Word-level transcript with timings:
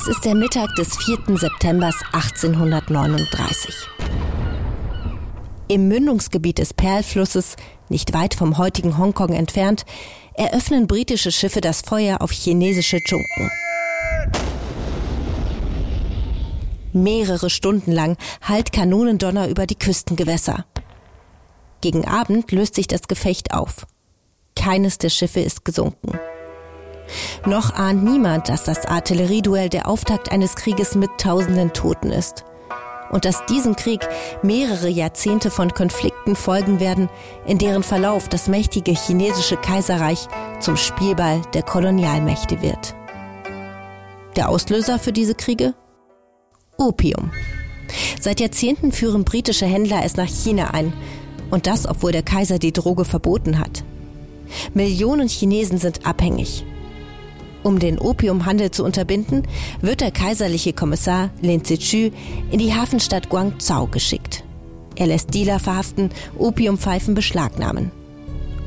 Es 0.00 0.06
ist 0.06 0.24
der 0.24 0.36
Mittag 0.36 0.76
des 0.76 0.96
4. 0.96 1.36
September 1.36 1.90
1839. 2.12 3.74
Im 5.66 5.88
Mündungsgebiet 5.88 6.58
des 6.58 6.72
Perlflusses, 6.72 7.56
nicht 7.88 8.12
weit 8.12 8.34
vom 8.34 8.58
heutigen 8.58 8.96
Hongkong 8.96 9.32
entfernt, 9.32 9.84
eröffnen 10.34 10.86
britische 10.86 11.32
Schiffe 11.32 11.60
das 11.60 11.80
Feuer 11.80 12.20
auf 12.20 12.30
chinesische 12.30 13.00
Dschunken. 13.00 13.50
Mehrere 16.92 17.50
Stunden 17.50 17.90
lang 17.90 18.16
hallt 18.40 18.70
Kanonendonner 18.70 19.48
über 19.48 19.66
die 19.66 19.80
Küstengewässer. 19.80 20.64
Gegen 21.80 22.06
Abend 22.06 22.52
löst 22.52 22.76
sich 22.76 22.86
das 22.86 23.08
Gefecht 23.08 23.52
auf. 23.52 23.84
Keines 24.54 24.98
der 24.98 25.10
Schiffe 25.10 25.40
ist 25.40 25.64
gesunken. 25.64 26.20
Noch 27.46 27.74
ahnt 27.74 28.04
niemand, 28.04 28.48
dass 28.48 28.64
das 28.64 28.86
Artillerieduell 28.86 29.68
der 29.68 29.88
Auftakt 29.88 30.30
eines 30.30 30.56
Krieges 30.56 30.94
mit 30.94 31.10
tausenden 31.18 31.72
Toten 31.72 32.10
ist. 32.10 32.44
Und 33.10 33.24
dass 33.24 33.46
diesem 33.46 33.74
Krieg 33.74 34.06
mehrere 34.42 34.88
Jahrzehnte 34.88 35.50
von 35.50 35.72
Konflikten 35.72 36.36
folgen 36.36 36.78
werden, 36.78 37.08
in 37.46 37.56
deren 37.58 37.82
Verlauf 37.82 38.28
das 38.28 38.48
mächtige 38.48 38.92
chinesische 38.92 39.56
Kaiserreich 39.56 40.28
zum 40.60 40.76
Spielball 40.76 41.40
der 41.54 41.62
Kolonialmächte 41.62 42.60
wird. 42.60 42.94
Der 44.36 44.50
Auslöser 44.50 44.98
für 44.98 45.12
diese 45.12 45.34
Kriege? 45.34 45.74
Opium. 46.76 47.30
Seit 48.20 48.40
Jahrzehnten 48.40 48.92
führen 48.92 49.24
britische 49.24 49.66
Händler 49.66 50.04
es 50.04 50.16
nach 50.16 50.28
China 50.28 50.70
ein. 50.70 50.92
Und 51.50 51.66
das, 51.66 51.88
obwohl 51.88 52.12
der 52.12 52.22
Kaiser 52.22 52.58
die 52.58 52.72
Droge 52.72 53.06
verboten 53.06 53.58
hat. 53.58 53.84
Millionen 54.74 55.28
Chinesen 55.28 55.78
sind 55.78 56.06
abhängig. 56.06 56.64
Um 57.62 57.78
den 57.78 57.98
Opiumhandel 57.98 58.70
zu 58.70 58.84
unterbinden, 58.84 59.42
wird 59.80 60.00
der 60.00 60.10
kaiserliche 60.10 60.72
Kommissar 60.72 61.30
Lin 61.40 61.64
Zechü 61.64 62.10
in 62.50 62.58
die 62.58 62.74
Hafenstadt 62.74 63.28
Guangzhou 63.28 63.86
geschickt. 63.86 64.44
Er 64.96 65.06
lässt 65.06 65.34
Dealer 65.34 65.58
verhaften, 65.58 66.10
Opiumpfeifen 66.38 67.14
beschlagnahmen. 67.14 67.90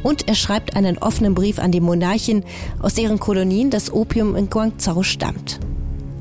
Und 0.04 0.28
er 0.28 0.36
schreibt 0.36 0.76
einen 0.76 0.98
offenen 0.98 1.36
Brief 1.36 1.60
an 1.60 1.72
die 1.72 1.82
Monarchin, 1.82 2.44
aus 2.80 2.96
deren 2.96 3.20
Kolonien 3.20 3.70
das 3.70 3.94
Opium 3.94 4.36
in 4.36 4.50
Guangzhou 4.50 5.04
stammt. 5.04 5.60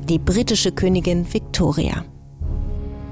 Die 0.07 0.19
britische 0.19 0.71
Königin 0.71 1.25
Victoria. 1.33 2.05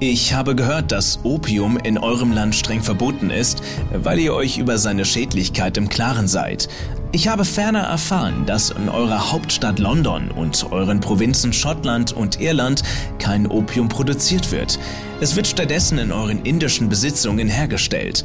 Ich 0.02 0.32
habe 0.32 0.54
gehört, 0.54 0.92
dass 0.92 1.20
Opium 1.24 1.76
in 1.76 1.98
eurem 1.98 2.32
Land 2.32 2.54
streng 2.54 2.82
verboten 2.82 3.28
ist, 3.28 3.62
weil 3.92 4.18
ihr 4.18 4.32
euch 4.32 4.56
über 4.56 4.78
seine 4.78 5.04
Schädlichkeit 5.04 5.76
im 5.76 5.90
Klaren 5.90 6.26
seid. 6.26 6.70
Ich 7.12 7.28
habe 7.28 7.44
ferner 7.44 7.80
erfahren, 7.80 8.46
dass 8.46 8.70
in 8.70 8.88
eurer 8.88 9.30
Hauptstadt 9.30 9.78
London 9.78 10.30
und 10.30 10.72
euren 10.72 11.00
Provinzen 11.00 11.52
Schottland 11.52 12.12
und 12.12 12.40
Irland 12.40 12.82
kein 13.18 13.46
Opium 13.46 13.90
produziert 13.90 14.50
wird. 14.52 14.78
Es 15.20 15.36
wird 15.36 15.46
stattdessen 15.46 15.98
in 15.98 16.12
euren 16.12 16.46
indischen 16.46 16.88
Besitzungen 16.88 17.48
hergestellt. 17.48 18.24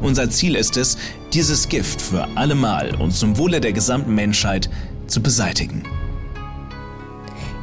Unser 0.00 0.30
Ziel 0.30 0.54
ist 0.54 0.78
es, 0.78 0.96
dieses 1.34 1.68
Gift 1.68 2.00
für 2.00 2.26
allemal 2.36 2.94
und 2.94 3.12
zum 3.12 3.36
Wohle 3.36 3.60
der 3.60 3.74
gesamten 3.74 4.14
Menschheit 4.14 4.70
zu 5.08 5.22
beseitigen. 5.22 5.82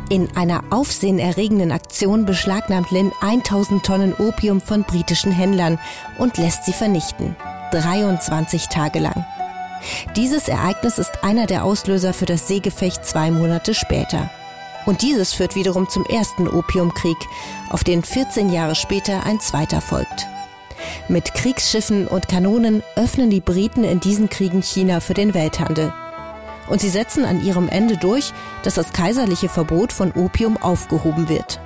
In 0.09 0.35
einer 0.35 0.63
aufsehenerregenden 0.71 1.71
Aktion 1.71 2.25
beschlagnahmt 2.25 2.89
Lin 2.89 3.11
1000 3.21 3.85
Tonnen 3.85 4.15
Opium 4.15 4.59
von 4.59 4.83
britischen 4.83 5.31
Händlern 5.31 5.77
und 6.17 6.37
lässt 6.39 6.65
sie 6.65 6.73
vernichten. 6.73 7.35
23 7.71 8.69
Tage 8.69 8.97
lang. 8.97 9.23
Dieses 10.15 10.47
Ereignis 10.47 10.97
ist 10.97 11.23
einer 11.23 11.45
der 11.45 11.63
Auslöser 11.63 12.13
für 12.13 12.25
das 12.25 12.47
Seegefecht 12.47 13.05
zwei 13.05 13.29
Monate 13.29 13.75
später. 13.75 14.31
Und 14.87 15.03
dieses 15.03 15.33
führt 15.33 15.55
wiederum 15.55 15.87
zum 15.87 16.05
ersten 16.05 16.47
Opiumkrieg, 16.47 17.17
auf 17.69 17.83
den 17.83 18.03
14 18.03 18.51
Jahre 18.51 18.73
später 18.73 19.27
ein 19.27 19.39
zweiter 19.39 19.79
folgt. 19.79 20.25
Mit 21.07 21.35
Kriegsschiffen 21.35 22.07
und 22.07 22.27
Kanonen 22.27 22.81
öffnen 22.95 23.29
die 23.29 23.41
Briten 23.41 23.83
in 23.83 23.99
diesen 23.99 24.27
Kriegen 24.27 24.63
China 24.63 25.01
für 25.01 25.13
den 25.13 25.35
Welthandel 25.35 25.93
und 26.69 26.79
sie 26.79 26.89
setzen 26.89 27.25
an 27.25 27.43
ihrem 27.43 27.67
Ende 27.67 27.97
durch, 27.97 28.31
dass 28.63 28.75
das 28.75 28.93
kaiserliche 28.93 29.49
Verbot 29.49 29.91
von 29.91 30.11
Opium 30.13 30.57
aufgehoben 30.57 31.27
wird. 31.27 31.59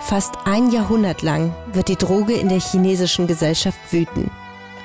Fast 0.00 0.34
ein 0.44 0.70
Jahrhundert 0.70 1.22
lang 1.22 1.54
wird 1.72 1.88
die 1.88 1.96
Droge 1.96 2.34
in 2.34 2.48
der 2.48 2.60
chinesischen 2.60 3.26
Gesellschaft 3.26 3.78
wüten, 3.90 4.30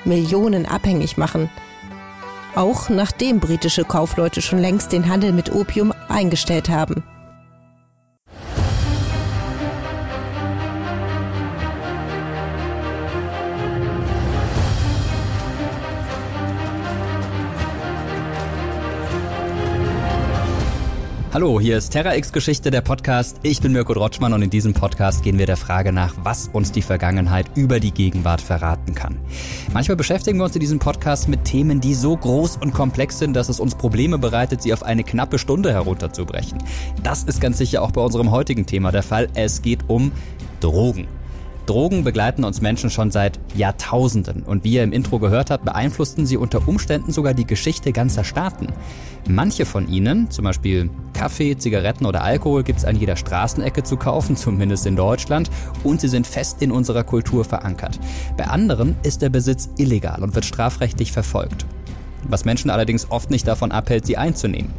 Millionen 0.04 0.66
abhängig 0.66 1.18
machen, 1.18 1.50
auch 2.54 2.88
nachdem 2.88 3.38
britische 3.38 3.84
Kaufleute 3.84 4.42
schon 4.42 4.58
längst 4.58 4.92
den 4.92 5.08
Handel 5.08 5.32
mit 5.32 5.52
Opium 5.54 5.92
eingestellt 6.08 6.68
haben. 6.68 7.04
Hallo, 21.32 21.60
hier 21.60 21.78
ist 21.78 21.90
Terra 21.90 22.16
X 22.16 22.32
Geschichte, 22.32 22.72
der 22.72 22.80
Podcast. 22.80 23.38
Ich 23.44 23.60
bin 23.60 23.70
Mirko 23.70 23.94
Drotschmann 23.94 24.32
und 24.32 24.42
in 24.42 24.50
diesem 24.50 24.74
Podcast 24.74 25.22
gehen 25.22 25.38
wir 25.38 25.46
der 25.46 25.56
Frage 25.56 25.92
nach, 25.92 26.12
was 26.24 26.48
uns 26.48 26.72
die 26.72 26.82
Vergangenheit 26.82 27.46
über 27.54 27.78
die 27.78 27.92
Gegenwart 27.92 28.40
verraten 28.40 28.96
kann. 28.96 29.16
Manchmal 29.72 29.94
beschäftigen 29.94 30.38
wir 30.38 30.44
uns 30.46 30.56
in 30.56 30.60
diesem 30.60 30.80
Podcast 30.80 31.28
mit 31.28 31.44
Themen, 31.44 31.80
die 31.80 31.94
so 31.94 32.16
groß 32.16 32.56
und 32.56 32.74
komplex 32.74 33.20
sind, 33.20 33.34
dass 33.34 33.48
es 33.48 33.60
uns 33.60 33.76
Probleme 33.76 34.18
bereitet, 34.18 34.60
sie 34.60 34.72
auf 34.72 34.82
eine 34.82 35.04
knappe 35.04 35.38
Stunde 35.38 35.72
herunterzubrechen. 35.72 36.58
Das 37.04 37.22
ist 37.22 37.40
ganz 37.40 37.58
sicher 37.58 37.82
auch 37.82 37.92
bei 37.92 38.00
unserem 38.00 38.32
heutigen 38.32 38.66
Thema 38.66 38.90
der 38.90 39.04
Fall. 39.04 39.28
Es 39.34 39.62
geht 39.62 39.88
um 39.88 40.10
Drogen. 40.58 41.06
Drogen 41.70 42.02
begleiten 42.02 42.42
uns 42.42 42.60
Menschen 42.60 42.90
schon 42.90 43.12
seit 43.12 43.38
Jahrtausenden 43.54 44.42
und 44.42 44.64
wie 44.64 44.72
ihr 44.72 44.82
im 44.82 44.90
Intro 44.90 45.20
gehört 45.20 45.52
habt, 45.52 45.64
beeinflussten 45.64 46.26
sie 46.26 46.36
unter 46.36 46.66
Umständen 46.66 47.12
sogar 47.12 47.32
die 47.32 47.46
Geschichte 47.46 47.92
ganzer 47.92 48.24
Staaten. 48.24 48.66
Manche 49.28 49.64
von 49.64 49.86
ihnen, 49.86 50.28
zum 50.32 50.46
Beispiel 50.46 50.90
Kaffee, 51.12 51.56
Zigaretten 51.56 52.06
oder 52.06 52.24
Alkohol, 52.24 52.64
gibt 52.64 52.80
es 52.80 52.84
an 52.84 52.96
jeder 52.96 53.14
Straßenecke 53.14 53.84
zu 53.84 53.96
kaufen, 53.96 54.34
zumindest 54.36 54.84
in 54.84 54.96
Deutschland, 54.96 55.48
und 55.84 56.00
sie 56.00 56.08
sind 56.08 56.26
fest 56.26 56.60
in 56.60 56.72
unserer 56.72 57.04
Kultur 57.04 57.44
verankert. 57.44 58.00
Bei 58.36 58.48
anderen 58.48 58.96
ist 59.04 59.22
der 59.22 59.30
Besitz 59.30 59.70
illegal 59.78 60.24
und 60.24 60.34
wird 60.34 60.46
strafrechtlich 60.46 61.12
verfolgt 61.12 61.66
was 62.28 62.44
Menschen 62.44 62.70
allerdings 62.70 63.10
oft 63.10 63.30
nicht 63.30 63.46
davon 63.46 63.72
abhält, 63.72 64.06
sie 64.06 64.16
einzunehmen. 64.16 64.72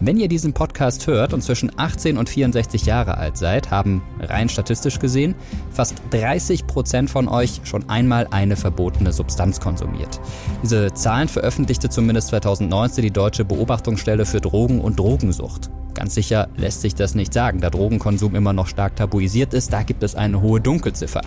Wenn 0.00 0.18
ihr 0.18 0.28
diesen 0.28 0.52
Podcast 0.52 1.06
hört 1.06 1.32
und 1.32 1.42
zwischen 1.42 1.70
18 1.76 2.18
und 2.18 2.28
64 2.28 2.86
Jahre 2.86 3.18
alt 3.18 3.36
seid, 3.36 3.70
haben 3.70 4.02
rein 4.20 4.48
statistisch 4.48 4.98
gesehen 4.98 5.34
fast 5.70 5.96
30 6.10 6.66
Prozent 6.66 7.10
von 7.10 7.28
euch 7.28 7.60
schon 7.64 7.88
einmal 7.88 8.26
eine 8.30 8.56
verbotene 8.56 9.12
Substanz 9.12 9.60
konsumiert. 9.60 10.20
Diese 10.62 10.92
Zahlen 10.94 11.28
veröffentlichte 11.28 11.88
zumindest 11.88 12.28
2019 12.28 13.02
die 13.02 13.10
Deutsche 13.10 13.44
Beobachtungsstelle 13.44 14.26
für 14.26 14.40
Drogen 14.40 14.80
und 14.80 14.98
Drogensucht. 14.98 15.70
Ganz 15.98 16.14
sicher 16.14 16.46
lässt 16.56 16.82
sich 16.82 16.94
das 16.94 17.16
nicht 17.16 17.32
sagen, 17.32 17.60
da 17.60 17.70
Drogenkonsum 17.70 18.36
immer 18.36 18.52
noch 18.52 18.68
stark 18.68 18.94
tabuisiert 18.94 19.52
ist, 19.52 19.72
da 19.72 19.82
gibt 19.82 20.04
es 20.04 20.14
eine 20.14 20.40
hohe 20.40 20.60
Dunkelziffer. 20.60 21.22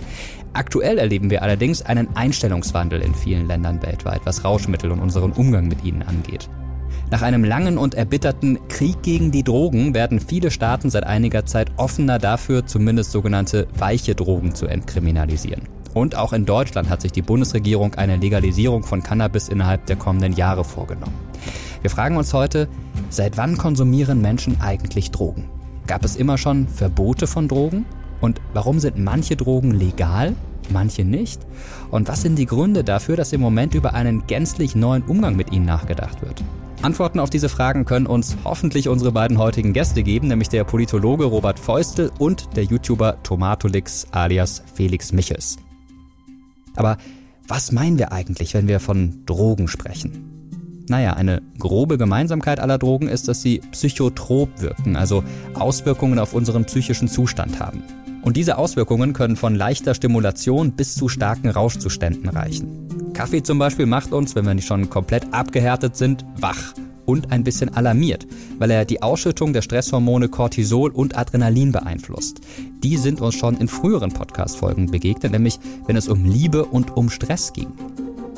Aktuell 0.54 0.96
erleben 0.96 1.28
wir 1.28 1.42
allerdings 1.42 1.82
einen 1.82 2.16
Einstellungswandel 2.16 3.02
in 3.02 3.14
vielen 3.14 3.46
Ländern 3.46 3.82
weltweit, 3.82 4.22
was 4.24 4.44
Rauschmittel 4.46 4.90
und 4.90 5.00
unseren 5.00 5.32
Umgang 5.32 5.68
mit 5.68 5.84
ihnen 5.84 6.02
angeht. 6.02 6.48
Nach 7.10 7.20
einem 7.20 7.44
langen 7.44 7.76
und 7.76 7.94
erbitterten 7.94 8.66
Krieg 8.68 9.02
gegen 9.02 9.30
die 9.30 9.44
Drogen 9.44 9.92
werden 9.92 10.20
viele 10.20 10.50
Staaten 10.50 10.88
seit 10.88 11.04
einiger 11.04 11.44
Zeit 11.44 11.70
offener 11.76 12.18
dafür, 12.18 12.64
zumindest 12.64 13.12
sogenannte 13.12 13.68
weiche 13.76 14.14
Drogen 14.14 14.54
zu 14.54 14.64
entkriminalisieren. 14.68 15.68
Und 15.92 16.16
auch 16.16 16.32
in 16.32 16.46
Deutschland 16.46 16.88
hat 16.88 17.02
sich 17.02 17.12
die 17.12 17.20
Bundesregierung 17.20 17.96
eine 17.96 18.16
Legalisierung 18.16 18.84
von 18.84 19.02
Cannabis 19.02 19.50
innerhalb 19.50 19.84
der 19.84 19.96
kommenden 19.96 20.32
Jahre 20.32 20.64
vorgenommen. 20.64 21.12
Wir 21.82 21.90
fragen 21.90 22.16
uns 22.16 22.32
heute, 22.32 22.68
seit 23.12 23.36
wann 23.36 23.58
konsumieren 23.58 24.20
Menschen 24.20 24.60
eigentlich 24.60 25.10
Drogen? 25.10 25.48
Gab 25.86 26.04
es 26.04 26.16
immer 26.16 26.38
schon 26.38 26.66
Verbote 26.68 27.26
von 27.26 27.48
Drogen? 27.48 27.84
Und 28.20 28.40
warum 28.54 28.78
sind 28.78 28.98
manche 28.98 29.36
Drogen 29.36 29.72
legal, 29.72 30.34
manche 30.70 31.04
nicht? 31.04 31.40
Und 31.90 32.08
was 32.08 32.22
sind 32.22 32.36
die 32.36 32.46
Gründe 32.46 32.84
dafür, 32.84 33.16
dass 33.16 33.32
im 33.32 33.40
Moment 33.40 33.74
über 33.74 33.94
einen 33.94 34.26
gänzlich 34.26 34.74
neuen 34.74 35.02
Umgang 35.02 35.36
mit 35.36 35.52
ihnen 35.52 35.66
nachgedacht 35.66 36.22
wird? 36.22 36.42
Antworten 36.82 37.20
auf 37.20 37.30
diese 37.30 37.48
Fragen 37.48 37.84
können 37.84 38.06
uns 38.06 38.36
hoffentlich 38.44 38.88
unsere 38.88 39.12
beiden 39.12 39.38
heutigen 39.38 39.72
Gäste 39.72 40.02
geben, 40.02 40.28
nämlich 40.28 40.48
der 40.48 40.64
Politologe 40.64 41.24
Robert 41.24 41.58
Feustel 41.58 42.10
und 42.18 42.56
der 42.56 42.64
YouTuber 42.64 43.22
Tomatolix 43.22 44.06
alias 44.10 44.62
Felix 44.74 45.12
Michels. 45.12 45.58
Aber 46.74 46.96
was 47.46 47.70
meinen 47.70 47.98
wir 47.98 48.12
eigentlich, 48.12 48.54
wenn 48.54 48.66
wir 48.66 48.80
von 48.80 49.24
Drogen 49.26 49.68
sprechen? 49.68 50.31
Naja, 50.88 51.14
eine 51.14 51.42
grobe 51.58 51.98
Gemeinsamkeit 51.98 52.60
aller 52.60 52.78
Drogen 52.78 53.08
ist, 53.08 53.28
dass 53.28 53.42
sie 53.42 53.60
psychotrop 53.70 54.60
wirken, 54.60 54.96
also 54.96 55.22
Auswirkungen 55.54 56.18
auf 56.18 56.34
unseren 56.34 56.64
psychischen 56.64 57.08
Zustand 57.08 57.60
haben. 57.60 57.82
Und 58.22 58.36
diese 58.36 58.56
Auswirkungen 58.56 59.12
können 59.12 59.36
von 59.36 59.54
leichter 59.54 59.94
Stimulation 59.94 60.72
bis 60.72 60.94
zu 60.94 61.08
starken 61.08 61.48
Rauschzuständen 61.48 62.28
reichen. 62.28 62.88
Kaffee 63.14 63.42
zum 63.42 63.58
Beispiel 63.58 63.86
macht 63.86 64.12
uns, 64.12 64.34
wenn 64.34 64.46
wir 64.46 64.54
nicht 64.54 64.66
schon 64.66 64.88
komplett 64.88 65.32
abgehärtet 65.32 65.96
sind, 65.96 66.24
wach 66.36 66.74
und 67.04 67.32
ein 67.32 67.44
bisschen 67.44 67.74
alarmiert, 67.74 68.26
weil 68.58 68.70
er 68.70 68.84
die 68.84 69.02
Ausschüttung 69.02 69.52
der 69.52 69.62
Stresshormone 69.62 70.28
Cortisol 70.28 70.90
und 70.90 71.16
Adrenalin 71.16 71.72
beeinflusst. 71.72 72.40
Die 72.82 72.96
sind 72.96 73.20
uns 73.20 73.34
schon 73.34 73.56
in 73.56 73.68
früheren 73.68 74.12
Podcast-Folgen 74.12 74.90
begegnet, 74.90 75.32
nämlich 75.32 75.58
wenn 75.86 75.96
es 75.96 76.08
um 76.08 76.24
Liebe 76.24 76.64
und 76.64 76.96
um 76.96 77.10
Stress 77.10 77.52
ging. 77.52 77.72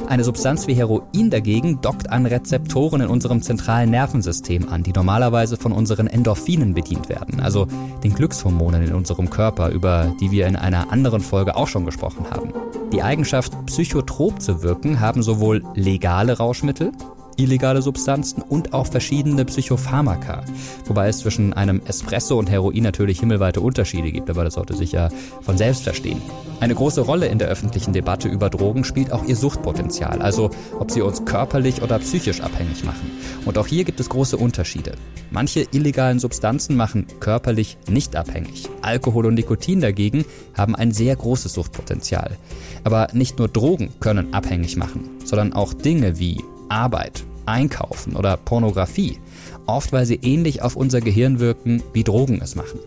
Eine 0.08 0.22
Substanz 0.22 0.66
wie 0.66 0.74
Heroin 0.74 1.30
dagegen 1.30 1.80
dockt 1.80 2.10
an 2.10 2.26
Rezeptoren 2.26 3.00
in 3.00 3.08
unserem 3.08 3.40
zentralen 3.40 3.90
Nervensystem 3.90 4.68
an, 4.68 4.82
die 4.82 4.92
normalerweise 4.92 5.56
von 5.56 5.72
unseren 5.72 6.06
Endorphinen 6.06 6.74
bedient 6.74 7.08
werden, 7.08 7.40
also 7.40 7.66
den 8.02 8.14
Glückshormonen 8.14 8.82
in 8.82 8.94
unserem 8.94 9.30
Körper, 9.30 9.70
über 9.70 10.14
die 10.20 10.30
wir 10.30 10.46
in 10.46 10.56
einer 10.56 10.92
anderen 10.92 11.20
Folge 11.20 11.56
auch 11.56 11.68
schon 11.68 11.86
gesprochen 11.86 12.26
haben. 12.30 12.52
Die 12.92 13.02
Eigenschaft, 13.02 13.52
psychotrop 13.66 14.40
zu 14.42 14.62
wirken, 14.62 15.00
haben 15.00 15.22
sowohl 15.22 15.64
legale 15.74 16.36
Rauschmittel, 16.36 16.92
illegale 17.36 17.82
Substanzen 17.82 18.42
und 18.42 18.72
auch 18.72 18.86
verschiedene 18.86 19.44
Psychopharmaka. 19.44 20.44
Wobei 20.86 21.08
es 21.08 21.19
zwischen 21.19 21.52
einem 21.52 21.81
Espresso 21.86 22.38
und 22.38 22.50
Heroin 22.50 22.82
natürlich 22.82 23.20
himmelweite 23.20 23.60
Unterschiede 23.60 24.12
gibt, 24.12 24.31
aber 24.31 24.44
das 24.44 24.54
sollte 24.54 24.75
sich 24.75 24.92
ja 24.92 25.08
von 25.42 25.56
selbst 25.56 25.84
verstehen. 25.84 26.20
Eine 26.60 26.75
große 26.75 27.02
Rolle 27.02 27.26
in 27.26 27.38
der 27.38 27.48
öffentlichen 27.48 27.92
Debatte 27.92 28.28
über 28.28 28.48
Drogen 28.48 28.84
spielt 28.84 29.12
auch 29.12 29.25
ihr 29.25 29.36
Suchtpotenzial, 29.36 30.22
also 30.22 30.50
ob 30.78 30.90
sie 30.90 31.02
uns 31.02 31.25
körperlich 31.25 31.82
oder 31.82 31.98
psychisch 31.98 32.40
abhängig 32.40 32.84
machen. 32.84 33.10
Und 33.44 33.58
auch 33.58 33.66
hier 33.66 33.84
gibt 33.84 34.00
es 34.00 34.08
große 34.08 34.37
Unterschiede. 34.37 34.94
Manche 35.30 35.66
illegalen 35.72 36.20
Substanzen 36.20 36.76
machen 36.76 37.06
körperlich 37.20 37.76
nicht 37.88 38.16
abhängig. 38.16 38.69
Alkohol 38.82 39.26
und 39.26 39.34
Nikotin 39.34 39.80
dagegen 39.80 40.25
haben 40.56 40.75
ein 40.76 40.92
sehr 40.92 41.16
großes 41.16 41.52
Suchtpotenzial. 41.52 42.38
Aber 42.84 43.08
nicht 43.12 43.38
nur 43.38 43.48
Drogen 43.48 43.90
können 44.00 44.32
abhängig 44.32 44.76
machen, 44.76 45.10
sondern 45.25 45.52
auch 45.52 45.75
Dinge 45.75 46.19
wie 46.19 46.42
Arbeit, 46.75 47.25
Einkaufen 47.47 48.17
oder 48.17 48.37
Pornografie, 48.37 49.19
oft 49.67 49.93
weil 49.93 50.06
sie 50.06 50.17
ähnlich 50.17 50.61
auf 50.61 50.75
unser 50.75 51.00
Gehirn 51.00 51.38
wirken, 51.38 51.82
wie 51.93 52.03
Drogen 52.03 52.41
es 52.43 52.56
machen. 52.56 52.81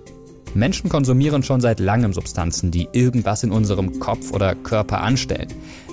Menschen 0.53 0.89
konsumieren 0.89 1.41
schon 1.41 1.61
seit 1.61 1.79
langem 1.79 2.11
Substanzen, 2.11 2.69
die 2.69 2.89
irgendwas 2.91 3.43
in 3.43 3.51
unserem 3.51 3.99
Kopf 3.99 4.31
oder 4.33 4.55
Körper 4.55 5.01
anstellen. 5.01 5.47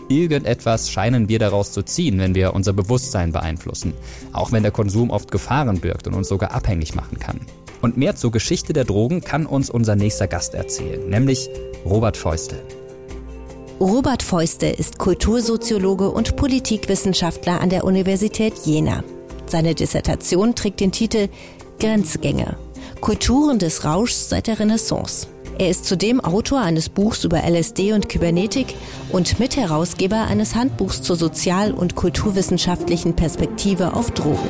Irgendetwas 0.09 0.91
scheinen 0.91 1.29
wir 1.29 1.39
daraus 1.39 1.73
zu 1.73 1.83
ziehen, 1.83 2.19
wenn 2.19 2.35
wir 2.35 2.55
unser 2.55 2.73
Bewusstsein 2.73 3.31
beeinflussen, 3.31 3.95
auch 4.33 4.51
wenn 4.51 4.63
der 4.63 4.73
Konsum 4.73 5.11
oft 5.11 5.31
Gefahren 5.31 5.81
birgt 5.81 6.09
und 6.09 6.15
uns 6.15 6.29
sogar 6.29 6.53
abhängig 6.53 6.95
machen 6.95 7.19
kann. 7.19 7.41
Und 7.81 7.97
mehr 7.97 8.17
zur 8.17 8.33
Geschichte 8.33 8.73
der 8.73 8.85
Drogen 8.85 9.21
kann 9.21 9.47
uns 9.47 9.71
unser 9.71 9.95
nächster 9.95 10.27
Gast 10.27 10.55
erzählen, 10.55 11.09
nämlich 11.09 11.49
Robert 11.85 12.17
Feustel. 12.17 12.59
Robert 13.81 14.23
Feuste 14.23 14.67
ist 14.67 14.99
Kultursoziologe 14.99 16.09
und 16.09 16.37
Politikwissenschaftler 16.37 17.61
an 17.61 17.71
der 17.71 17.83
Universität 17.85 18.55
Jena. 18.65 19.03
Seine 19.47 19.75
Dissertation 19.75 20.55
trägt 20.55 20.79
den 20.79 20.93
Titel 20.93 21.29
Grenzgänge. 21.81 22.57
Kulturen 23.01 23.59
des 23.59 23.85
Rauschs 23.85 24.29
seit 24.29 24.47
der 24.47 24.61
Renaissance. 24.61 25.27
Er 25.59 25.71
ist 25.71 25.87
zudem 25.87 26.21
Autor 26.21 26.61
eines 26.61 26.89
Buchs 26.89 27.25
über 27.25 27.43
LSD 27.43 27.93
und 27.93 28.09
Kybernetik 28.09 28.75
und 29.11 29.41
Mitherausgeber 29.41 30.23
eines 30.23 30.55
Handbuchs 30.55 31.03
zur 31.03 31.17
sozial- 31.17 31.73
und 31.73 31.97
kulturwissenschaftlichen 31.97 33.17
Perspektive 33.17 33.95
auf 33.95 34.13
Drogen. 34.13 34.49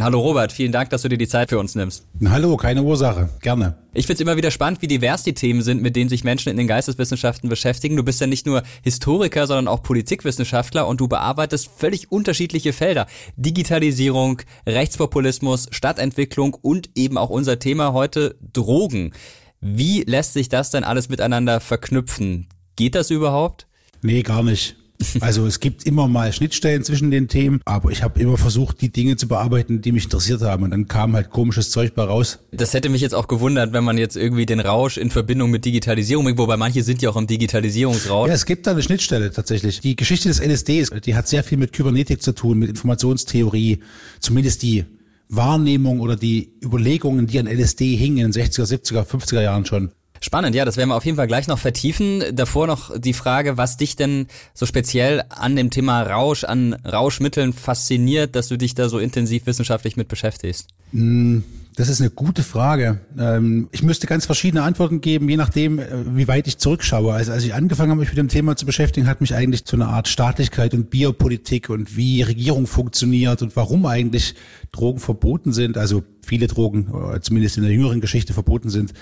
Hallo 0.00 0.20
Robert, 0.20 0.50
vielen 0.50 0.72
Dank, 0.72 0.90
dass 0.90 1.02
du 1.02 1.08
dir 1.08 1.18
die 1.18 1.28
Zeit 1.28 1.50
für 1.50 1.58
uns 1.58 1.76
nimmst. 1.76 2.04
Hallo, 2.26 2.56
keine 2.56 2.82
Ursache, 2.82 3.28
gerne. 3.40 3.76
Ich 3.92 4.06
finde 4.06 4.14
es 4.14 4.20
immer 4.20 4.36
wieder 4.36 4.50
spannend, 4.50 4.82
wie 4.82 4.88
divers 4.88 5.22
die 5.22 5.34
Themen 5.34 5.62
sind, 5.62 5.82
mit 5.82 5.94
denen 5.94 6.10
sich 6.10 6.24
Menschen 6.24 6.48
in 6.48 6.56
den 6.56 6.66
Geisteswissenschaften 6.66 7.48
beschäftigen. 7.48 7.94
Du 7.94 8.02
bist 8.02 8.20
ja 8.20 8.26
nicht 8.26 8.44
nur 8.44 8.64
Historiker, 8.82 9.46
sondern 9.46 9.68
auch 9.68 9.84
Politikwissenschaftler 9.84 10.88
und 10.88 11.00
du 11.00 11.06
bearbeitest 11.06 11.70
völlig 11.76 12.10
unterschiedliche 12.10 12.72
Felder. 12.72 13.06
Digitalisierung, 13.36 14.42
Rechtspopulismus, 14.66 15.68
Stadtentwicklung 15.70 16.54
und 16.60 16.90
eben 16.96 17.16
auch 17.16 17.30
unser 17.30 17.60
Thema 17.60 17.92
heute 17.92 18.36
Drogen. 18.52 19.12
Wie 19.60 20.02
lässt 20.02 20.32
sich 20.32 20.48
das 20.48 20.70
denn 20.70 20.82
alles 20.82 21.08
miteinander 21.08 21.60
verknüpfen? 21.60 22.48
Geht 22.74 22.96
das 22.96 23.10
überhaupt? 23.10 23.68
Nee, 24.02 24.22
gar 24.22 24.42
nicht. 24.42 24.76
Also 25.20 25.46
es 25.46 25.60
gibt 25.60 25.84
immer 25.84 26.08
mal 26.08 26.32
Schnittstellen 26.32 26.84
zwischen 26.84 27.10
den 27.10 27.28
Themen, 27.28 27.60
aber 27.64 27.90
ich 27.90 28.02
habe 28.02 28.20
immer 28.20 28.36
versucht, 28.36 28.80
die 28.80 28.90
Dinge 28.90 29.16
zu 29.16 29.28
bearbeiten, 29.28 29.80
die 29.80 29.92
mich 29.92 30.04
interessiert 30.04 30.42
haben. 30.42 30.64
Und 30.64 30.70
dann 30.70 30.88
kam 30.88 31.14
halt 31.14 31.30
komisches 31.30 31.70
Zeug 31.70 31.94
bei 31.94 32.04
raus. 32.04 32.38
Das 32.52 32.74
hätte 32.74 32.88
mich 32.88 33.00
jetzt 33.00 33.14
auch 33.14 33.28
gewundert, 33.28 33.72
wenn 33.72 33.84
man 33.84 33.98
jetzt 33.98 34.16
irgendwie 34.16 34.46
den 34.46 34.60
Rausch 34.60 34.96
in 34.96 35.10
Verbindung 35.10 35.50
mit 35.50 35.64
Digitalisierung, 35.64 36.36
wobei 36.38 36.56
manche 36.56 36.82
sind 36.82 37.02
ja 37.02 37.10
auch 37.10 37.16
im 37.16 37.26
Digitalisierungsrausch. 37.26 38.28
Ja, 38.28 38.34
es 38.34 38.46
gibt 38.46 38.66
da 38.66 38.72
eine 38.72 38.82
Schnittstelle 38.82 39.30
tatsächlich. 39.30 39.80
Die 39.80 39.96
Geschichte 39.96 40.28
des 40.28 40.40
LSDs, 40.40 40.90
die 41.04 41.14
hat 41.14 41.28
sehr 41.28 41.44
viel 41.44 41.58
mit 41.58 41.72
Kybernetik 41.72 42.22
zu 42.22 42.32
tun, 42.32 42.58
mit 42.58 42.68
Informationstheorie, 42.68 43.80
zumindest 44.20 44.62
die 44.62 44.84
Wahrnehmung 45.28 46.00
oder 46.00 46.16
die 46.16 46.52
Überlegungen, 46.62 47.26
die 47.26 47.38
an 47.38 47.46
LSD 47.46 47.96
hingen 47.96 48.18
in 48.18 48.32
den 48.32 48.44
60er, 48.44 48.64
70er, 48.64 49.04
50er 49.04 49.42
Jahren 49.42 49.66
schon. 49.66 49.90
Spannend, 50.24 50.54
ja, 50.54 50.64
das 50.64 50.78
werden 50.78 50.88
wir 50.88 50.96
auf 50.96 51.04
jeden 51.04 51.18
Fall 51.18 51.26
gleich 51.26 51.48
noch 51.48 51.58
vertiefen. 51.58 52.24
Davor 52.32 52.66
noch 52.66 52.98
die 52.98 53.12
Frage, 53.12 53.58
was 53.58 53.76
dich 53.76 53.94
denn 53.94 54.26
so 54.54 54.64
speziell 54.64 55.22
an 55.28 55.54
dem 55.54 55.68
Thema 55.68 56.02
Rausch, 56.02 56.44
an 56.44 56.72
Rauschmitteln 56.72 57.52
fasziniert, 57.52 58.34
dass 58.34 58.48
du 58.48 58.56
dich 58.56 58.74
da 58.74 58.88
so 58.88 58.98
intensiv 58.98 59.44
wissenschaftlich 59.44 59.98
mit 59.98 60.08
beschäftigst? 60.08 60.68
Mm, 60.92 61.40
das 61.76 61.90
ist 61.90 62.00
eine 62.00 62.08
gute 62.08 62.42
Frage. 62.42 63.00
Ähm, 63.18 63.68
ich 63.70 63.82
müsste 63.82 64.06
ganz 64.06 64.24
verschiedene 64.24 64.62
Antworten 64.62 65.02
geben, 65.02 65.28
je 65.28 65.36
nachdem, 65.36 65.78
äh, 65.78 65.84
wie 66.16 66.26
weit 66.26 66.46
ich 66.46 66.56
zurückschaue. 66.56 67.12
Also 67.12 67.30
als 67.30 67.44
ich 67.44 67.52
angefangen 67.52 67.90
habe, 67.90 68.00
mich 68.00 68.08
mit 68.08 68.16
dem 68.16 68.28
Thema 68.28 68.56
zu 68.56 68.64
beschäftigen, 68.64 69.06
hat 69.06 69.20
mich 69.20 69.34
eigentlich 69.34 69.66
zu 69.66 69.76
einer 69.76 69.88
Art 69.88 70.08
Staatlichkeit 70.08 70.72
und 70.72 70.88
Biopolitik 70.88 71.68
und 71.68 71.98
wie 71.98 72.22
Regierung 72.22 72.66
funktioniert 72.66 73.42
und 73.42 73.56
warum 73.56 73.84
eigentlich 73.84 74.36
Drogen 74.72 75.00
verboten 75.00 75.52
sind. 75.52 75.76
Also 75.76 76.02
viele 76.22 76.46
Drogen, 76.46 76.88
äh, 77.14 77.20
zumindest 77.20 77.58
in 77.58 77.64
der 77.64 77.72
jüngeren 77.72 78.00
Geschichte 78.00 78.32
verboten 78.32 78.70
sind 78.70 78.94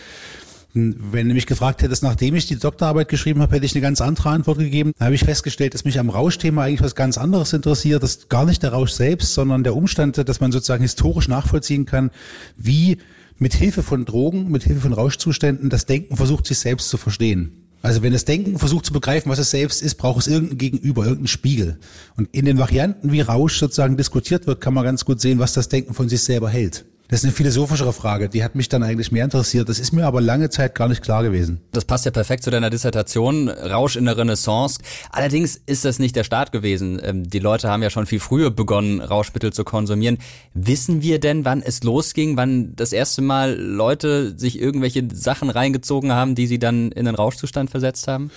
wenn 0.75 1.29
du 1.29 1.35
mich 1.35 1.47
gefragt 1.47 1.83
hättest, 1.83 2.03
nachdem 2.03 2.35
ich 2.35 2.47
die 2.47 2.59
Doktorarbeit 2.59 3.09
geschrieben 3.09 3.43
habe, 3.43 3.55
hätte 3.55 3.67
ich 3.67 3.75
eine 3.75 3.83
ganz 3.83 4.01
andere 4.01 4.31
Antwort 4.31 4.59
gegeben. 4.59 4.93
Da 4.99 5.07
habe 5.07 5.15
ich 5.15 5.25
festgestellt, 5.25 5.75
dass 5.75 5.85
mich 5.85 5.99
am 5.99 6.09
Rauschthema 6.09 6.65
eigentlich 6.65 6.83
was 6.83 6.95
ganz 6.95 7.19
anderes 7.19 7.53
interessiert. 7.53 8.03
Das 8.03 8.17
ist 8.17 8.31
gar 8.31 8.47
nicht 8.47 8.63
der 8.63 8.73
Rausch 8.73 8.93
selbst, 8.93 9.35
sondern 9.35 9.65
der 9.65 9.77
Umstand, 9.77 10.17
dass 10.17 10.41
man 10.41 10.51
sozusagen 10.51 10.83
historisch 10.83 11.29
nachvollziehen 11.29 11.85
kann, 11.85 12.11
wie 12.57 12.99
mit 13.39 13.53
Hilfe 13.55 13.83
von 13.83 14.07
Drogen, 14.07 14.51
mit 14.51 14.63
Hilfe 14.63 14.81
von 14.81 14.93
Rauschzuständen 14.95 15.69
das 15.69 15.85
Denken 15.85 16.17
versucht, 16.17 16.47
sich 16.47 16.59
selbst 16.59 16.89
zu 16.89 16.97
verstehen. 16.97 17.53
Also 17.83 18.03
wenn 18.03 18.13
das 18.13 18.25
Denken 18.25 18.59
versucht 18.59 18.87
zu 18.87 18.93
begreifen, 18.93 19.29
was 19.29 19.41
es 19.41 19.51
selbst 19.51 19.83
ist, 19.83 19.97
braucht 19.97 20.21
es 20.21 20.29
irgendein 20.29 20.57
Gegenüber, 20.57 21.03
irgendeinen 21.03 21.27
Spiegel. 21.27 21.79
Und 22.17 22.29
in 22.33 22.45
den 22.45 22.59
Varianten, 22.59 23.11
wie 23.11 23.21
Rausch 23.21 23.59
sozusagen 23.59 23.97
diskutiert 23.97 24.47
wird, 24.47 24.61
kann 24.61 24.73
man 24.73 24.85
ganz 24.85 25.05
gut 25.05 25.21
sehen, 25.21 25.41
was 25.41 25.53
das 25.53 25.69
Denken 25.69 25.93
von 25.93 26.09
sich 26.09 26.23
selber 26.23 26.49
hält. 26.49 26.85
Das 27.12 27.20
ist 27.20 27.25
eine 27.25 27.35
philosophischere 27.35 27.93
Frage, 27.93 28.31
die 28.31 28.43
hat 28.43 28.55
mich 28.55 28.70
dann 28.70 28.82
eigentlich 28.82 29.12
mehr 29.12 29.25
interessiert. 29.25 29.69
Das 29.69 29.78
ist 29.78 29.92
mir 29.92 30.07
aber 30.07 30.23
lange 30.23 30.49
Zeit 30.49 30.75
gar 30.75 30.88
nicht 30.88 31.02
klar 31.02 31.23
gewesen. 31.23 31.61
Das 31.71 31.85
passt 31.85 32.07
ja 32.07 32.11
perfekt 32.11 32.42
zu 32.42 32.50
deiner 32.50 32.71
Dissertation, 32.71 33.50
Rausch 33.50 33.97
in 33.97 34.07
der 34.07 34.16
Renaissance. 34.16 34.81
Allerdings 35.11 35.61
ist 35.66 35.85
das 35.85 35.99
nicht 35.99 36.16
der 36.16 36.25
Start 36.25 36.52
gewesen. 36.52 36.99
Ähm, 37.04 37.28
die 37.28 37.38
Leute 37.38 37.69
haben 37.69 37.83
ja 37.83 37.90
schon 37.90 38.07
viel 38.07 38.19
früher 38.19 38.50
begonnen, 38.50 39.02
Rauschmittel 39.02 39.52
zu 39.52 39.62
konsumieren. 39.62 40.16
Wissen 40.54 41.02
wir 41.02 41.21
denn, 41.21 41.45
wann 41.45 41.61
es 41.61 41.83
losging, 41.83 42.38
wann 42.38 42.75
das 42.76 42.95
erste 42.95 43.21
Mal 43.21 43.61
Leute 43.61 44.33
sich 44.38 44.59
irgendwelche 44.59 45.07
Sachen 45.12 45.50
reingezogen 45.50 46.12
haben, 46.12 46.35
die 46.35 46.47
sie 46.47 46.59
dann 46.59 46.92
in 46.92 47.04
den 47.04 47.14
Rauschzustand 47.14 47.69
versetzt 47.69 48.09
haben? 48.09 48.31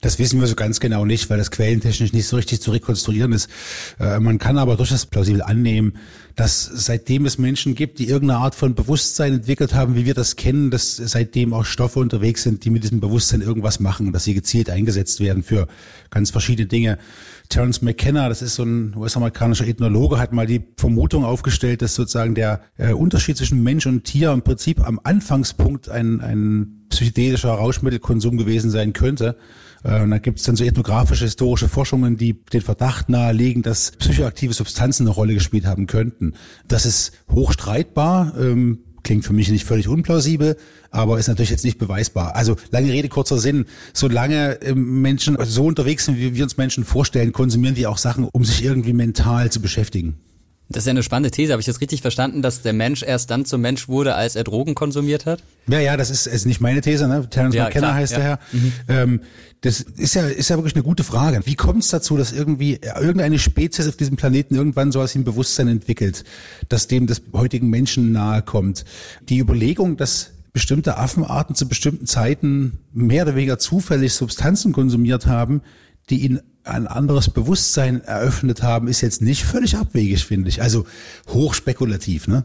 Das 0.00 0.20
wissen 0.20 0.38
wir 0.38 0.46
so 0.46 0.54
ganz 0.54 0.78
genau 0.78 1.04
nicht, 1.04 1.28
weil 1.28 1.38
das 1.38 1.50
quellentechnisch 1.50 2.12
nicht 2.12 2.28
so 2.28 2.36
richtig 2.36 2.62
zu 2.62 2.70
rekonstruieren 2.70 3.32
ist. 3.32 3.50
Äh, 3.98 4.20
man 4.20 4.38
kann 4.38 4.58
aber 4.58 4.76
durchaus 4.76 5.06
plausibel 5.06 5.42
annehmen, 5.42 5.94
dass 6.36 6.64
seitdem 6.64 7.26
es 7.26 7.38
Menschen 7.38 7.74
gibt, 7.74 7.98
die 7.98 8.08
irgendeine 8.08 8.40
Art 8.40 8.54
von 8.54 8.74
Bewusstsein 8.74 9.34
entwickelt 9.34 9.74
haben, 9.74 9.94
wie 9.94 10.06
wir 10.06 10.14
das 10.14 10.36
kennen, 10.36 10.70
dass 10.70 10.96
seitdem 10.96 11.52
auch 11.52 11.64
Stoffe 11.64 11.98
unterwegs 11.98 12.42
sind, 12.42 12.64
die 12.64 12.70
mit 12.70 12.82
diesem 12.84 13.00
Bewusstsein 13.00 13.42
irgendwas 13.42 13.80
machen, 13.80 14.12
dass 14.12 14.24
sie 14.24 14.34
gezielt 14.34 14.70
eingesetzt 14.70 15.20
werden 15.20 15.42
für 15.42 15.68
ganz 16.10 16.30
verschiedene 16.30 16.66
Dinge. 16.66 16.98
Terence 17.48 17.82
McKenna, 17.82 18.28
das 18.28 18.40
ist 18.40 18.54
so 18.54 18.62
ein 18.62 18.94
US-amerikanischer 18.96 19.66
Ethnologe, 19.66 20.18
hat 20.18 20.32
mal 20.32 20.46
die 20.46 20.62
Vermutung 20.76 21.24
aufgestellt, 21.24 21.82
dass 21.82 21.94
sozusagen 21.94 22.34
der 22.34 22.62
äh, 22.78 22.92
Unterschied 22.92 23.36
zwischen 23.36 23.62
Mensch 23.62 23.86
und 23.86 24.04
Tier 24.04 24.32
im 24.32 24.42
Prinzip 24.42 24.86
am 24.86 24.98
Anfangspunkt 25.02 25.90
ein, 25.90 26.20
ein 26.20 26.86
psychedelischer 26.88 27.50
Rauschmittelkonsum 27.50 28.38
gewesen 28.38 28.70
sein 28.70 28.92
könnte. 28.92 29.36
Äh, 29.84 30.02
und 30.02 30.10
da 30.10 30.18
gibt 30.18 30.38
es 30.38 30.44
dann 30.44 30.56
so 30.56 30.64
ethnografische, 30.64 31.24
historische 31.24 31.68
Forschungen, 31.68 32.16
die 32.16 32.34
den 32.34 32.60
Verdacht 32.60 33.08
nahelegen, 33.08 33.62
dass 33.62 33.92
psychoaktive 33.92 34.52
Substanzen 34.52 35.06
eine 35.06 35.14
Rolle 35.14 35.34
gespielt 35.34 35.66
haben 35.66 35.86
könnten. 35.86 36.34
Das 36.68 36.86
ist 36.86 37.12
hochstreitbar. 37.30 38.34
Ähm, 38.38 38.80
klingt 39.02 39.24
für 39.24 39.32
mich 39.32 39.50
nicht 39.50 39.64
völlig 39.64 39.88
unplausibel, 39.88 40.56
aber 40.90 41.18
ist 41.18 41.28
natürlich 41.28 41.50
jetzt 41.50 41.64
nicht 41.64 41.78
beweisbar. 41.78 42.36
Also 42.36 42.56
lange 42.70 42.92
Rede, 42.92 43.08
kurzer 43.08 43.38
Sinn. 43.38 43.66
Solange 43.92 44.60
ähm, 44.62 45.02
Menschen 45.02 45.36
so 45.44 45.66
unterwegs 45.66 46.04
sind, 46.04 46.18
wie 46.18 46.34
wir 46.34 46.44
uns 46.44 46.56
Menschen 46.56 46.84
vorstellen, 46.84 47.32
konsumieren 47.32 47.74
die 47.74 47.86
auch 47.86 47.98
Sachen, 47.98 48.28
um 48.32 48.44
sich 48.44 48.64
irgendwie 48.64 48.92
mental 48.92 49.50
zu 49.50 49.60
beschäftigen. 49.60 50.16
Das 50.72 50.82
ist 50.82 50.86
ja 50.86 50.90
eine 50.92 51.02
spannende 51.02 51.30
These. 51.30 51.52
Habe 51.52 51.60
ich 51.60 51.66
das 51.66 51.80
richtig 51.80 52.02
verstanden, 52.02 52.42
dass 52.42 52.62
der 52.62 52.72
Mensch 52.72 53.02
erst 53.02 53.30
dann 53.30 53.44
zum 53.44 53.60
Mensch 53.60 53.88
wurde, 53.88 54.14
als 54.14 54.36
er 54.36 54.44
Drogen 54.44 54.74
konsumiert 54.74 55.26
hat? 55.26 55.42
Ja, 55.68 55.78
ja, 55.78 55.96
das 55.96 56.10
ist, 56.10 56.26
ist 56.26 56.46
nicht 56.46 56.60
meine 56.60 56.80
These, 56.80 57.06
ne? 57.06 57.28
Terence 57.28 57.54
ja, 57.54 57.64
McKenna 57.64 57.88
klar, 57.88 57.94
heißt 57.94 58.12
ja. 58.12 58.18
der 58.18 58.26
Herr. 58.26 58.38
Mhm. 58.52 58.72
Ähm, 58.88 59.20
das 59.60 59.80
ist 59.80 60.14
ja, 60.14 60.26
ist 60.26 60.50
ja 60.50 60.56
wirklich 60.56 60.74
eine 60.74 60.82
gute 60.82 61.04
Frage. 61.04 61.40
Wie 61.44 61.54
kommt 61.54 61.84
es 61.84 61.90
dazu, 61.90 62.16
dass 62.16 62.32
irgendwie 62.32 62.80
irgendeine 62.82 63.38
Spezies 63.38 63.86
auf 63.86 63.96
diesem 63.96 64.16
Planeten 64.16 64.56
irgendwann 64.56 64.90
sowas 64.90 65.14
im 65.14 65.22
Bewusstsein 65.22 65.68
entwickelt, 65.68 66.24
dass 66.68 66.88
dem 66.88 67.06
des 67.06 67.22
heutigen 67.32 67.70
Menschen 67.70 68.10
nahe 68.10 68.42
kommt? 68.42 68.84
Die 69.28 69.38
Überlegung, 69.38 69.96
dass 69.96 70.30
bestimmte 70.52 70.98
Affenarten 70.98 71.54
zu 71.54 71.68
bestimmten 71.68 72.06
Zeiten 72.06 72.80
mehr 72.92 73.22
oder 73.22 73.36
weniger 73.36 73.58
zufällig 73.58 74.12
Substanzen 74.14 74.72
konsumiert 74.72 75.26
haben, 75.26 75.62
die 76.10 76.22
ihnen 76.24 76.40
ein 76.64 76.86
anderes 76.86 77.30
Bewusstsein 77.30 78.02
eröffnet 78.02 78.62
haben, 78.62 78.88
ist 78.88 79.00
jetzt 79.00 79.22
nicht 79.22 79.44
völlig 79.44 79.76
abwegig, 79.76 80.24
finde 80.24 80.48
ich. 80.48 80.62
Also 80.62 80.86
hochspekulativ, 81.28 82.28
ne? 82.28 82.44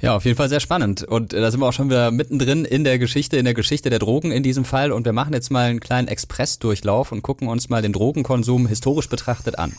Ja, 0.00 0.14
auf 0.16 0.24
jeden 0.24 0.36
Fall 0.36 0.48
sehr 0.48 0.60
spannend. 0.60 1.02
Und 1.02 1.32
da 1.32 1.50
sind 1.50 1.60
wir 1.60 1.66
auch 1.66 1.72
schon 1.72 1.90
wieder 1.90 2.10
mittendrin 2.10 2.64
in 2.64 2.84
der 2.84 2.98
Geschichte, 2.98 3.36
in 3.36 3.44
der 3.44 3.54
Geschichte 3.54 3.90
der 3.90 3.98
Drogen 3.98 4.30
in 4.30 4.42
diesem 4.42 4.64
Fall. 4.64 4.92
Und 4.92 5.04
wir 5.04 5.12
machen 5.12 5.34
jetzt 5.34 5.50
mal 5.50 5.70
einen 5.70 5.80
kleinen 5.80 6.08
Expressdurchlauf 6.08 7.12
und 7.12 7.22
gucken 7.22 7.48
uns 7.48 7.68
mal 7.68 7.82
den 7.82 7.92
Drogenkonsum 7.92 8.66
historisch 8.66 9.08
betrachtet 9.08 9.58
an. 9.58 9.72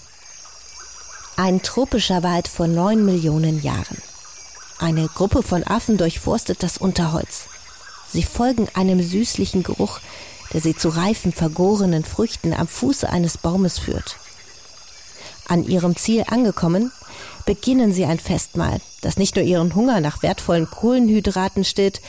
Ein 1.38 1.62
tropischer 1.62 2.21
Wald 2.21 2.47
vor 2.47 2.67
neun 2.67 3.05
Millionen 3.05 3.62
Jahren. 3.62 3.97
Eine 4.77 5.07
Gruppe 5.07 5.41
von 5.41 5.63
Affen 5.63 5.97
durchforstet 5.97 6.62
das 6.63 6.77
Unterholz. 6.77 7.45
Sie 8.12 8.23
folgen 8.23 8.67
einem 8.73 9.01
süßlichen 9.01 9.63
Geruch, 9.63 10.00
der 10.53 10.62
sie 10.62 10.75
zu 10.75 10.89
reifen, 10.89 11.31
vergorenen 11.31 12.03
Früchten 12.03 12.53
am 12.53 12.67
Fuße 12.67 13.10
eines 13.10 13.38
Baumes 13.38 13.79
führt. 13.79 14.17
An 15.48 15.63
ihrem 15.67 15.95
Ziel 15.95 16.24
angekommen, 16.27 16.91
beginnen 17.45 17.93
sie 17.93 18.05
ein 18.05 18.19
Festmahl, 18.19 18.79
das 19.01 19.17
nicht 19.17 19.36
nur 19.36 19.43
ihren 19.43 19.75
Hunger 19.75 20.00
nach 20.00 20.24
wertvollen 20.24 20.69
Kohlenhydraten 20.69 21.65
stillt, 21.65 22.01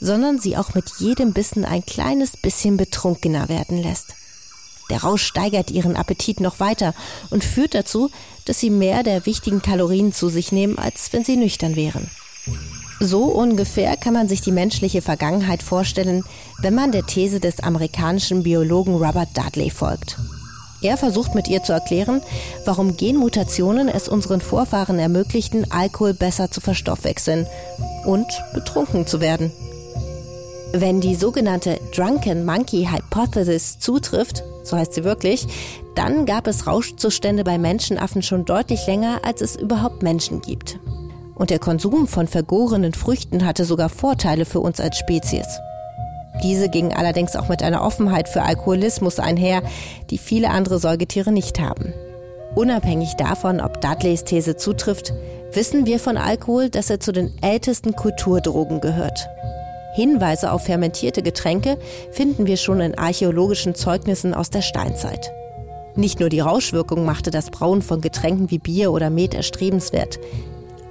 sondern 0.00 0.38
sie 0.38 0.56
auch 0.56 0.74
mit 0.74 0.90
jedem 0.98 1.32
Bissen 1.32 1.64
ein 1.64 1.86
kleines 1.86 2.36
bisschen 2.36 2.76
betrunkener 2.76 3.48
werden 3.48 3.80
lässt. 3.80 4.14
Der 4.90 5.02
Rausch 5.02 5.22
steigert 5.22 5.70
ihren 5.70 5.96
Appetit 5.96 6.40
noch 6.40 6.60
weiter 6.60 6.92
und 7.30 7.44
führt 7.44 7.74
dazu, 7.74 8.10
dass 8.44 8.58
sie 8.58 8.68
mehr 8.68 9.02
der 9.02 9.24
wichtigen 9.24 9.62
Kalorien 9.62 10.12
zu 10.12 10.28
sich 10.28 10.52
nehmen, 10.52 10.76
als 10.76 11.12
wenn 11.12 11.24
sie 11.24 11.36
nüchtern 11.36 11.76
wären. 11.76 12.10
So 13.04 13.24
ungefähr 13.24 13.96
kann 13.96 14.14
man 14.14 14.28
sich 14.28 14.42
die 14.42 14.52
menschliche 14.52 15.02
Vergangenheit 15.02 15.60
vorstellen, 15.60 16.22
wenn 16.60 16.72
man 16.72 16.92
der 16.92 17.04
These 17.04 17.40
des 17.40 17.58
amerikanischen 17.58 18.44
Biologen 18.44 18.94
Robert 18.94 19.30
Dudley 19.36 19.70
folgt. 19.70 20.18
Er 20.82 20.96
versucht 20.96 21.34
mit 21.34 21.48
ihr 21.48 21.64
zu 21.64 21.72
erklären, 21.72 22.22
warum 22.64 22.96
Genmutationen 22.96 23.88
es 23.88 24.08
unseren 24.08 24.40
Vorfahren 24.40 25.00
ermöglichten, 25.00 25.68
Alkohol 25.72 26.14
besser 26.14 26.52
zu 26.52 26.60
verstoffwechseln 26.60 27.48
und 28.06 28.26
betrunken 28.54 29.04
zu 29.04 29.20
werden. 29.20 29.50
Wenn 30.72 31.00
die 31.00 31.16
sogenannte 31.16 31.80
Drunken 31.92 32.44
Monkey 32.44 32.88
Hypothesis 32.88 33.80
zutrifft, 33.80 34.44
so 34.62 34.76
heißt 34.76 34.94
sie 34.94 35.02
wirklich, 35.02 35.48
dann 35.96 36.24
gab 36.24 36.46
es 36.46 36.68
Rauschzustände 36.68 37.42
bei 37.42 37.58
Menschenaffen 37.58 38.22
schon 38.22 38.44
deutlich 38.44 38.86
länger, 38.86 39.22
als 39.24 39.40
es 39.40 39.56
überhaupt 39.56 40.04
Menschen 40.04 40.40
gibt. 40.40 40.78
Und 41.42 41.50
der 41.50 41.58
Konsum 41.58 42.06
von 42.06 42.28
vergorenen 42.28 42.94
Früchten 42.94 43.44
hatte 43.44 43.64
sogar 43.64 43.88
Vorteile 43.88 44.44
für 44.44 44.60
uns 44.60 44.78
als 44.78 44.96
Spezies. 44.96 45.58
Diese 46.44 46.68
gingen 46.68 46.92
allerdings 46.92 47.34
auch 47.34 47.48
mit 47.48 47.64
einer 47.64 47.82
Offenheit 47.82 48.28
für 48.28 48.42
Alkoholismus 48.42 49.18
einher, 49.18 49.64
die 50.10 50.18
viele 50.18 50.50
andere 50.50 50.78
Säugetiere 50.78 51.32
nicht 51.32 51.58
haben. 51.58 51.92
Unabhängig 52.54 53.14
davon, 53.14 53.60
ob 53.60 53.80
Dudleys 53.80 54.22
These 54.22 54.54
zutrifft, 54.56 55.14
wissen 55.52 55.84
wir 55.84 55.98
von 55.98 56.16
Alkohol, 56.16 56.70
dass 56.70 56.90
er 56.90 57.00
zu 57.00 57.10
den 57.10 57.32
ältesten 57.42 57.96
Kulturdrogen 57.96 58.80
gehört. 58.80 59.26
Hinweise 59.96 60.52
auf 60.52 60.66
fermentierte 60.66 61.22
Getränke 61.22 61.76
finden 62.12 62.46
wir 62.46 62.56
schon 62.56 62.80
in 62.80 62.96
archäologischen 62.96 63.74
Zeugnissen 63.74 64.32
aus 64.32 64.50
der 64.50 64.62
Steinzeit. 64.62 65.32
Nicht 65.96 66.20
nur 66.20 66.28
die 66.28 66.38
Rauschwirkung 66.38 67.04
machte 67.04 67.32
das 67.32 67.50
Brauen 67.50 67.82
von 67.82 68.00
Getränken 68.00 68.52
wie 68.52 68.60
Bier 68.60 68.92
oder 68.92 69.10
Met 69.10 69.34
erstrebenswert. 69.34 70.20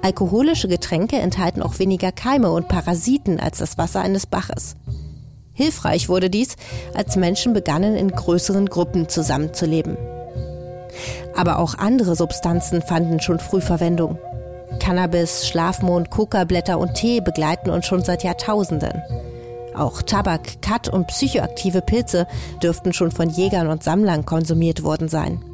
Alkoholische 0.02 0.66
Getränke 0.66 1.16
enthalten 1.16 1.62
auch 1.62 1.78
weniger 1.78 2.10
Keime 2.10 2.50
und 2.50 2.66
Parasiten 2.66 3.38
als 3.38 3.58
das 3.58 3.78
Wasser 3.78 4.00
eines 4.00 4.26
Baches. 4.26 4.74
Hilfreich 5.54 6.08
wurde 6.08 6.28
dies, 6.28 6.56
als 6.94 7.14
Menschen 7.16 7.52
begannen, 7.52 7.94
in 7.94 8.10
größeren 8.10 8.66
Gruppen 8.66 9.08
zusammenzuleben. 9.08 9.96
Aber 11.36 11.58
auch 11.58 11.78
andere 11.78 12.16
Substanzen 12.16 12.82
fanden 12.82 13.20
schon 13.20 13.38
früh 13.38 13.60
Verwendung. 13.60 14.18
Cannabis, 14.80 15.46
Schlafmond, 15.46 16.10
Kokablätter 16.10 16.78
und 16.78 16.94
Tee 16.94 17.20
begleiten 17.20 17.70
uns 17.70 17.86
schon 17.86 18.02
seit 18.02 18.24
Jahrtausenden. 18.24 19.02
Auch 19.74 20.02
Tabak, 20.02 20.60
Kat 20.62 20.88
und 20.88 21.06
psychoaktive 21.06 21.80
Pilze 21.80 22.26
dürften 22.62 22.92
schon 22.92 23.12
von 23.12 23.30
Jägern 23.30 23.68
und 23.68 23.84
Sammlern 23.84 24.26
konsumiert 24.26 24.82
worden 24.82 25.08
sein. 25.08 25.44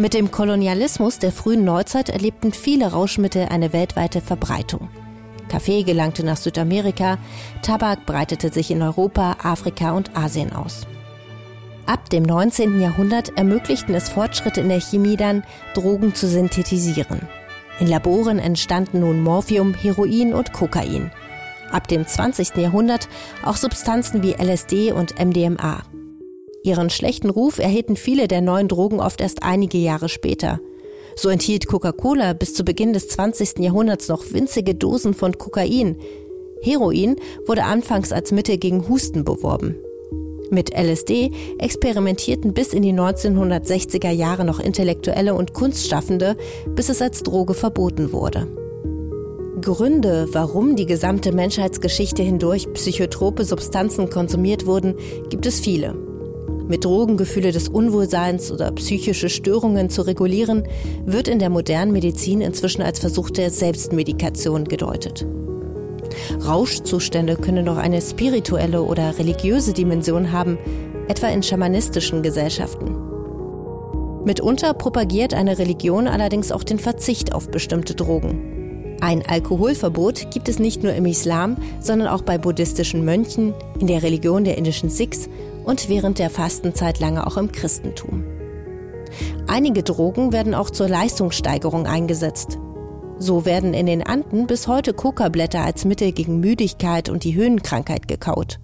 Mit 0.00 0.14
dem 0.14 0.30
Kolonialismus 0.30 1.18
der 1.18 1.30
frühen 1.30 1.62
Neuzeit 1.62 2.08
erlebten 2.08 2.54
viele 2.54 2.90
Rauschmittel 2.90 3.48
eine 3.50 3.74
weltweite 3.74 4.22
Verbreitung. 4.22 4.88
Kaffee 5.50 5.82
gelangte 5.82 6.24
nach 6.24 6.38
Südamerika, 6.38 7.18
Tabak 7.60 8.06
breitete 8.06 8.50
sich 8.50 8.70
in 8.70 8.80
Europa, 8.80 9.36
Afrika 9.42 9.90
und 9.90 10.16
Asien 10.16 10.54
aus. 10.54 10.86
Ab 11.84 12.08
dem 12.08 12.22
19. 12.22 12.80
Jahrhundert 12.80 13.36
ermöglichten 13.36 13.94
es 13.94 14.08
Fortschritte 14.08 14.62
in 14.62 14.70
der 14.70 14.80
Chemie 14.80 15.18
dann, 15.18 15.42
Drogen 15.74 16.14
zu 16.14 16.26
synthetisieren. 16.26 17.28
In 17.78 17.86
Laboren 17.86 18.38
entstanden 18.38 19.00
nun 19.00 19.20
Morphium, 19.20 19.74
Heroin 19.74 20.32
und 20.32 20.54
Kokain. 20.54 21.10
Ab 21.70 21.88
dem 21.88 22.06
20. 22.06 22.56
Jahrhundert 22.56 23.06
auch 23.44 23.56
Substanzen 23.56 24.22
wie 24.22 24.32
LSD 24.32 24.92
und 24.92 25.22
MDMA. 25.22 25.82
Ihren 26.62 26.90
schlechten 26.90 27.30
Ruf 27.30 27.58
erhielten 27.58 27.96
viele 27.96 28.28
der 28.28 28.42
neuen 28.42 28.68
Drogen 28.68 29.00
oft 29.00 29.20
erst 29.20 29.42
einige 29.42 29.78
Jahre 29.78 30.08
später. 30.08 30.60
So 31.16 31.30
enthielt 31.30 31.66
Coca-Cola 31.66 32.34
bis 32.34 32.54
zu 32.54 32.64
Beginn 32.64 32.92
des 32.92 33.08
20. 33.08 33.58
Jahrhunderts 33.60 34.08
noch 34.08 34.32
winzige 34.32 34.74
Dosen 34.74 35.14
von 35.14 35.38
Kokain. 35.38 35.96
Heroin 36.62 37.16
wurde 37.46 37.64
anfangs 37.64 38.12
als 38.12 38.30
Mittel 38.30 38.58
gegen 38.58 38.88
Husten 38.88 39.24
beworben. 39.24 39.76
Mit 40.50 40.76
LSD 40.76 41.30
experimentierten 41.58 42.52
bis 42.52 42.74
in 42.74 42.82
die 42.82 42.92
1960er 42.92 44.10
Jahre 44.10 44.44
noch 44.44 44.60
Intellektuelle 44.60 45.34
und 45.34 45.54
Kunstschaffende, 45.54 46.36
bis 46.74 46.88
es 46.88 47.00
als 47.00 47.22
Droge 47.22 47.54
verboten 47.54 48.12
wurde. 48.12 48.48
Gründe, 49.62 50.28
warum 50.32 50.76
die 50.76 50.86
gesamte 50.86 51.32
Menschheitsgeschichte 51.32 52.22
hindurch 52.22 52.70
psychotrope 52.72 53.44
Substanzen 53.44 54.10
konsumiert 54.10 54.66
wurden, 54.66 54.96
gibt 55.28 55.46
es 55.46 55.60
viele. 55.60 56.09
Mit 56.70 56.84
Drogen 56.84 57.16
Gefühle 57.16 57.50
des 57.50 57.68
Unwohlseins 57.68 58.52
oder 58.52 58.70
psychische 58.70 59.28
Störungen 59.28 59.90
zu 59.90 60.02
regulieren, 60.02 60.62
wird 61.04 61.26
in 61.26 61.40
der 61.40 61.50
modernen 61.50 61.90
Medizin 61.90 62.40
inzwischen 62.40 62.80
als 62.82 63.00
Versuch 63.00 63.30
der 63.30 63.50
Selbstmedikation 63.50 64.66
gedeutet. 64.66 65.26
Rauschzustände 66.46 67.34
können 67.34 67.64
noch 67.64 67.76
eine 67.76 68.00
spirituelle 68.00 68.82
oder 68.82 69.18
religiöse 69.18 69.72
Dimension 69.72 70.30
haben, 70.30 70.58
etwa 71.08 71.26
in 71.26 71.42
schamanistischen 71.42 72.22
Gesellschaften. 72.22 72.94
Mitunter 74.24 74.72
propagiert 74.72 75.34
eine 75.34 75.58
Religion 75.58 76.06
allerdings 76.06 76.52
auch 76.52 76.62
den 76.62 76.78
Verzicht 76.78 77.34
auf 77.34 77.50
bestimmte 77.50 77.96
Drogen. 77.96 78.96
Ein 79.00 79.26
Alkoholverbot 79.26 80.30
gibt 80.30 80.48
es 80.48 80.60
nicht 80.60 80.84
nur 80.84 80.92
im 80.92 81.06
Islam, 81.06 81.56
sondern 81.80 82.06
auch 82.06 82.22
bei 82.22 82.38
buddhistischen 82.38 83.04
Mönchen, 83.04 83.54
in 83.80 83.88
der 83.88 84.04
Religion 84.04 84.44
der 84.44 84.56
indischen 84.56 84.88
Sikhs 84.88 85.28
und 85.64 85.88
während 85.88 86.18
der 86.18 86.30
Fastenzeit 86.30 87.00
lange 87.00 87.26
auch 87.26 87.36
im 87.36 87.52
Christentum. 87.52 88.24
Einige 89.46 89.82
Drogen 89.82 90.32
werden 90.32 90.54
auch 90.54 90.70
zur 90.70 90.88
Leistungssteigerung 90.88 91.86
eingesetzt. 91.86 92.58
So 93.18 93.44
werden 93.44 93.74
in 93.74 93.86
den 93.86 94.02
Anden 94.02 94.46
bis 94.46 94.66
heute 94.68 94.94
Kokablätter 94.94 95.62
als 95.62 95.84
Mittel 95.84 96.12
gegen 96.12 96.40
Müdigkeit 96.40 97.08
und 97.08 97.24
die 97.24 97.34
Höhenkrankheit 97.34 98.08
gekaut. 98.08 98.58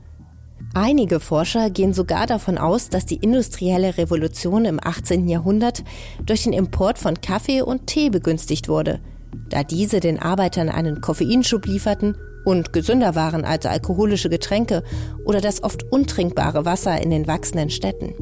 Einige 0.75 1.21
Forscher 1.21 1.71
gehen 1.71 1.93
sogar 1.93 2.26
davon 2.26 2.59
aus, 2.59 2.88
dass 2.88 3.07
die 3.07 3.17
industrielle 3.17 3.99
Revolution 3.99 4.65
im 4.65 4.79
18. 4.83 5.29
Jahrhundert 5.29 5.85
durch 6.25 6.45
den 6.45 6.53
Import 6.53 6.99
von 6.99 7.21
Kaffee 7.21 7.62
und 7.62 7.87
Tee 7.87 8.11
begünstigt 8.11 8.69
wurde, 8.69 9.00
da 9.49 9.62
diese 9.62 10.00
den 10.00 10.21
Arbeitern 10.21 10.69
einen 10.69 11.00
Koffeinschub 11.00 11.67
lieferten 11.67 12.17
und 12.47 12.73
gesünder 12.73 13.17
waren 13.17 13.45
als 13.45 13.67
alkoholische 13.67 14.31
Getränke 14.31 14.85
oder 15.25 15.41
das 15.41 15.65
oft 15.65 15.91
untrinkbare 15.91 16.65
Wasser 16.65 17.03
in 17.03 17.11
den 17.11 17.26
wachsenden 17.26 17.71
Städten. 17.71 18.15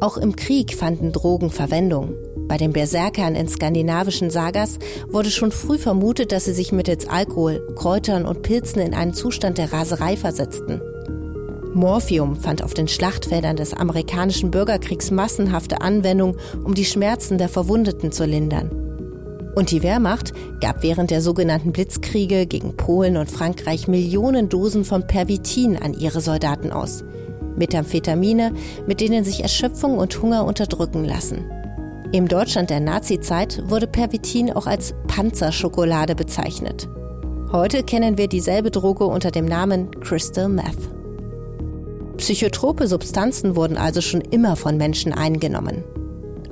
Auch 0.00 0.16
im 0.16 0.36
Krieg 0.36 0.74
fanden 0.74 1.12
Drogen 1.12 1.50
Verwendung. 1.50 2.14
Bei 2.48 2.56
den 2.56 2.72
Berserkern 2.72 3.34
in 3.34 3.46
skandinavischen 3.46 4.30
Sagas 4.30 4.78
wurde 5.08 5.30
schon 5.30 5.52
früh 5.52 5.76
vermutet, 5.76 6.32
dass 6.32 6.46
sie 6.46 6.54
sich 6.54 6.72
mittels 6.72 7.08
Alkohol, 7.08 7.74
Kräutern 7.76 8.24
und 8.24 8.42
Pilzen 8.42 8.80
in 8.80 8.94
einen 8.94 9.12
Zustand 9.12 9.58
der 9.58 9.72
Raserei 9.72 10.16
versetzten. 10.16 10.80
Morphium 11.74 12.36
fand 12.36 12.62
auf 12.62 12.72
den 12.72 12.88
Schlachtfeldern 12.88 13.56
des 13.56 13.74
amerikanischen 13.74 14.50
Bürgerkriegs 14.50 15.10
massenhafte 15.10 15.82
Anwendung, 15.82 16.38
um 16.64 16.74
die 16.74 16.86
Schmerzen 16.86 17.36
der 17.36 17.50
Verwundeten 17.50 18.12
zu 18.12 18.24
lindern. 18.24 18.85
Und 19.56 19.70
die 19.70 19.82
Wehrmacht 19.82 20.34
gab 20.60 20.82
während 20.82 21.10
der 21.10 21.22
sogenannten 21.22 21.72
Blitzkriege 21.72 22.46
gegen 22.46 22.76
Polen 22.76 23.16
und 23.16 23.30
Frankreich 23.30 23.88
Millionen 23.88 24.50
Dosen 24.50 24.84
von 24.84 25.06
Pervitin 25.06 25.78
an 25.78 25.94
ihre 25.94 26.20
Soldaten 26.20 26.70
aus. 26.72 27.04
Methamphetamine, 27.56 28.52
mit 28.86 29.00
denen 29.00 29.24
sich 29.24 29.40
Erschöpfung 29.40 29.96
und 29.96 30.20
Hunger 30.20 30.44
unterdrücken 30.44 31.06
lassen. 31.06 31.50
Im 32.12 32.28
Deutschland 32.28 32.68
der 32.68 32.80
Nazizeit 32.80 33.62
wurde 33.66 33.86
Pervitin 33.86 34.52
auch 34.52 34.66
als 34.66 34.94
Panzerschokolade 35.06 36.14
bezeichnet. 36.14 36.86
Heute 37.50 37.82
kennen 37.82 38.18
wir 38.18 38.28
dieselbe 38.28 38.70
Droge 38.70 39.06
unter 39.06 39.30
dem 39.30 39.46
Namen 39.46 39.90
Crystal 40.00 40.50
Meth. 40.50 40.76
Psychotrope 42.18 42.86
Substanzen 42.88 43.56
wurden 43.56 43.78
also 43.78 44.02
schon 44.02 44.20
immer 44.20 44.54
von 44.54 44.76
Menschen 44.76 45.14
eingenommen. 45.14 45.82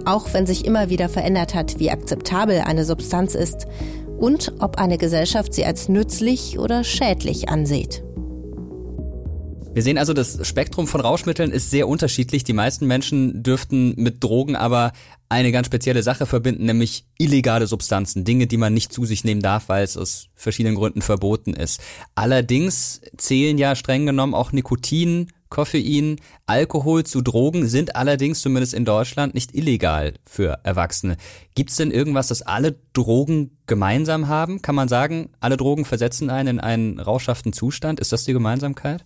Auch 0.04 0.32
wenn 0.32 0.46
sich 0.46 0.64
immer 0.64 0.90
wieder 0.90 1.08
verändert 1.08 1.54
hat, 1.54 1.78
wie 1.78 1.90
akzeptabel 1.90 2.60
eine 2.60 2.84
Substanz 2.84 3.34
ist 3.34 3.66
und 4.18 4.52
ob 4.58 4.78
eine 4.78 4.98
Gesellschaft 4.98 5.54
sie 5.54 5.64
als 5.64 5.88
nützlich 5.88 6.58
oder 6.58 6.84
schädlich 6.84 7.48
ansieht. 7.48 8.04
Wir 9.74 9.82
sehen 9.82 9.98
also, 9.98 10.12
das 10.12 10.46
Spektrum 10.46 10.86
von 10.86 11.00
Rauschmitteln 11.00 11.50
ist 11.50 11.70
sehr 11.70 11.88
unterschiedlich. 11.88 12.44
Die 12.44 12.52
meisten 12.52 12.86
Menschen 12.86 13.42
dürften 13.42 13.94
mit 13.96 14.22
Drogen 14.22 14.54
aber 14.54 14.92
eine 15.28 15.50
ganz 15.50 15.66
spezielle 15.66 16.04
Sache 16.04 16.26
verbinden, 16.26 16.66
nämlich 16.66 17.06
illegale 17.18 17.66
Substanzen, 17.66 18.24
Dinge, 18.24 18.46
die 18.46 18.56
man 18.56 18.72
nicht 18.72 18.92
zu 18.92 19.04
sich 19.04 19.24
nehmen 19.24 19.42
darf, 19.42 19.68
weil 19.68 19.82
es 19.82 19.96
aus 19.96 20.28
verschiedenen 20.36 20.76
Gründen 20.76 21.02
verboten 21.02 21.54
ist. 21.54 21.80
Allerdings 22.14 23.00
zählen 23.16 23.58
ja 23.58 23.74
streng 23.74 24.06
genommen 24.06 24.34
auch 24.34 24.52
Nikotin, 24.52 25.32
Koffein, 25.54 26.16
Alkohol 26.46 27.04
zu 27.04 27.20
Drogen, 27.20 27.68
sind 27.68 27.94
allerdings 27.94 28.40
zumindest 28.40 28.74
in 28.74 28.84
Deutschland 28.84 29.34
nicht 29.34 29.54
illegal 29.54 30.14
für 30.26 30.58
Erwachsene. 30.64 31.16
Gibt 31.54 31.70
es 31.70 31.76
denn 31.76 31.92
irgendwas, 31.92 32.26
das 32.26 32.42
alle 32.42 32.74
Drogen 32.92 33.56
gemeinsam 33.68 34.26
haben? 34.26 34.62
Kann 34.62 34.74
man 34.74 34.88
sagen, 34.88 35.30
alle 35.38 35.56
Drogen 35.56 35.84
versetzen 35.84 36.28
einen 36.28 36.58
in 36.58 36.60
einen 36.60 36.98
rauschhaften 36.98 37.52
Zustand? 37.52 38.00
Ist 38.00 38.10
das 38.10 38.24
die 38.24 38.32
Gemeinsamkeit? 38.32 39.04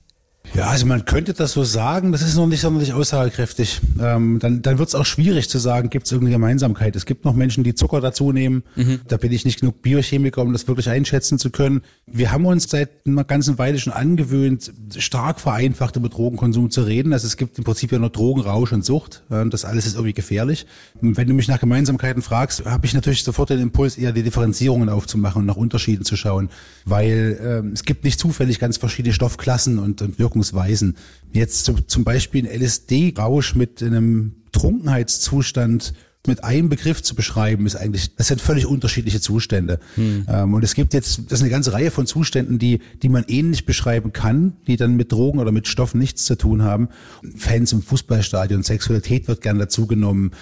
Ja, 0.54 0.68
also 0.68 0.86
man 0.86 1.04
könnte 1.04 1.34
das 1.34 1.52
so 1.52 1.62
sagen, 1.62 2.10
das 2.10 2.22
ist 2.22 2.36
noch 2.36 2.46
nicht 2.46 2.62
sonderlich 2.62 2.92
aussagekräftig. 2.92 3.80
Ähm, 4.00 4.38
dann 4.40 4.62
dann 4.62 4.78
wird 4.78 4.88
es 4.88 4.94
auch 4.94 5.04
schwierig 5.04 5.48
zu 5.48 5.58
sagen, 5.58 5.90
gibt 5.90 6.06
es 6.06 6.12
irgendeine 6.12 6.36
Gemeinsamkeit. 6.36 6.96
Es 6.96 7.06
gibt 7.06 7.24
noch 7.24 7.34
Menschen, 7.34 7.64
die 7.64 7.74
Zucker 7.74 8.00
dazu 8.00 8.32
nehmen. 8.32 8.62
Mhm. 8.74 9.00
Da 9.06 9.18
bin 9.18 9.30
ich 9.30 9.44
nicht 9.44 9.60
genug 9.60 9.82
Biochemiker, 9.82 10.40
um 10.40 10.52
das 10.52 10.66
wirklich 10.66 10.88
einschätzen 10.88 11.38
zu 11.38 11.50
können. 11.50 11.82
Wir 12.06 12.32
haben 12.32 12.46
uns 12.46 12.68
seit 12.68 12.88
einer 13.06 13.24
ganzen 13.24 13.58
Weile 13.58 13.78
schon 13.78 13.92
angewöhnt, 13.92 14.72
stark 14.96 15.40
vereinfacht 15.40 15.96
über 15.96 16.08
Drogenkonsum 16.08 16.70
zu 16.70 16.82
reden. 16.82 17.12
Also 17.12 17.26
es 17.26 17.36
gibt 17.36 17.58
im 17.58 17.64
Prinzip 17.64 17.92
ja 17.92 17.98
nur 17.98 18.10
Drogen, 18.10 18.40
Rausch 18.40 18.72
und 18.72 18.84
Sucht. 18.84 19.22
Das 19.28 19.64
alles 19.64 19.86
ist 19.86 19.94
irgendwie 19.94 20.14
gefährlich. 20.14 20.66
Und 21.00 21.16
wenn 21.16 21.28
du 21.28 21.34
mich 21.34 21.48
nach 21.48 21.60
Gemeinsamkeiten 21.60 22.22
fragst, 22.22 22.64
habe 22.64 22.86
ich 22.86 22.94
natürlich 22.94 23.22
sofort 23.22 23.50
den 23.50 23.60
Impuls, 23.60 23.98
eher 23.98 24.12
die 24.12 24.22
Differenzierungen 24.22 24.88
aufzumachen 24.88 25.40
und 25.40 25.46
nach 25.46 25.56
Unterschieden 25.56 26.04
zu 26.04 26.16
schauen. 26.16 26.48
Weil 26.84 27.38
ähm, 27.42 27.72
es 27.74 27.84
gibt 27.84 28.04
nicht 28.04 28.18
zufällig 28.18 28.58
ganz 28.58 28.78
verschiedene 28.78 29.12
Stoffklassen 29.12 29.78
und, 29.78 30.00
und 30.00 30.18
Wirkungsweisen. 30.28 30.96
Jetzt 31.32 31.70
zum 31.86 32.04
Beispiel 32.04 32.46
ein 32.46 32.60
LSD-Rausch 32.60 33.54
mit 33.54 33.82
einem 33.82 34.36
Trunkenheitszustand 34.52 35.94
mit 36.26 36.44
einem 36.44 36.68
Begriff 36.68 37.02
zu 37.02 37.14
beschreiben, 37.14 37.64
ist 37.64 37.76
eigentlich, 37.76 38.14
das 38.16 38.26
sind 38.26 38.40
völlig 38.40 38.66
unterschiedliche 38.66 39.20
Zustände. 39.20 39.78
Hm. 39.94 40.26
Ähm, 40.28 40.52
und 40.52 40.62
es 40.62 40.74
gibt 40.74 40.92
jetzt, 40.92 41.20
das 41.26 41.38
ist 41.38 41.42
eine 41.42 41.50
ganze 41.50 41.72
Reihe 41.72 41.90
von 41.90 42.06
Zuständen, 42.06 42.58
die, 42.58 42.80
die 43.02 43.08
man 43.08 43.24
ähnlich 43.28 43.64
beschreiben 43.64 44.12
kann, 44.12 44.52
die 44.66 44.76
dann 44.76 44.96
mit 44.96 45.10
Drogen 45.10 45.38
oder 45.38 45.52
mit 45.52 45.68
Stoffen 45.68 45.98
nichts 45.98 46.26
zu 46.26 46.36
tun 46.36 46.62
haben. 46.62 46.88
Fans 47.34 47.72
im 47.72 47.80
Fußballstadion, 47.82 48.62
Sexualität 48.62 49.26
wird 49.26 49.40
gern 49.40 49.58
dazugenommen. 49.58 50.32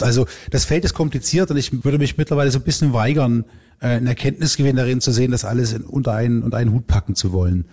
Also 0.00 0.26
das 0.50 0.64
Feld 0.64 0.84
ist 0.84 0.94
kompliziert 0.94 1.50
und 1.50 1.58
ich 1.58 1.84
würde 1.84 1.98
mich 1.98 2.16
mittlerweile 2.16 2.50
so 2.50 2.58
ein 2.58 2.64
bisschen 2.64 2.92
weigern, 2.92 3.44
äh, 3.80 3.88
einen 3.88 4.08
Erkenntnisgewinn 4.08 4.74
darin 4.74 5.00
zu 5.00 5.12
sehen, 5.12 5.30
das 5.30 5.44
alles 5.44 5.74
unter 5.74 6.12
einen, 6.12 6.42
unter 6.42 6.56
einen 6.56 6.72
Hut 6.72 6.88
packen 6.88 7.14
zu 7.14 7.30
wollen. 7.30 7.66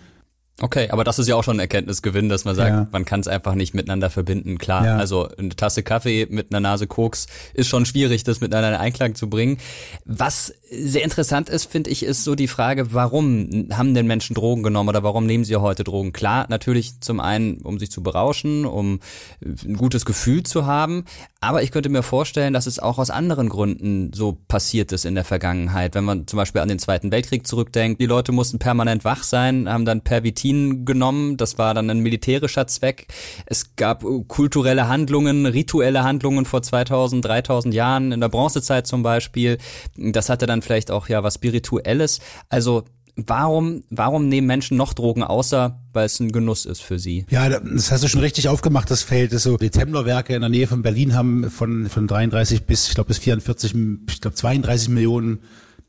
Okay, 0.62 0.90
aber 0.92 1.04
das 1.04 1.18
ist 1.18 1.28
ja 1.28 1.36
auch 1.36 1.44
schon 1.44 1.58
ein 1.58 1.62
Erkenntnisgewinn, 1.62 2.30
dass 2.30 2.46
man 2.46 2.54
sagt, 2.54 2.70
ja. 2.70 2.88
man 2.92 3.06
kann 3.06 3.20
es 3.20 3.28
einfach 3.28 3.56
nicht 3.56 3.74
miteinander 3.74 4.12
verbinden. 4.12 4.60
Klar, 4.60 4.86
ja. 4.86 4.98
also 4.98 5.28
eine 5.28 5.50
Tasse 5.50 5.82
Kaffee 5.82 6.28
mit 6.30 6.52
einer 6.52 6.60
Nase 6.60 6.86
Koks 6.86 7.26
ist 7.56 7.70
schon 7.70 7.88
schwierig, 7.88 8.24
das 8.24 8.40
miteinander 8.40 8.70
in 8.70 8.76
Einklang 8.76 9.16
zu 9.16 9.28
bringen. 9.32 9.58
Was 10.06 10.54
sehr 10.70 11.04
interessant 11.04 11.50
ist, 11.50 11.66
finde 11.66 11.90
ich, 11.90 12.04
ist 12.04 12.24
so 12.24 12.36
die 12.36 12.48
Frage, 12.48 12.94
warum 12.94 13.68
haben 13.74 13.96
denn 13.96 14.06
Menschen 14.06 14.36
Drogen 14.36 14.62
genommen 14.62 14.90
oder 14.90 15.02
warum 15.02 15.26
nehmen 15.26 15.44
sie 15.44 15.56
heute 15.56 15.84
Drogen? 15.84 16.14
Klar, 16.14 16.46
natürlich 16.50 17.02
zum 17.02 17.20
einen, 17.20 17.58
um 17.58 17.80
sich 17.80 17.90
zu 17.90 18.04
berauschen, 18.04 18.66
um 18.66 19.00
ein 19.42 19.76
gutes 19.76 20.06
Gefühl 20.06 20.44
zu 20.44 20.68
haben, 20.68 21.06
aber 21.42 21.64
ich 21.64 21.72
könnte 21.72 21.90
mir 21.90 22.04
vorstellen, 22.04 22.54
dass 22.54 22.68
es 22.68 22.78
auch 22.78 23.00
aus 23.00 23.10
anderen 23.10 23.50
Gründen 23.50 24.14
so 24.14 24.38
passiert 24.48 24.92
ist 24.92 25.04
in 25.04 25.16
der 25.16 25.26
Vergangenheit. 25.26 25.96
Wenn 25.96 26.04
man 26.04 26.28
zum 26.28 26.38
Beispiel 26.38 26.62
an 26.62 26.70
den 26.70 26.80
Zweiten 26.80 27.12
Weltkrieg 27.12 27.48
zurückdenkt, 27.48 28.00
die 28.00 28.06
Leute 28.06 28.32
mussten 28.32 28.60
permanent 28.60 29.04
wach 29.04 29.24
sein, 29.24 29.68
haben 29.68 29.86
dann 29.86 30.02
Pervitin 30.02 30.43
Argentin 30.44 30.86
genommen. 30.86 31.38
Das 31.38 31.58
war 31.58 31.74
dann 31.74 31.90
ein 31.90 32.00
militärischer 32.00 32.68
Zweck. 32.68 33.08
Es 33.46 33.76
gab 33.76 34.04
äh, 34.04 34.24
kulturelle 34.28 34.88
Handlungen, 34.88 35.46
rituelle 35.46 36.04
Handlungen 36.04 36.46
vor 36.46 36.62
2000, 36.62 37.24
3000 37.26 37.74
Jahren, 37.74 38.12
in 38.12 38.20
der 38.20 38.30
Bronzezeit 38.30 38.88
zum 38.88 39.04
Beispiel. 39.04 39.58
Das 39.98 40.30
hatte 40.30 40.46
dann 40.46 40.62
vielleicht 40.62 40.92
auch 40.92 41.10
ja 41.10 41.24
was 41.24 41.36
Spirituelles. 41.36 42.20
Also 42.50 42.84
Warum, 43.16 43.84
warum 43.92 44.28
nehmen 44.28 44.48
Menschen 44.48 44.76
noch 44.76 44.94
Drogen, 44.94 45.22
außer 45.22 45.80
weil 45.94 46.08
es 46.08 46.20
ein 46.20 46.32
Genuss 46.32 46.66
ist 46.66 46.82
für 46.82 46.98
sie? 46.98 47.28
Ja, 47.30 47.48
das 47.48 47.92
hast 47.92 48.04
du 48.04 48.08
schon 48.08 48.22
richtig 48.22 48.50
aufgemacht, 48.50 48.90
das 48.90 49.04
Feld. 49.04 49.34
Das 49.34 49.44
so, 49.44 49.56
die 49.56 49.70
Temmler-Werke 49.70 50.34
in 50.34 50.42
der 50.42 50.50
Nähe 50.50 50.66
von 50.66 50.82
Berlin 50.82 51.14
haben 51.14 51.52
von, 51.52 51.90
von 51.90 52.08
33 52.08 52.64
bis, 52.64 52.88
ich 52.88 52.96
glaube, 52.96 53.10
bis 53.10 53.20
44, 53.20 53.76
ich 54.10 54.20
glaube, 54.20 54.34
32 54.34 54.90
Millionen 54.90 55.44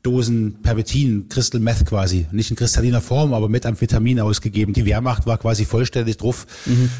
Dosen 0.05 0.61
Pervitin, 0.61 1.29
Crystal 1.29 1.59
Meth 1.59 1.85
quasi, 1.85 2.27
nicht 2.31 2.51
in 2.51 2.55
kristalliner 2.55 3.01
Form, 3.01 3.33
aber 3.33 3.49
mit 3.49 3.65
Amphetamin 3.65 4.19
ausgegeben. 4.19 4.73
Die 4.73 4.85
Wehrmacht 4.85 5.25
war 5.25 5.39
quasi 5.39 5.65
vollständig 5.65 6.17
drauf. 6.17 6.45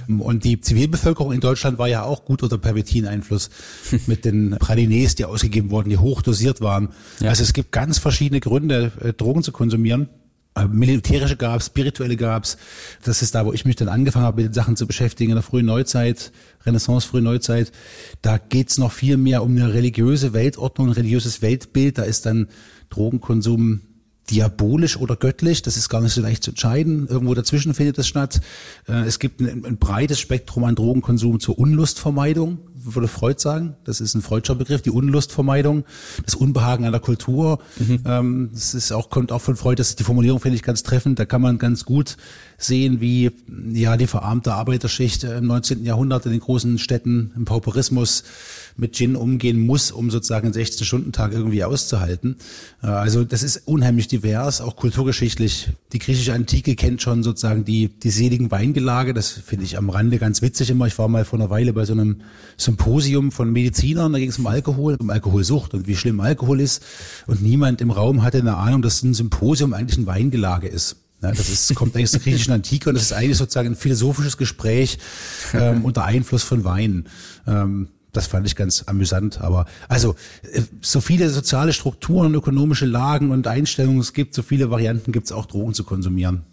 Mhm. 0.07 0.21
Und 0.21 0.43
die 0.43 0.59
Zivilbevölkerung 0.59 1.31
in 1.31 1.39
Deutschland 1.39 1.77
war 1.77 1.87
ja 1.87 2.03
auch 2.03 2.25
gut 2.25 2.41
unter 2.41 2.57
Pervitin-Einfluss 2.57 3.51
mit 4.07 4.25
den 4.25 4.57
Pralines, 4.59 5.13
die 5.13 5.25
ausgegeben 5.25 5.69
wurden, 5.69 5.89
die 5.89 5.99
hoch 5.99 6.23
dosiert 6.23 6.61
waren. 6.61 6.89
Ja. 7.19 7.29
Also 7.29 7.43
es 7.43 7.53
gibt 7.53 7.71
ganz 7.71 7.99
verschiedene 7.99 8.39
Gründe, 8.39 8.91
äh, 9.01 9.13
Drogen 9.13 9.43
zu 9.43 9.51
konsumieren. 9.51 10.09
Äh, 10.55 10.65
militärische 10.65 11.35
gab's, 11.35 11.67
spirituelle 11.67 12.15
gab's. 12.15 12.57
Das 13.03 13.21
ist 13.21 13.35
da, 13.35 13.45
wo 13.45 13.53
ich 13.53 13.65
mich 13.65 13.75
dann 13.75 13.89
angefangen 13.89 14.25
habe, 14.25 14.41
mit 14.41 14.51
den 14.51 14.53
Sachen 14.53 14.77
zu 14.77 14.87
beschäftigen 14.87 15.31
in 15.31 15.35
der 15.35 15.43
frühen 15.43 15.65
Neuzeit, 15.65 16.31
Renaissance, 16.65 17.07
frühe 17.07 17.21
Neuzeit. 17.21 17.71
Da 18.21 18.37
geht's 18.37 18.77
noch 18.77 18.93
viel 18.93 19.17
mehr 19.17 19.43
um 19.43 19.55
eine 19.55 19.73
religiöse 19.73 20.33
Weltordnung, 20.33 20.87
ein 20.87 20.93
religiöses 20.93 21.41
Weltbild. 21.41 21.97
Da 21.97 22.03
ist 22.03 22.25
dann 22.25 22.47
Drogenkonsum 22.89 23.81
diabolisch 24.29 24.97
oder 24.97 25.15
göttlich, 25.15 25.61
das 25.61 25.77
ist 25.77 25.89
gar 25.89 26.01
nicht 26.01 26.13
so 26.13 26.21
leicht 26.21 26.43
zu 26.43 26.51
entscheiden. 26.51 27.07
Irgendwo 27.07 27.33
dazwischen 27.33 27.73
findet 27.73 27.97
es 27.99 28.07
statt. 28.07 28.41
Äh, 28.87 29.03
es 29.03 29.19
gibt 29.19 29.39
ein, 29.39 29.65
ein 29.65 29.77
breites 29.77 30.19
Spektrum 30.19 30.63
an 30.63 30.75
Drogenkonsum 30.75 31.39
zur 31.39 31.59
Unlustvermeidung, 31.59 32.59
würde 32.93 33.07
Freud 33.07 33.39
sagen. 33.39 33.75
Das 33.83 34.01
ist 34.01 34.13
ein 34.15 34.21
Freudscher 34.21 34.55
Begriff, 34.55 34.81
die 34.81 34.91
Unlustvermeidung, 34.91 35.85
das 36.23 36.35
Unbehagen 36.35 36.85
an 36.85 36.91
der 36.91 37.01
Kultur. 37.01 37.59
Mhm. 37.77 37.99
Ähm, 38.05 38.49
das 38.53 38.73
ist 38.73 38.91
auch, 38.91 39.09
kommt 39.09 39.31
auch 39.31 39.41
von 39.41 39.55
Freud, 39.55 39.79
das 39.79 39.89
ist 39.89 39.99
die 39.99 40.03
Formulierung 40.03 40.39
finde 40.39 40.55
ich 40.55 40.63
ganz 40.63 40.83
treffend. 40.83 41.19
Da 41.19 41.25
kann 41.25 41.41
man 41.41 41.57
ganz 41.57 41.85
gut 41.85 42.17
sehen, 42.57 43.01
wie 43.01 43.31
ja 43.73 43.97
die 43.97 44.07
verarmte 44.07 44.53
Arbeiterschicht 44.53 45.23
im 45.23 45.47
19. 45.47 45.83
Jahrhundert 45.83 46.25
in 46.25 46.31
den 46.31 46.39
großen 46.41 46.77
Städten 46.77 47.31
im 47.35 47.45
Pauperismus 47.45 48.23
mit 48.77 48.93
Gin 48.93 49.15
umgehen 49.15 49.65
muss, 49.65 49.91
um 49.91 50.11
sozusagen 50.11 50.47
einen 50.47 50.55
16-Stunden-Tag 50.55 51.31
irgendwie 51.31 51.63
auszuhalten. 51.63 52.37
Äh, 52.83 52.87
also 52.87 53.23
das 53.23 53.43
ist 53.43 53.63
unheimlich 53.65 54.07
divers, 54.07 54.61
auch 54.61 54.75
kulturgeschichtlich. 54.75 55.69
Die 55.93 55.99
griechische 55.99 56.33
Antike 56.33 56.75
kennt 56.75 57.01
schon 57.01 57.23
sozusagen 57.23 57.65
die, 57.65 57.87
die 57.87 58.09
seligen 58.09 58.51
Weingelage. 58.51 59.13
Das 59.13 59.29
finde 59.29 59.65
ich 59.65 59.77
am 59.77 59.89
Rande 59.89 60.17
ganz 60.17 60.41
witzig 60.41 60.69
immer. 60.69 60.87
Ich 60.87 60.97
war 60.97 61.07
mal 61.07 61.25
vor 61.25 61.39
einer 61.39 61.49
Weile 61.49 61.73
bei 61.73 61.85
so 61.85 61.93
einem 61.93 62.21
Symposium 62.57 62.74
von 63.31 63.51
Medizinern, 63.51 64.13
da 64.13 64.19
ging 64.19 64.29
es 64.29 64.39
um 64.39 64.47
Alkohol, 64.47 64.95
um 64.99 65.09
Alkoholsucht 65.09 65.73
und 65.73 65.87
wie 65.87 65.95
schlimm 65.95 66.19
Alkohol 66.19 66.61
ist. 66.61 66.83
Und 67.27 67.41
niemand 67.41 67.81
im 67.81 67.91
Raum 67.91 68.23
hatte 68.23 68.39
eine 68.39 68.57
Ahnung, 68.57 68.81
dass 68.81 69.03
ein 69.03 69.13
Symposium 69.13 69.73
eigentlich 69.73 69.97
ein 69.97 70.05
Weingelage 70.05 70.67
ist. 70.67 70.97
Ja, 71.21 71.31
das 71.31 71.49
ist, 71.49 71.73
kommt 71.75 71.95
eigentlich 71.95 72.05
aus 72.05 72.11
der 72.11 72.21
griechischen 72.21 72.53
Antike 72.53 72.89
und 72.89 72.95
das 72.95 73.03
ist 73.03 73.13
eigentlich 73.13 73.37
sozusagen 73.37 73.69
ein 73.69 73.75
philosophisches 73.75 74.37
Gespräch 74.37 74.99
ähm, 75.53 75.85
unter 75.85 76.05
Einfluss 76.05 76.43
von 76.43 76.63
Wein. 76.63 77.07
Ähm, 77.47 77.87
das 78.15 78.27
fand 78.27 78.47
ich 78.47 78.55
ganz 78.55 78.83
amüsant. 78.85 79.41
Aber 79.41 79.65
also 79.87 80.15
äh, 80.51 80.61
so 80.81 81.01
viele 81.01 81.29
soziale 81.29 81.73
Strukturen 81.73 82.33
ökonomische 82.33 82.85
Lagen 82.85 83.31
und 83.31 83.47
Einstellungen 83.47 83.99
es 83.99 84.13
gibt, 84.13 84.33
so 84.33 84.43
viele 84.43 84.69
Varianten 84.69 85.11
gibt 85.11 85.25
es 85.25 85.31
auch 85.31 85.45
Drogen 85.45 85.73
zu 85.73 85.83
konsumieren. 85.83 86.43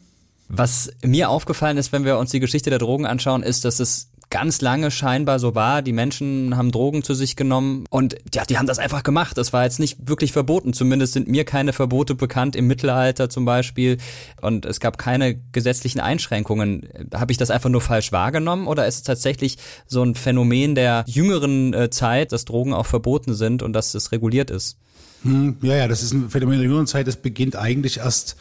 Was 0.48 0.92
mir 1.02 1.30
aufgefallen 1.30 1.78
ist, 1.78 1.92
wenn 1.92 2.04
wir 2.04 2.18
uns 2.18 2.30
die 2.30 2.40
Geschichte 2.40 2.70
der 2.70 2.78
Drogen 2.78 3.06
anschauen, 3.06 3.42
ist, 3.42 3.64
dass 3.64 3.80
es 3.80 4.11
ganz 4.32 4.62
lange 4.62 4.90
scheinbar 4.90 5.38
so 5.38 5.54
war. 5.54 5.82
Die 5.82 5.92
Menschen 5.92 6.56
haben 6.56 6.72
Drogen 6.72 7.04
zu 7.04 7.12
sich 7.12 7.36
genommen 7.36 7.84
und 7.90 8.16
ja, 8.34 8.44
die 8.46 8.56
haben 8.56 8.66
das 8.66 8.78
einfach 8.78 9.02
gemacht. 9.02 9.36
Das 9.36 9.52
war 9.52 9.62
jetzt 9.64 9.78
nicht 9.78 10.08
wirklich 10.08 10.32
verboten. 10.32 10.72
Zumindest 10.72 11.12
sind 11.12 11.28
mir 11.28 11.44
keine 11.44 11.74
Verbote 11.74 12.14
bekannt 12.14 12.56
im 12.56 12.66
Mittelalter 12.66 13.28
zum 13.28 13.44
Beispiel. 13.44 13.98
Und 14.40 14.64
es 14.64 14.80
gab 14.80 14.96
keine 14.96 15.38
gesetzlichen 15.52 16.00
Einschränkungen. 16.00 16.88
Habe 17.12 17.30
ich 17.30 17.36
das 17.36 17.50
einfach 17.50 17.68
nur 17.68 17.82
falsch 17.82 18.10
wahrgenommen 18.10 18.66
oder 18.66 18.86
ist 18.86 18.96
es 18.96 19.02
tatsächlich 19.02 19.58
so 19.86 20.02
ein 20.02 20.14
Phänomen 20.14 20.74
der 20.74 21.04
jüngeren 21.06 21.74
äh, 21.74 21.90
Zeit, 21.90 22.32
dass 22.32 22.46
Drogen 22.46 22.72
auch 22.72 22.86
verboten 22.86 23.34
sind 23.34 23.62
und 23.62 23.74
dass 23.74 23.94
es 23.94 24.12
reguliert 24.12 24.50
ist? 24.50 24.78
Hm, 25.24 25.58
ja, 25.60 25.76
ja, 25.76 25.88
das 25.88 26.02
ist 26.02 26.14
ein 26.14 26.30
Phänomen 26.30 26.58
der 26.58 26.64
jüngeren 26.64 26.86
Zeit. 26.86 27.06
Das 27.06 27.16
beginnt 27.16 27.54
eigentlich 27.54 27.98
erst 27.98 28.36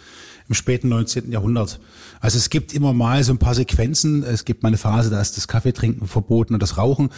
im 0.51 0.55
späten 0.55 0.89
19. 0.89 1.31
Jahrhundert. 1.31 1.79
Also 2.19 2.37
es 2.37 2.49
gibt 2.49 2.73
immer 2.73 2.91
mal 2.91 3.23
so 3.23 3.31
ein 3.31 3.37
paar 3.37 3.55
Sequenzen. 3.55 4.21
Es 4.21 4.43
gibt 4.43 4.63
mal 4.63 4.67
eine 4.67 4.77
Phase, 4.77 5.09
da 5.09 5.21
ist 5.21 5.37
das 5.37 5.47
Kaffeetrinken 5.47 6.07
verboten 6.09 6.53
und 6.53 6.61
das 6.61 6.77
Rauchen. 6.77 7.09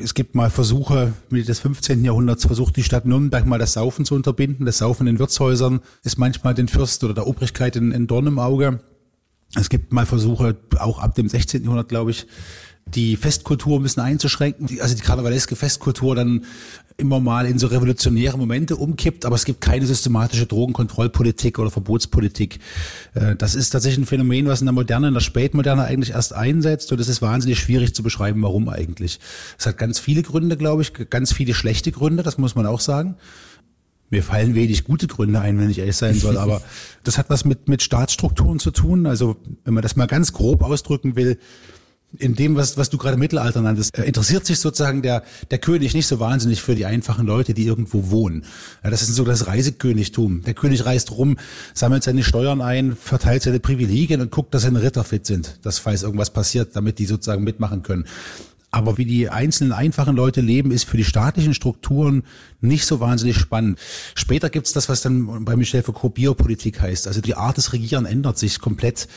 Es 0.00 0.14
gibt 0.14 0.36
mal 0.36 0.50
Versuche, 0.50 1.12
Mitte 1.28 1.46
des 1.46 1.58
15. 1.58 2.04
Jahrhunderts 2.04 2.46
versucht 2.46 2.76
die 2.76 2.84
Stadt 2.84 3.04
Nürnberg 3.04 3.44
mal 3.44 3.58
das 3.58 3.72
Saufen 3.72 4.04
zu 4.04 4.14
unterbinden. 4.14 4.66
Das 4.66 4.78
Saufen 4.78 5.08
in 5.08 5.18
Wirtshäusern 5.18 5.80
ist 6.04 6.16
manchmal 6.16 6.54
den 6.54 6.68
Fürst 6.68 7.02
oder 7.02 7.12
der 7.12 7.26
Obrigkeit 7.26 7.74
in, 7.74 7.90
in 7.90 8.06
Dorn 8.06 8.28
im 8.28 8.38
Auge. 8.38 8.78
Es 9.56 9.68
gibt 9.68 9.92
mal 9.92 10.06
Versuche, 10.06 10.56
auch 10.78 11.00
ab 11.00 11.16
dem 11.16 11.28
16. 11.28 11.64
Jahrhundert, 11.64 11.88
glaube 11.88 12.12
ich, 12.12 12.28
die 12.94 13.16
Festkultur 13.16 13.78
ein 13.78 13.82
bisschen 13.82 14.02
einzuschränken, 14.02 14.80
also 14.80 14.94
die 14.94 15.02
karnevaleske 15.02 15.56
Festkultur 15.56 16.14
dann 16.14 16.44
immer 16.98 17.20
mal 17.20 17.46
in 17.46 17.58
so 17.58 17.66
revolutionäre 17.66 18.38
Momente 18.38 18.76
umkippt, 18.76 19.26
aber 19.26 19.34
es 19.34 19.44
gibt 19.44 19.60
keine 19.60 19.84
systematische 19.84 20.46
Drogenkontrollpolitik 20.46 21.58
oder 21.58 21.70
Verbotspolitik. 21.70 22.58
Äh, 23.14 23.36
das 23.36 23.54
ist 23.54 23.70
tatsächlich 23.70 24.04
ein 24.04 24.06
Phänomen, 24.06 24.46
was 24.46 24.60
in 24.60 24.66
der 24.66 24.72
Moderne, 24.72 25.08
in 25.08 25.14
der 25.14 25.20
Spätmoderne 25.20 25.84
eigentlich 25.84 26.10
erst 26.10 26.32
einsetzt 26.32 26.92
und 26.92 27.00
es 27.00 27.08
ist 27.08 27.20
wahnsinnig 27.20 27.58
schwierig 27.58 27.94
zu 27.94 28.02
beschreiben, 28.02 28.42
warum 28.42 28.68
eigentlich. 28.68 29.18
Es 29.58 29.66
hat 29.66 29.76
ganz 29.78 29.98
viele 29.98 30.22
Gründe, 30.22 30.56
glaube 30.56 30.82
ich, 30.82 30.92
ganz 31.10 31.32
viele 31.32 31.54
schlechte 31.54 31.92
Gründe, 31.92 32.22
das 32.22 32.38
muss 32.38 32.54
man 32.54 32.66
auch 32.66 32.80
sagen. 32.80 33.16
Mir 34.08 34.22
fallen 34.22 34.54
wenig 34.54 34.84
gute 34.84 35.08
Gründe 35.08 35.40
ein, 35.40 35.58
wenn 35.58 35.68
ich 35.68 35.80
ehrlich 35.80 35.96
sein 35.96 36.14
soll, 36.14 36.38
aber 36.38 36.62
das 37.02 37.18
hat 37.18 37.28
was 37.28 37.44
mit, 37.44 37.68
mit 37.68 37.82
Staatsstrukturen 37.82 38.60
zu 38.60 38.70
tun. 38.70 39.06
Also, 39.06 39.36
wenn 39.64 39.74
man 39.74 39.82
das 39.82 39.96
mal 39.96 40.06
ganz 40.06 40.32
grob 40.32 40.62
ausdrücken 40.62 41.16
will, 41.16 41.38
in 42.18 42.34
dem, 42.34 42.56
was, 42.56 42.76
was 42.76 42.90
du 42.90 42.98
gerade 42.98 43.16
Mittelalter 43.16 43.60
nanntest, 43.60 43.96
äh, 43.98 44.04
interessiert 44.04 44.46
sich 44.46 44.58
sozusagen 44.58 45.02
der, 45.02 45.22
der 45.50 45.58
König 45.58 45.94
nicht 45.94 46.06
so 46.06 46.20
wahnsinnig 46.20 46.62
für 46.62 46.74
die 46.74 46.86
einfachen 46.86 47.26
Leute, 47.26 47.54
die 47.54 47.66
irgendwo 47.66 48.10
wohnen. 48.10 48.44
Das 48.82 49.02
ist 49.02 49.14
so 49.14 49.24
das 49.24 49.46
Reisekönigtum. 49.46 50.42
Der 50.42 50.54
König 50.54 50.86
reist 50.86 51.12
rum, 51.12 51.36
sammelt 51.74 52.04
seine 52.04 52.22
Steuern 52.22 52.60
ein, 52.60 52.96
verteilt 52.96 53.42
seine 53.42 53.60
Privilegien 53.60 54.20
und 54.20 54.30
guckt, 54.30 54.54
dass 54.54 54.62
seine 54.62 54.82
Ritter 54.82 55.04
fit 55.04 55.26
sind, 55.26 55.58
dass 55.62 55.78
falls 55.78 56.02
irgendwas 56.02 56.30
passiert, 56.30 56.74
damit 56.74 56.98
die 56.98 57.06
sozusagen 57.06 57.44
mitmachen 57.44 57.82
können. 57.82 58.06
Aber 58.70 58.98
wie 58.98 59.06
die 59.06 59.30
einzelnen 59.30 59.72
einfachen 59.72 60.16
Leute 60.16 60.40
leben, 60.40 60.70
ist 60.70 60.84
für 60.84 60.96
die 60.96 61.04
staatlichen 61.04 61.54
Strukturen 61.54 62.24
nicht 62.66 62.86
so 62.86 63.00
wahnsinnig 63.00 63.36
spannend. 63.36 63.78
Später 64.14 64.50
gibt's 64.50 64.72
das, 64.72 64.88
was 64.88 65.02
dann 65.02 65.44
bei 65.44 65.56
Michel 65.56 65.82
Foucault 65.82 66.14
Biopolitik 66.14 66.80
heißt. 66.80 67.06
Also 67.06 67.20
die 67.20 67.34
Art 67.34 67.56
des 67.56 67.72
Regieren 67.72 68.06
ändert 68.06 68.38
sich 68.38 68.60
komplett 68.60 69.08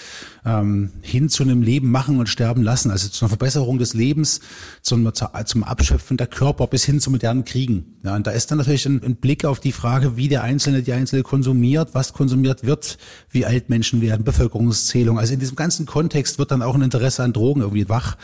ähm, 0.45 0.91
hin 1.01 1.29
zu 1.29 1.43
einem 1.43 1.61
Leben 1.61 1.91
machen 1.91 2.19
und 2.19 2.27
sterben 2.27 2.63
lassen. 2.63 2.91
Also 2.91 3.09
zu 3.09 3.25
einer 3.25 3.29
Verbesserung 3.29 3.77
des 3.77 3.93
Lebens, 3.93 4.41
zum, 4.81 5.11
zum 5.45 5.63
Abschöpfen 5.63 6.17
der 6.17 6.27
Körper 6.27 6.67
bis 6.67 6.83
hin 6.85 6.99
zu 6.99 7.11
modernen 7.11 7.45
Kriegen. 7.45 7.97
Ja, 8.03 8.15
und 8.15 8.27
da 8.27 8.31
ist 8.31 8.51
dann 8.51 8.57
natürlich 8.57 8.85
ein, 8.85 9.01
ein 9.03 9.15
Blick 9.15 9.45
auf 9.45 9.59
die 9.59 9.71
Frage, 9.71 10.15
wie 10.15 10.27
der 10.27 10.43
Einzelne, 10.43 10.81
die 10.81 10.93
Einzelne 10.93 11.23
konsumiert, 11.23 11.89
was 11.93 12.13
konsumiert 12.13 12.63
wird, 12.63 12.97
wie 13.29 13.45
alt 13.45 13.69
Menschen 13.69 14.01
werden, 14.01 14.23
Bevölkerungszählung. 14.23 15.19
Also 15.19 15.33
in 15.33 15.39
diesem 15.39 15.55
ganzen 15.55 15.85
Kontext 15.85 16.39
wird 16.39 16.51
dann 16.51 16.61
auch 16.61 16.75
ein 16.75 16.81
Interesse 16.81 17.23
an 17.23 17.33
Drogen 17.33 17.61
irgendwie 17.61 17.89
wach. 17.89 18.17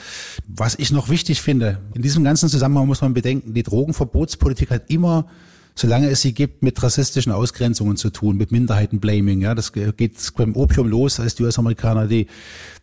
Was 0.48 0.76
ich 0.76 0.92
noch 0.92 1.10
wichtig 1.10 1.42
finde, 1.42 1.80
in 1.94 2.02
diesem 2.02 2.24
ganzen 2.24 2.50
Zusammenhang 2.50 2.88
muss 2.88 3.02
man 3.02 3.14
bedenken, 3.14 3.54
die 3.54 3.64
Drogenverbotspolitik 3.64 4.70
hat 4.72 4.90
immer 4.90 5.15
immer, 5.16 5.28
solange 5.78 6.08
es 6.10 6.22
sie 6.22 6.34
gibt, 6.34 6.64
mit 6.64 6.82
rassistischen 6.82 7.32
Ausgrenzungen 7.32 7.98
zu 7.98 8.10
tun, 8.10 8.38
mit 8.38 8.52
Minderheitenblaming. 8.52 9.42
Ja, 9.42 9.56
das 9.56 9.74
geht 9.74 10.14
beim 10.38 10.56
Opium 10.56 10.88
los, 10.88 11.20
als 11.20 11.36
die 11.36 11.44
US-Amerikaner 11.44 12.08
die, 12.08 12.28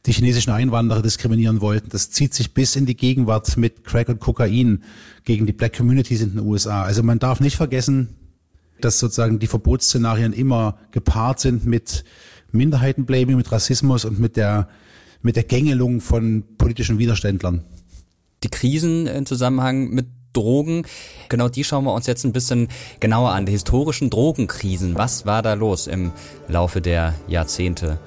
die 0.04 0.12
chinesischen 0.12 0.52
Einwanderer 0.52 1.00
diskriminieren 1.00 1.60
wollten. 1.62 1.88
Das 1.88 2.10
zieht 2.10 2.34
sich 2.34 2.52
bis 2.52 2.76
in 2.76 2.84
die 2.84 2.96
Gegenwart 2.96 3.56
mit 3.56 3.84
Crack 3.84 4.10
und 4.10 4.20
Kokain 4.20 4.82
gegen 5.24 5.46
die 5.46 5.52
Black 5.52 5.76
Communities 5.76 6.20
in 6.20 6.32
den 6.32 6.40
USA. 6.40 6.82
Also 6.82 7.02
man 7.02 7.18
darf 7.18 7.40
nicht 7.40 7.56
vergessen, 7.56 8.10
dass 8.80 8.98
sozusagen 8.98 9.38
die 9.38 9.46
Verbotsszenarien 9.46 10.32
immer 10.32 10.76
gepaart 10.90 11.40
sind 11.40 11.64
mit 11.64 12.04
Minderheitenblaming, 12.50 13.36
mit 13.36 13.50
Rassismus 13.50 14.04
und 14.04 14.18
mit 14.18 14.36
der, 14.36 14.68
mit 15.22 15.36
der 15.36 15.44
Gängelung 15.44 16.02
von 16.02 16.44
politischen 16.58 16.98
Widerständlern. 16.98 17.64
Die 18.42 18.48
Krisen 18.48 19.06
im 19.06 19.24
Zusammenhang 19.24 19.90
mit 19.90 20.06
Drogen. 20.32 20.86
Genau 21.28 21.48
die 21.48 21.64
schauen 21.64 21.84
wir 21.84 21.94
uns 21.94 22.06
jetzt 22.06 22.24
ein 22.24 22.32
bisschen 22.32 22.68
genauer 23.00 23.30
an. 23.30 23.46
Die 23.46 23.52
historischen 23.52 24.10
Drogenkrisen. 24.10 24.96
Was 24.96 25.26
war 25.26 25.42
da 25.42 25.54
los 25.54 25.86
im 25.86 26.12
Laufe 26.48 26.80
der 26.80 27.14
Jahrzehnte? 27.28 27.98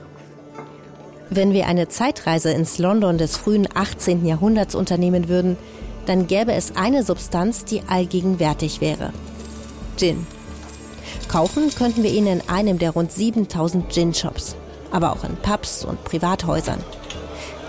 Wenn 1.29 1.53
wir 1.53 1.67
eine 1.67 1.87
Zeitreise 1.87 2.51
ins 2.51 2.77
London 2.77 3.17
des 3.17 3.35
frühen 3.35 3.67
18. 3.73 4.25
Jahrhunderts 4.25 4.75
unternehmen 4.75 5.27
würden, 5.27 5.57
dann 6.05 6.27
gäbe 6.27 6.53
es 6.53 6.75
eine 6.75 7.03
Substanz, 7.03 7.65
die 7.65 7.81
allgegenwärtig 7.87 8.79
wäre. 8.79 9.11
Gin. 9.97 10.27
Kaufen 11.27 11.73
könnten 11.73 12.03
wir 12.03 12.11
ihn 12.11 12.27
in 12.27 12.41
einem 12.47 12.77
der 12.77 12.91
rund 12.91 13.11
7000 13.11 13.91
Gin-Shops, 13.91 14.55
aber 14.91 15.13
auch 15.13 15.23
in 15.23 15.35
Pubs 15.37 15.83
und 15.83 16.03
Privathäusern. 16.03 16.83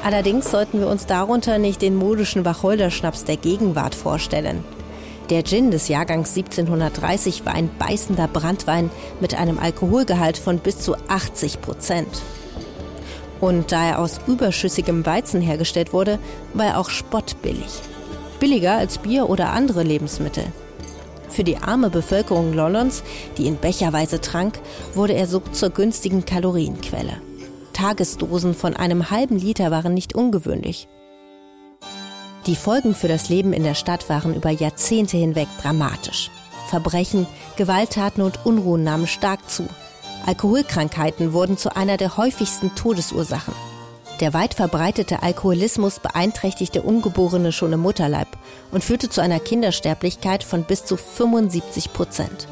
Allerdings 0.03 0.51
sollten 0.51 0.81
wir 0.81 0.89
uns 0.89 1.07
darunter 1.07 1.59
nicht 1.59 1.83
den 1.83 1.97
modischen 1.97 2.45
Wacholderschnaps 2.45 3.25
der 3.25 3.37
Gegenwart 3.37 3.95
vorstellen. 3.95 4.65
Der 5.31 5.43
Gin 5.43 5.73
des 5.73 5.89
Jahrgangs 5.89 6.37
1730 6.37 7.45
war 7.45 7.55
ein 7.55 7.69
beißender 7.79 8.29
Brandwein 8.29 8.91
mit 9.21 9.35
einem 9.35 9.59
Alkoholgehalt 9.59 10.39
von 10.39 10.59
bis 10.59 10.79
zu 10.79 10.95
80 11.09 11.61
Prozent. 11.61 12.23
Und 13.41 13.73
da 13.73 13.85
er 13.85 13.99
aus 13.99 14.21
überschüssigem 14.27 15.05
Weizen 15.05 15.41
hergestellt 15.41 15.93
wurde, 15.93 16.21
war 16.55 16.67
er 16.67 16.79
auch 16.79 16.91
spottbillig. 16.91 17.81
Billiger 18.39 18.77
als 18.77 18.99
Bier 18.99 19.29
oder 19.29 19.51
andere 19.51 19.83
Lebensmittel. 19.83 20.45
Für 21.29 21.43
die 21.43 21.57
arme 21.57 21.91
Bevölkerung 21.91 22.53
Londons, 22.53 23.03
die 23.37 23.47
in 23.47 23.59
Becherweise 23.59 24.21
trank, 24.21 24.61
wurde 24.95 25.15
er 25.15 25.27
so 25.27 25.43
zur 25.53 25.71
günstigen 25.71 26.25
Kalorienquelle. 26.25 27.21
Tagesdosen 27.77 28.55
von 28.55 28.75
einem 28.75 29.11
halben 29.11 29.39
Liter 29.39 29.71
waren 29.71 29.93
nicht 29.93 30.15
ungewöhnlich. 30.15 30.89
Die 32.47 32.57
Folgen 32.57 32.95
für 32.95 33.07
das 33.07 33.29
Leben 33.29 33.53
in 33.53 33.65
der 33.65 33.75
Stadt 33.75 34.09
waren 34.09 34.35
über 34.35 34.51
Jahrzehnte 34.51 35.19
hinweg 35.19 35.47
dramatisch. 35.61 36.31
Verbrechen, 36.71 37.27
Gewalttaten 37.57 38.23
und 38.23 38.47
Unruhen 38.47 38.83
nahmen 38.83 39.07
stark 39.07 39.51
zu. 39.51 39.69
Alkoholkrankheiten 40.25 41.35
wurden 41.35 41.59
zu 41.59 41.77
einer 41.77 41.99
der 41.99 42.17
häufigsten 42.17 42.75
Todesursachen. 42.75 43.55
Der 44.21 44.33
weit 44.33 44.55
verbreitete 44.55 45.23
Alkoholismus 45.23 46.01
beeinträchtigte 46.01 46.81
Ungeborene 46.81 47.53
schon 47.53 47.75
im 47.75 47.81
Mutterleib 47.81 48.29
und 48.73 48.85
führte 48.85 49.11
zu 49.11 49.21
einer 49.21 49.39
Kindersterblichkeit 49.39 50.43
von 50.43 50.65
bis 50.65 50.87
zu 50.87 50.97
75 50.97 51.93
Prozent. 51.93 52.49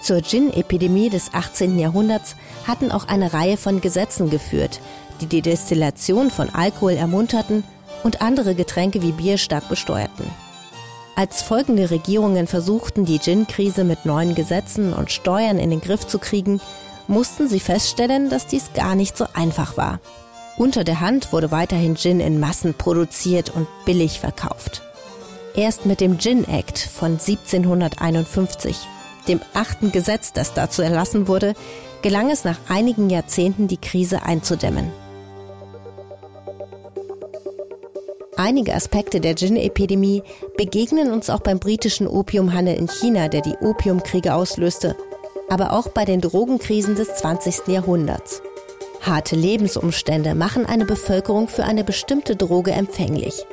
Zur 0.00 0.22
Gin-Epidemie 0.22 1.10
des 1.10 1.34
18. 1.34 1.78
Jahrhunderts 1.78 2.36
hatten 2.66 2.92
auch 2.92 3.08
eine 3.08 3.32
Reihe 3.32 3.56
von 3.56 3.80
Gesetzen 3.80 4.30
geführt, 4.30 4.80
die 5.20 5.26
die 5.26 5.42
Destillation 5.42 6.30
von 6.30 6.50
Alkohol 6.50 6.92
ermunterten 6.92 7.64
und 8.04 8.22
andere 8.22 8.54
Getränke 8.54 9.02
wie 9.02 9.12
Bier 9.12 9.38
stark 9.38 9.68
besteuerten. 9.68 10.26
Als 11.16 11.42
folgende 11.42 11.90
Regierungen 11.90 12.46
versuchten, 12.46 13.04
die 13.04 13.18
Gin-Krise 13.18 13.82
mit 13.82 14.06
neuen 14.06 14.36
Gesetzen 14.36 14.92
und 14.92 15.10
Steuern 15.10 15.58
in 15.58 15.70
den 15.70 15.80
Griff 15.80 16.06
zu 16.06 16.20
kriegen, 16.20 16.60
mussten 17.08 17.48
sie 17.48 17.58
feststellen, 17.58 18.30
dass 18.30 18.46
dies 18.46 18.72
gar 18.72 18.94
nicht 18.94 19.16
so 19.16 19.26
einfach 19.34 19.76
war. 19.76 19.98
Unter 20.56 20.84
der 20.84 21.00
Hand 21.00 21.32
wurde 21.32 21.50
weiterhin 21.50 21.96
Gin 21.96 22.20
in 22.20 22.38
Massen 22.38 22.74
produziert 22.74 23.50
und 23.50 23.66
billig 23.84 24.20
verkauft. 24.20 24.82
Erst 25.56 25.86
mit 25.86 26.00
dem 26.00 26.18
Gin 26.18 26.46
Act 26.46 26.78
von 26.78 27.12
1751 27.12 28.76
dem 29.28 29.40
achten 29.54 29.92
Gesetz, 29.92 30.32
das 30.32 30.54
dazu 30.54 30.82
erlassen 30.82 31.28
wurde, 31.28 31.54
gelang 32.02 32.30
es 32.30 32.44
nach 32.44 32.58
einigen 32.68 33.10
Jahrzehnten, 33.10 33.68
die 33.68 33.76
Krise 33.76 34.22
einzudämmen. 34.22 34.90
Einige 38.36 38.74
Aspekte 38.74 39.20
der 39.20 39.34
Gin-Epidemie 39.34 40.22
begegnen 40.56 41.10
uns 41.10 41.28
auch 41.28 41.40
beim 41.40 41.58
britischen 41.58 42.06
Opiumhandel 42.06 42.76
in 42.76 42.86
China, 42.86 43.26
der 43.26 43.40
die 43.40 43.56
Opiumkriege 43.60 44.32
auslöste, 44.32 44.96
aber 45.48 45.72
auch 45.72 45.88
bei 45.88 46.04
den 46.04 46.20
Drogenkrisen 46.20 46.94
des 46.94 47.16
20. 47.16 47.66
Jahrhunderts. 47.66 48.40
Harte 49.00 49.34
Lebensumstände 49.34 50.36
machen 50.36 50.66
eine 50.66 50.84
Bevölkerung 50.84 51.48
für 51.48 51.64
eine 51.64 51.82
bestimmte 51.82 52.36
Droge 52.36 52.70
empfänglich. 52.70 53.44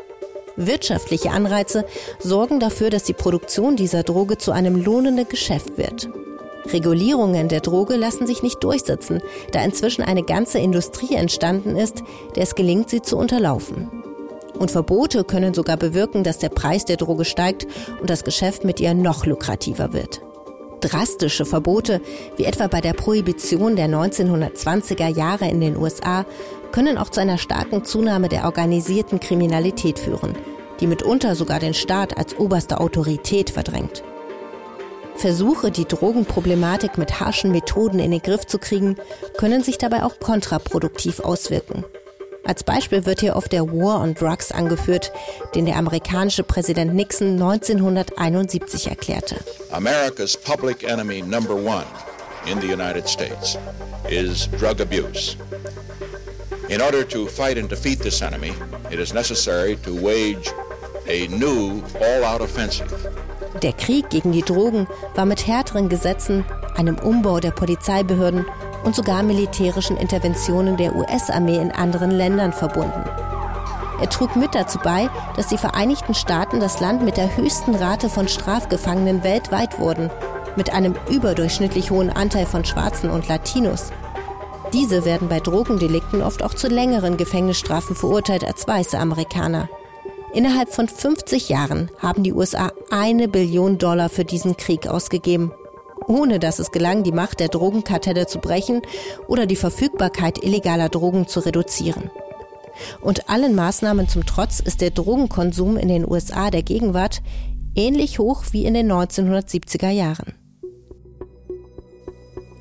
Wirtschaftliche 0.58 1.32
Anreize 1.32 1.86
sorgen 2.20 2.60
dafür, 2.60 2.90
dass 2.90 3.04
die 3.04 3.14
Produktion 3.14 3.76
dieser 3.76 4.04
Droge 4.04 4.38
zu 4.38 4.52
einem 4.52 4.76
lohnenden 4.76 5.28
Geschäft 5.28 5.78
wird. 5.78 6.10
Regulierungen 6.72 7.48
der 7.48 7.60
Droge 7.60 7.96
lassen 7.96 8.26
sich 8.26 8.42
nicht 8.42 8.64
durchsetzen, 8.64 9.22
da 9.52 9.64
inzwischen 9.64 10.02
eine 10.02 10.24
ganze 10.24 10.60
Industrie 10.60 11.16
entstanden 11.16 11.76
ist, 11.76 12.04
der 12.36 12.44
es 12.44 12.56
gelingt, 12.56 12.90
sie 12.90 13.02
zu 13.02 13.18
unterlaufen. 13.18 13.90
Und 14.58 14.72
Verbote 14.72 15.24
können 15.24 15.54
sogar 15.54 15.78
bewirken, 15.78 16.24
dass 16.24 16.38
der 16.38 16.50
Preis 16.50 16.86
der 16.86 16.98
Droge 16.98 17.26
steigt 17.26 17.68
und 18.00 18.10
das 18.10 18.24
Geschäft 18.24 18.64
mit 18.64 18.80
ihr 18.80 18.94
noch 18.94 19.26
lukrativer 19.26 19.94
wird. 19.94 20.22
Drastische 20.86 21.46
Verbote, 21.46 22.00
wie 22.38 22.46
etwa 22.46 22.68
bei 22.68 22.80
der 22.80 22.94
Prohibition 22.94 23.76
der 23.76 23.88
1920er 23.88 25.08
Jahre 25.08 25.50
in 25.50 25.60
den 25.60 25.78
USA, 25.78 26.28
können 26.72 27.00
auch 27.00 27.10
zu 27.10 27.22
einer 27.22 27.40
starken 27.40 27.84
Zunahme 27.86 28.30
der 28.30 28.46
organisierten 28.46 29.20
Kriminalität 29.20 29.98
führen, 29.98 30.36
die 30.80 30.86
mitunter 30.86 31.34
sogar 31.34 31.60
den 31.60 31.74
Staat 31.74 32.16
als 32.20 32.38
oberste 32.38 32.80
Autorität 32.80 33.50
verdrängt. 33.50 34.04
Versuche, 35.16 35.72
die 35.72 35.86
Drogenproblematik 35.86 37.00
mit 37.00 37.20
harschen 37.20 37.52
Methoden 37.52 37.98
in 37.98 38.12
den 38.12 38.22
Griff 38.22 38.46
zu 38.46 38.60
kriegen, 38.60 38.96
können 39.38 39.64
sich 39.64 39.80
dabei 39.80 40.04
auch 40.04 40.20
kontraproduktiv 40.20 41.20
auswirken. 41.20 41.84
Als 42.46 42.64
Beispiel 42.64 43.06
wird 43.06 43.22
hier 43.22 43.36
oft 43.36 43.52
der 43.52 43.68
War 43.68 44.02
on 44.02 44.14
Drugs 44.14 44.52
angeführt, 44.52 45.12
den 45.56 45.66
der 45.66 45.78
amerikanische 45.78 46.44
Präsident 46.44 46.94
Nixon 46.94 47.34
1971 47.42 48.88
erklärte. 48.88 49.38
America's 49.72 50.38
public 50.38 50.84
enemy 50.84 51.22
number 51.22 51.56
one 51.56 51.86
in 52.46 52.62
the 52.62 52.68
United 52.72 53.08
States 53.08 53.58
is 54.10 54.48
drug 54.60 54.80
abuse. 54.80 55.36
In 56.70 56.82
order 56.82 57.04
to 57.08 57.28
fight 57.28 57.58
and 57.58 57.70
defeat 57.70 58.00
this 58.00 58.22
enemy, 58.22 58.54
it 58.92 59.00
is 59.00 59.14
necessary 59.14 59.76
to 59.78 59.94
wage 59.94 60.52
a 61.08 61.28
new 61.28 61.82
all-out 62.00 62.42
offensive. 62.42 62.88
Der 63.62 63.74
Krieg 63.74 64.10
gegen 64.10 64.32
die 64.32 64.42
Drogen 64.42 64.88
war 65.16 65.26
mit 65.26 65.48
härteren 65.48 65.90
Gesetzen, 65.90 66.46
einem 66.76 67.00
Umbau 67.00 67.40
der 67.40 67.52
Polizeibehörden 67.52 68.46
und 68.86 68.96
sogar 68.96 69.24
militärischen 69.24 69.98
Interventionen 69.98 70.78
der 70.78 70.96
US-Armee 70.96 71.58
in 71.58 71.72
anderen 71.72 72.12
Ländern 72.12 72.54
verbunden. 72.54 73.04
Er 74.00 74.10
trug 74.10 74.36
mit 74.36 74.54
dazu 74.54 74.78
bei, 74.84 75.10
dass 75.36 75.48
die 75.48 75.58
Vereinigten 75.58 76.14
Staaten 76.14 76.60
das 76.60 76.80
Land 76.80 77.04
mit 77.04 77.18
der 77.18 77.36
höchsten 77.36 77.76
Rate 77.76 78.10
von 78.10 78.28
Strafgefangenen 78.28 79.24
weltweit 79.24 79.80
wurden, 79.80 80.10
mit 80.56 80.74
einem 80.74 80.96
überdurchschnittlich 81.10 81.92
hohen 81.92 82.10
Anteil 82.10 82.46
von 82.46 82.64
Schwarzen 82.64 83.10
und 83.10 83.28
Latinos. 83.28 83.92
Diese 84.74 85.06
werden 85.06 85.30
bei 85.30 85.40
Drogendelikten 85.40 86.22
oft 86.22 86.44
auch 86.44 86.54
zu 86.54 86.68
längeren 86.68 87.18
Gefängnisstrafen 87.18 87.96
verurteilt 87.96 88.44
als 88.44 88.68
weiße 88.68 88.98
Amerikaner. 88.98 89.70
Innerhalb 90.34 90.74
von 90.74 90.90
50 90.90 91.48
Jahren 91.50 91.90
haben 92.00 92.24
die 92.24 92.34
USA 92.34 92.72
eine 92.92 93.30
Billion 93.30 93.78
Dollar 93.78 94.10
für 94.10 94.26
diesen 94.26 94.58
Krieg 94.58 94.88
ausgegeben, 94.88 95.54
ohne 96.08 96.40
dass 96.40 96.60
es 96.60 96.72
gelang, 96.72 97.04
die 97.04 97.12
Macht 97.12 97.40
der 97.40 97.50
Drogenkartelle 97.50 98.28
zu 98.28 98.40
brechen 98.40 98.82
oder 99.28 99.46
die 99.46 99.56
Verfügbarkeit 99.56 100.44
illegaler 100.44 100.90
Drogen 100.90 101.28
zu 101.28 101.40
reduzieren. 101.40 102.10
Und 103.02 103.30
allen 103.30 103.56
Maßnahmen 103.56 104.08
zum 104.10 104.26
Trotz 104.26 104.60
ist 104.60 104.82
der 104.82 104.92
Drogenkonsum 104.92 105.78
in 105.78 105.88
den 105.88 106.10
USA 106.10 106.52
der 106.52 106.64
Gegenwart 106.64 107.22
ähnlich 107.76 108.20
hoch 108.20 108.44
wie 108.52 108.66
in 108.66 108.74
den 108.74 108.92
1970er 108.92 109.90
Jahren. 109.90 110.34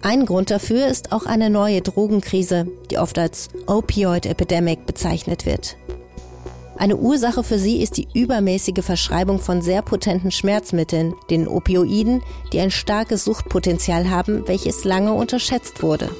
Ein 0.02 0.26
Grund 0.26 0.50
dafür 0.50 0.86
ist 0.86 1.12
auch 1.12 1.24
eine 1.24 1.48
neue 1.48 1.80
Drogenkrise, 1.80 2.66
die 2.90 2.98
oft 2.98 3.18
als 3.18 3.48
Opioid 3.66 4.26
Epidemic 4.26 4.84
bezeichnet 4.84 5.46
wird. 5.46 5.78
Eine 6.76 6.96
Ursache 6.96 7.44
für 7.44 7.58
sie 7.58 7.82
ist 7.82 7.96
die 7.96 8.08
übermäßige 8.14 8.84
Verschreibung 8.84 9.38
von 9.38 9.62
sehr 9.62 9.80
potenten 9.82 10.30
Schmerzmitteln, 10.30 11.14
den 11.30 11.46
Opioiden, 11.46 12.22
die 12.52 12.60
ein 12.60 12.72
starkes 12.72 13.24
Suchtpotenzial 13.24 14.10
haben, 14.10 14.46
welches 14.48 14.84
lange 14.84 15.12
unterschätzt 15.12 15.82
wurde. 15.82 16.10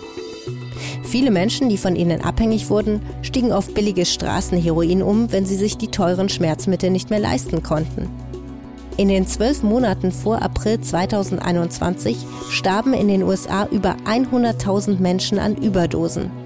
Viele 1.03 1.31
Menschen, 1.31 1.69
die 1.69 1.77
von 1.77 1.97
ihnen 1.97 2.23
abhängig 2.23 2.71
wurden, 2.71 3.03
stiegen 3.23 3.53
auf 3.53 3.75
billiges 3.75 4.13
Straßenheroin 4.13 5.03
um, 5.03 5.33
wenn 5.33 5.45
sie 5.47 5.57
sich 5.57 5.77
die 5.77 5.89
teuren 5.89 6.29
Schmerzmittel 6.29 6.91
nicht 6.91 7.11
mehr 7.11 7.21
leisten 7.21 7.63
konnten. 7.63 8.09
In 8.97 9.09
den 9.09 9.27
zwölf 9.27 9.65
Monaten 9.65 10.13
vor 10.13 10.41
April 10.41 10.81
2021 10.81 12.17
starben 12.51 12.95
in 12.95 13.09
den 13.09 13.25
USA 13.25 13.67
über 13.67 13.97
100.000 14.07 15.01
Menschen 15.01 15.41
an 15.41 15.57
Überdosen. 15.57 16.44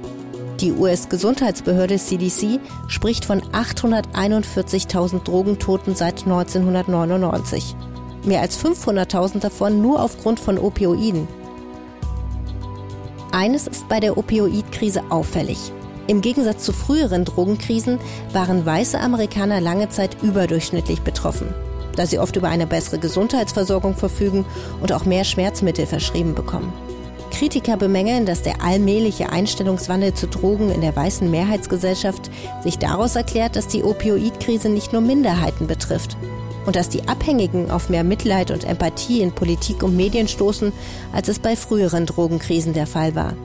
Die 0.61 0.73
US-Gesundheitsbehörde 0.73 1.97
CDC 1.97 2.61
spricht 2.89 3.25
von 3.25 3.41
841.000 3.41 5.23
Drogentoten 5.23 5.95
seit 5.95 6.25
1999. 6.25 7.77
Mehr 8.25 8.41
als 8.41 8.63
500.000 8.63 9.41
davon 9.41 9.81
nur 9.81 10.03
aufgrund 10.03 10.41
von 10.41 10.59
Opioiden. 10.59 11.29
Eines 13.31 13.67
ist 13.67 13.89
bei 13.89 14.01
der 14.01 14.19
Opioidkrise 14.19 15.03
auffällig. 15.11 15.59
Im 16.07 16.23
Gegensatz 16.23 16.65
zu 16.65 16.73
früheren 16.73 17.25
Drogenkrisen 17.25 17.99
waren 18.33 18.67
weiße 18.67 18.99
Amerikaner 18.99 19.61
lange 19.61 19.91
Zeit 19.91 20.23
überdurchschnittlich 20.23 21.03
betroffen 21.03 21.55
da 21.99 22.07
sie 22.07 22.21
oft 22.21 22.37
über 22.37 22.49
eine 22.49 22.67
bessere 22.67 22.99
Gesundheitsversorgung 22.99 23.97
verfügen 23.97 24.47
und 24.81 24.93
auch 24.93 25.05
mehr 25.05 25.25
Schmerzmittel 25.25 25.85
verschrieben 25.85 26.35
bekommen. 26.35 26.73
Kritiker 27.39 27.77
bemängeln, 27.77 28.27
dass 28.27 28.43
der 28.43 28.65
allmähliche 28.65 29.31
Einstellungswandel 29.31 30.13
zu 30.13 30.27
Drogen 30.27 30.73
in 30.73 30.81
der 30.81 30.97
weißen 30.97 31.31
Mehrheitsgesellschaft 31.31 32.33
sich 32.65 32.79
daraus 32.79 33.15
erklärt, 33.15 33.55
dass 33.55 33.69
die 33.69 33.85
Opioidkrise 33.85 34.69
nicht 34.69 34.93
nur 34.93 35.03
Minderheiten 35.03 35.69
betrifft 35.69 36.17
und 36.67 36.75
dass 36.75 36.89
die 36.89 37.07
Abhängigen 37.07 37.71
auf 37.71 37.91
mehr 37.91 38.03
Mitleid 38.03 38.51
und 38.51 38.65
Empathie 38.65 39.21
in 39.21 39.31
Politik 39.31 39.85
und 39.85 39.97
Medien 39.97 40.27
stoßen, 40.27 40.73
als 41.13 41.29
es 41.29 41.39
bei 41.39 41.55
früheren 41.55 42.07
Drogenkrisen 42.07 42.73
der 42.73 42.89
Fall 42.89 43.15
war. 43.15 43.37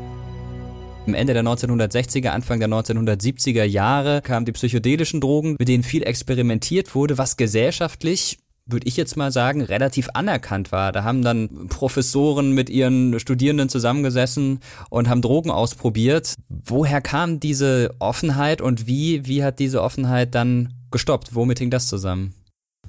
Im 1.05 1.13
Ende 1.13 1.33
der 1.33 1.43
1960er, 1.43 2.29
Anfang 2.29 2.59
der 2.59 2.69
1970er 2.69 3.63
Jahre 3.63 4.23
kamen 4.23 4.47
die 4.47 4.53
psychedelischen 4.53 5.21
Drogen, 5.21 5.55
mit 5.59 5.67
denen 5.67 5.83
viel 5.83 6.01
experimentiert 6.01 6.95
wurde, 6.95 7.19
was 7.19 7.37
gesellschaftlich 7.37 8.39
würde 8.73 8.87
ich 8.87 8.97
jetzt 8.97 9.15
mal 9.15 9.31
sagen, 9.31 9.61
relativ 9.61 10.09
anerkannt 10.13 10.71
war. 10.73 10.91
Da 10.91 11.03
haben 11.03 11.21
dann 11.21 11.67
Professoren 11.69 12.51
mit 12.51 12.69
ihren 12.69 13.19
Studierenden 13.19 13.69
zusammengesessen 13.69 14.59
und 14.89 15.07
haben 15.07 15.21
Drogen 15.21 15.51
ausprobiert. 15.51 16.33
Woher 16.49 16.99
kam 16.99 17.39
diese 17.39 17.95
Offenheit 17.99 18.61
und 18.61 18.87
wie, 18.87 19.25
wie 19.25 19.43
hat 19.43 19.59
diese 19.59 19.81
Offenheit 19.81 20.35
dann 20.35 20.73
gestoppt? 20.91 21.35
Womit 21.35 21.59
hing 21.59 21.69
das 21.69 21.87
zusammen? 21.87 22.33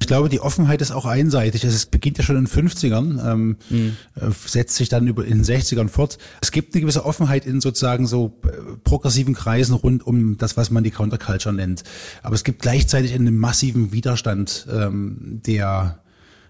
Ich 0.04 0.08
glaube, 0.08 0.28
die 0.28 0.40
Offenheit 0.40 0.82
ist 0.82 0.90
auch 0.90 1.06
einseitig. 1.06 1.64
Es 1.64 1.86
beginnt 1.86 2.18
ja 2.18 2.24
schon 2.24 2.36
in 2.36 2.44
den 2.44 2.68
50ern, 2.68 3.26
ähm, 3.26 3.56
mhm. 3.70 3.96
setzt 4.44 4.76
sich 4.76 4.90
dann 4.90 5.06
über 5.06 5.24
in 5.24 5.42
den 5.42 5.44
60ern 5.44 5.88
fort. 5.88 6.18
Es 6.42 6.50
gibt 6.50 6.74
eine 6.74 6.82
gewisse 6.82 7.06
Offenheit 7.06 7.46
in 7.46 7.62
sozusagen 7.62 8.06
so 8.06 8.38
äh, 8.44 8.48
progressiven 8.84 9.32
Kreisen 9.32 9.74
rund 9.74 10.06
um 10.06 10.36
das, 10.36 10.58
was 10.58 10.70
man 10.70 10.84
die 10.84 10.90
Counterculture 10.90 11.54
nennt. 11.54 11.84
Aber 12.22 12.34
es 12.34 12.44
gibt 12.44 12.60
gleichzeitig 12.60 13.14
einen 13.14 13.34
massiven 13.38 13.92
Widerstand 13.92 14.66
ähm, 14.70 15.40
der 15.46 16.00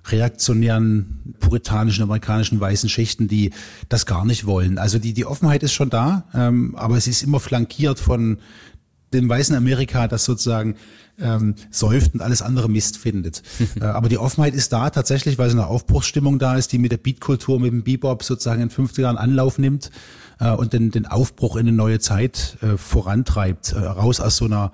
reaktionären, 0.06 1.34
puritanischen, 1.38 2.02
amerikanischen 2.02 2.58
weißen 2.58 2.88
Schichten, 2.88 3.28
die 3.28 3.52
das 3.88 4.04
gar 4.04 4.24
nicht 4.24 4.46
wollen. 4.46 4.78
Also 4.78 4.98
die, 4.98 5.12
die 5.12 5.26
Offenheit 5.26 5.62
ist 5.62 5.74
schon 5.74 5.90
da, 5.90 6.24
ähm, 6.34 6.74
aber 6.74 6.96
es 6.96 7.06
ist 7.06 7.22
immer 7.22 7.38
flankiert 7.38 8.00
von 8.00 8.38
dem 9.14 9.28
weißen 9.28 9.56
Amerika, 9.56 10.08
das 10.08 10.24
sozusagen 10.24 10.76
ähm, 11.18 11.54
säuft 11.70 12.14
und 12.14 12.20
alles 12.20 12.42
andere 12.42 12.68
Mist 12.68 12.98
findet. 12.98 13.42
äh, 13.80 13.84
aber 13.84 14.08
die 14.08 14.18
Offenheit 14.18 14.54
ist 14.54 14.72
da 14.72 14.90
tatsächlich, 14.90 15.38
weil 15.38 15.50
so 15.50 15.56
eine 15.56 15.66
Aufbruchsstimmung 15.66 16.38
da 16.38 16.56
ist, 16.56 16.72
die 16.72 16.78
mit 16.78 16.92
der 16.92 16.98
Beatkultur, 16.98 17.60
mit 17.60 17.72
dem 17.72 17.84
Bebop 17.84 18.22
sozusagen 18.22 18.62
in 18.62 18.70
50ern 18.70 19.16
Anlauf 19.16 19.58
nimmt 19.58 19.90
äh, 20.40 20.50
und 20.50 20.72
den, 20.72 20.90
den 20.90 21.06
Aufbruch 21.06 21.56
in 21.56 21.68
eine 21.68 21.76
neue 21.76 22.00
Zeit 22.00 22.58
äh, 22.62 22.76
vorantreibt, 22.76 23.72
äh, 23.72 23.78
raus 23.78 24.20
aus 24.20 24.36
so 24.36 24.44
einer 24.46 24.72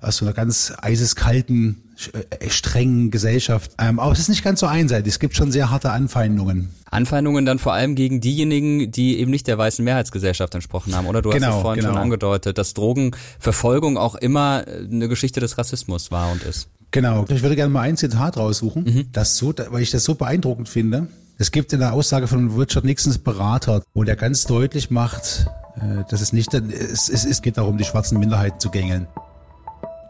aus 0.00 0.16
so 0.16 0.24
einer 0.24 0.34
ganz 0.34 0.72
eiseskalten, 0.80 1.82
äh, 2.12 2.48
strengen 2.50 3.10
Gesellschaft. 3.10 3.72
Ähm, 3.78 3.98
aber 3.98 4.12
es 4.12 4.20
ist 4.20 4.28
nicht 4.28 4.42
ganz 4.42 4.60
so 4.60 4.66
einseitig. 4.66 5.12
Es 5.12 5.18
gibt 5.18 5.36
schon 5.36 5.52
sehr 5.52 5.70
harte 5.70 5.90
Anfeindungen. 5.90 6.70
Anfeindungen 6.90 7.44
dann 7.44 7.58
vor 7.58 7.72
allem 7.72 7.94
gegen 7.94 8.20
diejenigen, 8.20 8.90
die 8.90 9.18
eben 9.18 9.30
nicht 9.30 9.46
der 9.46 9.58
weißen 9.58 9.84
Mehrheitsgesellschaft 9.84 10.54
entsprochen 10.54 10.96
haben, 10.96 11.06
oder? 11.06 11.22
Du 11.22 11.30
genau, 11.30 11.48
hast 11.48 11.56
es 11.56 11.62
vorhin 11.62 11.80
genau. 11.82 11.94
schon 11.94 12.02
angedeutet, 12.02 12.58
dass 12.58 12.74
Drogenverfolgung 12.74 13.96
auch 13.96 14.14
immer 14.14 14.64
eine 14.66 15.08
Geschichte 15.08 15.40
des 15.40 15.58
Rassismus 15.58 16.10
war 16.10 16.32
und 16.32 16.42
ist. 16.42 16.68
Genau. 16.90 17.24
Ich 17.28 17.42
würde 17.42 17.54
gerne 17.54 17.72
mal 17.72 17.82
ein 17.82 17.96
Zitat 17.96 18.36
raussuchen, 18.36 18.84
mhm. 18.84 19.04
das 19.12 19.36
so, 19.36 19.54
weil 19.68 19.82
ich 19.82 19.90
das 19.90 20.04
so 20.04 20.14
beeindruckend 20.14 20.68
finde. 20.68 21.06
Es 21.38 21.52
gibt 21.52 21.72
in 21.72 21.80
der 21.80 21.92
Aussage 21.92 22.26
von 22.26 22.50
Richard 22.58 22.84
Nixons 22.84 23.18
Berater, 23.18 23.82
wo 23.94 24.04
der 24.04 24.16
ganz 24.16 24.44
deutlich 24.44 24.90
macht, 24.90 25.46
äh, 25.76 26.04
dass 26.10 26.20
es 26.20 26.32
nicht, 26.32 26.52
es, 26.52 27.08
es, 27.08 27.24
es 27.24 27.40
geht 27.40 27.56
darum, 27.56 27.78
die 27.78 27.84
schwarzen 27.84 28.18
Minderheiten 28.18 28.58
zu 28.58 28.70
gängeln. 28.70 29.06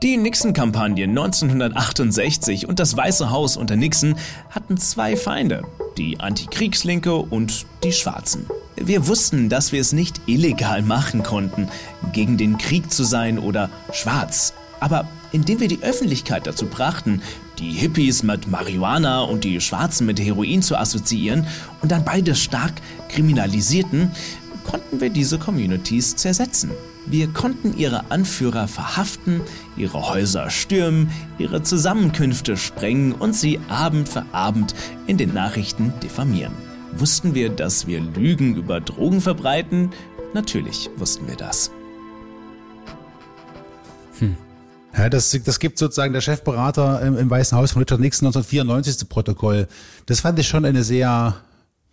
Die 0.02 0.16
Nixon-Kampagne 0.16 1.04
1968 1.04 2.66
und 2.66 2.78
das 2.78 2.96
Weiße 2.96 3.28
Haus 3.28 3.58
unter 3.58 3.76
Nixon 3.76 4.14
hatten 4.48 4.78
zwei 4.78 5.14
Feinde, 5.14 5.62
die 5.98 6.18
Antikriegslinke 6.18 7.14
und 7.14 7.66
die 7.84 7.92
Schwarzen. 7.92 8.46
Wir 8.76 9.06
wussten, 9.08 9.50
dass 9.50 9.72
wir 9.72 9.80
es 9.82 9.92
nicht 9.92 10.22
illegal 10.24 10.80
machen 10.80 11.22
konnten, 11.22 11.68
gegen 12.14 12.38
den 12.38 12.56
Krieg 12.56 12.90
zu 12.90 13.04
sein 13.04 13.38
oder 13.38 13.68
schwarz. 13.92 14.54
Aber 14.80 15.06
indem 15.32 15.60
wir 15.60 15.68
die 15.68 15.82
Öffentlichkeit 15.82 16.46
dazu 16.46 16.64
brachten, 16.64 17.20
die 17.58 17.72
Hippies 17.72 18.22
mit 18.22 18.50
Marihuana 18.50 19.20
und 19.20 19.44
die 19.44 19.60
Schwarzen 19.60 20.06
mit 20.06 20.18
Heroin 20.18 20.62
zu 20.62 20.78
assoziieren 20.78 21.46
und 21.82 21.92
dann 21.92 22.06
beide 22.06 22.34
stark 22.34 22.72
kriminalisierten, 23.10 24.12
konnten 24.64 25.02
wir 25.02 25.10
diese 25.10 25.38
Communities 25.38 26.16
zersetzen. 26.16 26.70
Wir 27.06 27.28
konnten 27.28 27.76
ihre 27.76 28.10
Anführer 28.10 28.68
verhaften, 28.68 29.40
ihre 29.76 30.08
Häuser 30.08 30.50
stürmen, 30.50 31.10
ihre 31.38 31.62
Zusammenkünfte 31.62 32.56
sprengen 32.56 33.12
und 33.12 33.34
sie 33.34 33.58
Abend 33.68 34.08
für 34.08 34.24
Abend 34.32 34.74
in 35.06 35.16
den 35.16 35.34
Nachrichten 35.34 35.92
diffamieren. 36.02 36.52
Wussten 36.92 37.34
wir, 37.34 37.48
dass 37.50 37.86
wir 37.86 38.00
Lügen 38.00 38.56
über 38.56 38.80
Drogen 38.80 39.20
verbreiten? 39.20 39.90
Natürlich 40.34 40.90
wussten 40.96 41.26
wir 41.28 41.36
das. 41.36 41.70
Hm. 44.18 44.36
Ja, 44.96 45.08
das, 45.08 45.36
das 45.44 45.58
gibt 45.58 45.78
sozusagen 45.78 46.12
der 46.12 46.20
Chefberater 46.20 47.00
im, 47.02 47.16
im 47.16 47.30
Weißen 47.30 47.56
Haus 47.56 47.72
von 47.72 47.82
Richard 47.82 48.00
Nixon 48.00 48.26
1994. 48.26 49.08
Protokoll. 49.08 49.68
Das 50.06 50.20
fand 50.20 50.38
ich 50.38 50.48
schon 50.48 50.64
eine 50.64 50.82
sehr 50.82 51.36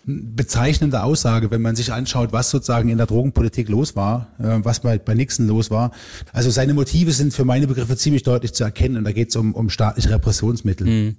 bezeichnende 0.07 1.03
Aussage, 1.03 1.51
wenn 1.51 1.61
man 1.61 1.75
sich 1.75 1.91
anschaut, 1.91 2.31
was 2.31 2.49
sozusagen 2.49 2.87
in 2.87 2.97
der 2.97 3.07
Drogenpolitik 3.07 3.67
los 3.67 3.95
war, 3.97 4.29
äh, 4.39 4.59
was 4.63 4.79
bei, 4.79 4.97
bei 4.97 5.13
Nixon 5.13 5.47
los 5.47 5.69
war. 5.69 5.91
Also 6.31 6.49
seine 6.49 6.73
Motive 6.73 7.11
sind 7.11 7.33
für 7.33 7.43
meine 7.43 7.67
Begriffe 7.67 7.97
ziemlich 7.97 8.23
deutlich 8.23 8.53
zu 8.53 8.63
erkennen 8.63 8.95
und 8.95 9.03
da 9.03 9.11
geht 9.11 9.29
es 9.29 9.35
um, 9.35 9.53
um 9.53 9.69
staatliche 9.69 10.09
Repressionsmittel. 10.09 10.87
Mhm. 10.87 11.15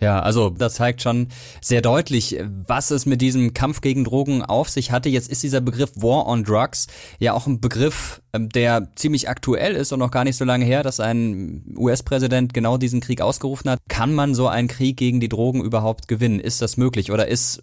Ja, 0.00 0.20
also 0.20 0.50
das 0.50 0.74
zeigt 0.74 1.02
schon 1.02 1.28
sehr 1.60 1.82
deutlich, 1.82 2.38
was 2.66 2.90
es 2.90 3.04
mit 3.04 3.20
diesem 3.20 3.52
Kampf 3.52 3.80
gegen 3.80 4.04
Drogen 4.04 4.42
auf 4.42 4.68
sich 4.68 4.92
hatte. 4.92 5.08
Jetzt 5.08 5.28
ist 5.28 5.42
dieser 5.42 5.60
Begriff 5.60 5.90
War 5.96 6.26
on 6.26 6.44
Drugs 6.44 6.86
ja 7.18 7.32
auch 7.32 7.46
ein 7.46 7.60
Begriff, 7.60 8.22
ähm, 8.32 8.48
der 8.48 8.88
ziemlich 8.94 9.28
aktuell 9.28 9.74
ist 9.74 9.92
und 9.92 9.98
noch 9.98 10.12
gar 10.12 10.24
nicht 10.24 10.36
so 10.36 10.44
lange 10.44 10.64
her, 10.64 10.82
dass 10.82 11.00
ein 11.00 11.74
US-Präsident 11.76 12.54
genau 12.54 12.76
diesen 12.76 13.00
Krieg 13.00 13.20
ausgerufen 13.20 13.70
hat. 13.70 13.80
Kann 13.88 14.14
man 14.14 14.34
so 14.34 14.46
einen 14.46 14.68
Krieg 14.68 14.96
gegen 14.96 15.18
die 15.18 15.28
Drogen 15.28 15.62
überhaupt 15.62 16.06
gewinnen? 16.06 16.38
Ist 16.38 16.62
das 16.62 16.76
möglich? 16.76 17.10
Oder 17.10 17.26
ist 17.26 17.60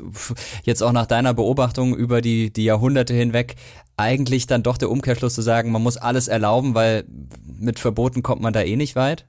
jetzt 0.64 0.84
auch 0.84 0.92
nach 0.92 1.06
deiner 1.06 1.34
Beobachtung 1.34 1.96
über 1.96 2.22
die, 2.22 2.52
die 2.52 2.66
Jahrhunderte 2.66 3.14
hinweg 3.14 3.56
eigentlich 3.98 4.46
dann 4.46 4.62
doch 4.62 4.78
der 4.78 4.92
Umkehrschluss 4.92 5.36
zu 5.36 5.42
sagen, 5.42 5.72
man 5.72 5.82
muss 5.82 5.96
alles 5.96 6.28
erlauben, 6.28 6.76
weil 6.76 7.06
mit 7.58 7.80
Verboten 7.80 8.24
kommt 8.24 8.42
man 8.42 8.52
da 8.52 8.62
eh 8.62 8.76
nicht 8.76 8.98
weit? 8.98 9.26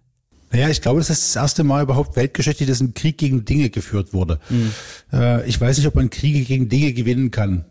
Naja, 0.52 0.68
ich 0.68 0.80
glaube, 0.80 1.00
das 1.00 1.10
ist 1.10 1.34
das 1.34 1.42
erste 1.42 1.64
Mal 1.64 1.82
überhaupt 1.82 2.16
weltgeschichtlich, 2.16 2.68
dass 2.68 2.80
ein 2.80 2.94
Krieg 2.94 3.18
gegen 3.18 3.44
Dinge 3.44 3.70
geführt 3.70 4.12
wurde. 4.12 4.38
Mhm. 4.48 4.72
Äh, 5.12 5.46
ich 5.48 5.60
weiß 5.60 5.76
nicht, 5.78 5.86
ob 5.86 5.94
man 5.94 6.10
Kriege 6.10 6.42
gegen 6.42 6.68
Dinge 6.68 6.92
gewinnen 6.92 7.30
kann. 7.30 7.64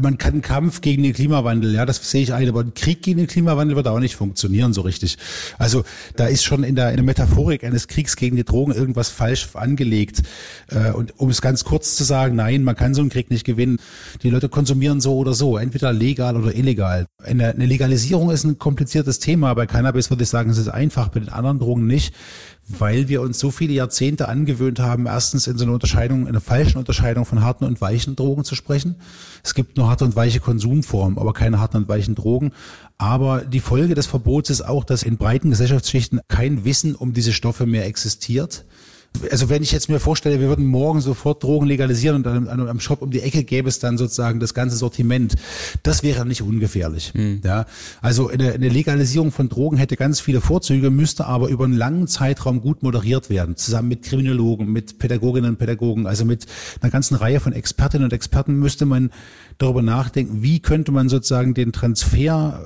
Man 0.00 0.16
kann 0.16 0.40
Kampf 0.40 0.80
gegen 0.80 1.02
den 1.02 1.12
Klimawandel, 1.12 1.74
ja, 1.74 1.84
das 1.84 2.10
sehe 2.10 2.22
ich 2.22 2.32
ein, 2.32 2.48
aber 2.48 2.60
ein 2.60 2.72
Krieg 2.74 3.02
gegen 3.02 3.18
den 3.18 3.26
Klimawandel 3.26 3.76
wird 3.76 3.88
auch 3.88 3.98
nicht 3.98 4.16
funktionieren 4.16 4.72
so 4.72 4.80
richtig. 4.80 5.18
Also 5.58 5.84
da 6.16 6.26
ist 6.26 6.44
schon 6.44 6.64
in 6.64 6.76
der, 6.76 6.90
in 6.90 6.96
der 6.96 7.04
Metaphorik 7.04 7.62
eines 7.62 7.86
Kriegs 7.86 8.16
gegen 8.16 8.36
die 8.36 8.44
Drogen 8.44 8.72
irgendwas 8.72 9.10
falsch 9.10 9.48
angelegt. 9.54 10.22
Äh, 10.68 10.92
und 10.92 11.18
um 11.18 11.28
es 11.28 11.42
ganz 11.42 11.64
kurz 11.64 11.96
zu 11.96 12.04
sagen, 12.04 12.36
nein, 12.36 12.64
man 12.64 12.74
kann 12.74 12.94
so 12.94 13.02
einen 13.02 13.10
Krieg 13.10 13.30
nicht 13.30 13.44
gewinnen. 13.44 13.78
Die 14.22 14.30
Leute 14.30 14.48
konsumieren 14.48 15.00
so 15.00 15.16
oder 15.16 15.34
so, 15.34 15.58
entweder 15.58 15.92
legal 15.92 16.36
oder 16.36 16.54
illegal. 16.54 17.06
Eine 17.22 17.52
Legalisierung 17.52 18.30
ist 18.30 18.44
ein 18.44 18.58
kompliziertes 18.58 19.18
Thema. 19.18 19.52
Bei 19.54 19.66
Cannabis 19.66 20.10
würde 20.10 20.22
ich 20.22 20.28
sagen, 20.28 20.50
es 20.50 20.58
ist 20.58 20.68
einfach, 20.68 21.08
bei 21.08 21.20
den 21.20 21.28
anderen 21.28 21.58
Drogen 21.58 21.86
nicht 21.86 22.14
weil 22.68 23.08
wir 23.08 23.20
uns 23.20 23.38
so 23.38 23.50
viele 23.50 23.72
Jahrzehnte 23.72 24.28
angewöhnt 24.28 24.80
haben, 24.80 25.06
erstens 25.06 25.46
in 25.46 25.56
so 25.56 25.64
einer 25.64 25.74
Unterscheidung, 25.74 26.22
in 26.22 26.28
einer 26.28 26.40
falschen 26.40 26.78
Unterscheidung 26.78 27.24
von 27.24 27.42
harten 27.42 27.64
und 27.64 27.80
weichen 27.80 28.16
Drogen 28.16 28.44
zu 28.44 28.54
sprechen. 28.54 28.96
Es 29.44 29.54
gibt 29.54 29.76
nur 29.76 29.88
harte 29.88 30.04
und 30.04 30.16
weiche 30.16 30.40
Konsumformen, 30.40 31.18
aber 31.18 31.32
keine 31.32 31.60
harten 31.60 31.76
und 31.76 31.88
weichen 31.88 32.14
Drogen. 32.14 32.52
Aber 32.98 33.44
die 33.44 33.60
Folge 33.60 33.94
des 33.94 34.06
Verbots 34.06 34.50
ist 34.50 34.62
auch, 34.62 34.84
dass 34.84 35.04
in 35.04 35.16
breiten 35.16 35.50
Gesellschaftsschichten 35.50 36.20
kein 36.28 36.64
Wissen 36.64 36.94
um 36.94 37.12
diese 37.12 37.32
Stoffe 37.32 37.66
mehr 37.66 37.86
existiert 37.86 38.64
also 39.30 39.48
wenn 39.48 39.62
ich 39.62 39.72
jetzt 39.72 39.88
mir 39.88 40.00
vorstelle, 40.00 40.40
wir 40.40 40.48
würden 40.48 40.66
morgen 40.66 41.00
sofort 41.00 41.42
Drogen 41.42 41.66
legalisieren 41.66 42.16
und 42.16 42.26
dann 42.26 42.48
am 42.48 42.80
Shop 42.80 43.02
um 43.02 43.10
die 43.10 43.20
Ecke 43.20 43.44
gäbe 43.44 43.68
es 43.68 43.78
dann 43.78 43.98
sozusagen 43.98 44.40
das 44.40 44.54
ganze 44.54 44.76
Sortiment, 44.76 45.34
das 45.82 46.02
wäre 46.02 46.26
nicht 46.26 46.42
ungefährlich. 46.42 47.12
Mhm. 47.14 47.40
Ja, 47.44 47.66
also 48.00 48.28
eine, 48.28 48.52
eine 48.52 48.68
Legalisierung 48.68 49.32
von 49.32 49.48
Drogen 49.48 49.76
hätte 49.76 49.96
ganz 49.96 50.20
viele 50.20 50.40
Vorzüge, 50.40 50.90
müsste 50.90 51.26
aber 51.26 51.48
über 51.48 51.64
einen 51.64 51.76
langen 51.76 52.06
Zeitraum 52.06 52.60
gut 52.60 52.82
moderiert 52.82 53.30
werden, 53.30 53.56
zusammen 53.56 53.88
mit 53.88 54.02
Kriminologen, 54.02 54.70
mit 54.70 54.98
Pädagoginnen 54.98 55.50
und 55.50 55.58
Pädagogen, 55.58 56.06
also 56.06 56.24
mit 56.24 56.46
einer 56.80 56.90
ganzen 56.90 57.16
Reihe 57.16 57.40
von 57.40 57.52
Expertinnen 57.52 58.04
und 58.04 58.12
Experten 58.12 58.58
müsste 58.58 58.86
man 58.86 59.10
darüber 59.58 59.82
nachdenken, 59.82 60.42
wie 60.42 60.60
könnte 60.60 60.92
man 60.92 61.08
sozusagen 61.08 61.54
den 61.54 61.72
Transfer 61.72 62.60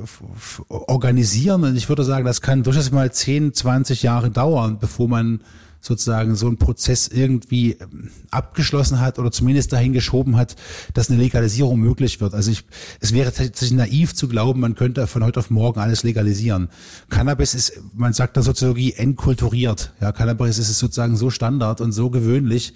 organisieren. 0.69 1.65
Und 1.65 1.77
ich 1.77 1.89
würde 1.89 2.05
sagen, 2.05 2.25
das 2.25 2.41
kann 2.41 2.63
durchaus 2.63 2.91
mal 2.91 3.13
10, 3.13 3.55
20 3.55 4.03
Jahre 4.03 4.31
dauern, 4.31 4.79
bevor 4.79 5.09
man 5.09 5.41
sozusagen 5.81 6.37
so 6.37 6.49
ein 6.49 6.59
Prozess 6.59 7.09
irgendwie 7.09 7.73
ähm, 7.73 8.11
abgeschlossen 8.31 9.01
hat 9.01 9.19
oder 9.19 9.31
zumindest 9.31 9.73
dahin 9.73 9.93
geschoben 9.93 10.37
hat, 10.37 10.57
dass 10.95 11.11
eine 11.11 11.21
Legalisierung 11.21 11.81
möglich 11.81 12.21
wird. 12.21 12.35
Also 12.35 12.51
ich, 12.51 12.65
es 13.01 13.13
wäre 13.13 13.33
tatsächlich 13.33 13.73
naiv 13.73 14.15
zu 14.15 14.29
glauben, 14.29 14.61
man 14.61 14.75
könnte 14.75 15.07
von 15.07 15.25
heute 15.25 15.41
auf 15.41 15.51
morgen 15.51 15.81
alles 15.81 16.03
legalisieren. 16.03 16.69
Cannabis 17.09 17.55
ist, 17.55 17.81
man 17.95 18.13
sagt 18.13 18.37
der 18.37 18.43
Soziologie, 18.43 18.93
entkulturiert. 18.93 19.93
Ja, 20.01 20.13
Cannabis 20.13 20.59
ist 20.59 20.79
sozusagen 20.79 21.17
so 21.17 21.31
Standard 21.31 21.81
und 21.81 21.93
so 21.93 22.11
gewöhnlich. 22.11 22.75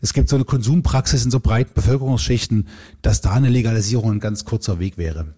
Es 0.00 0.12
gibt 0.12 0.28
so 0.28 0.36
eine 0.36 0.44
Konsumpraxis 0.44 1.24
in 1.24 1.30
so 1.30 1.40
breiten 1.40 1.74
Bevölkerungsschichten, 1.74 2.68
dass 3.02 3.20
da 3.20 3.32
eine 3.32 3.50
Legalisierung 3.50 4.12
ein 4.12 4.20
ganz 4.20 4.44
kurzer 4.44 4.78
Weg 4.78 4.96
wäre. 4.96 5.34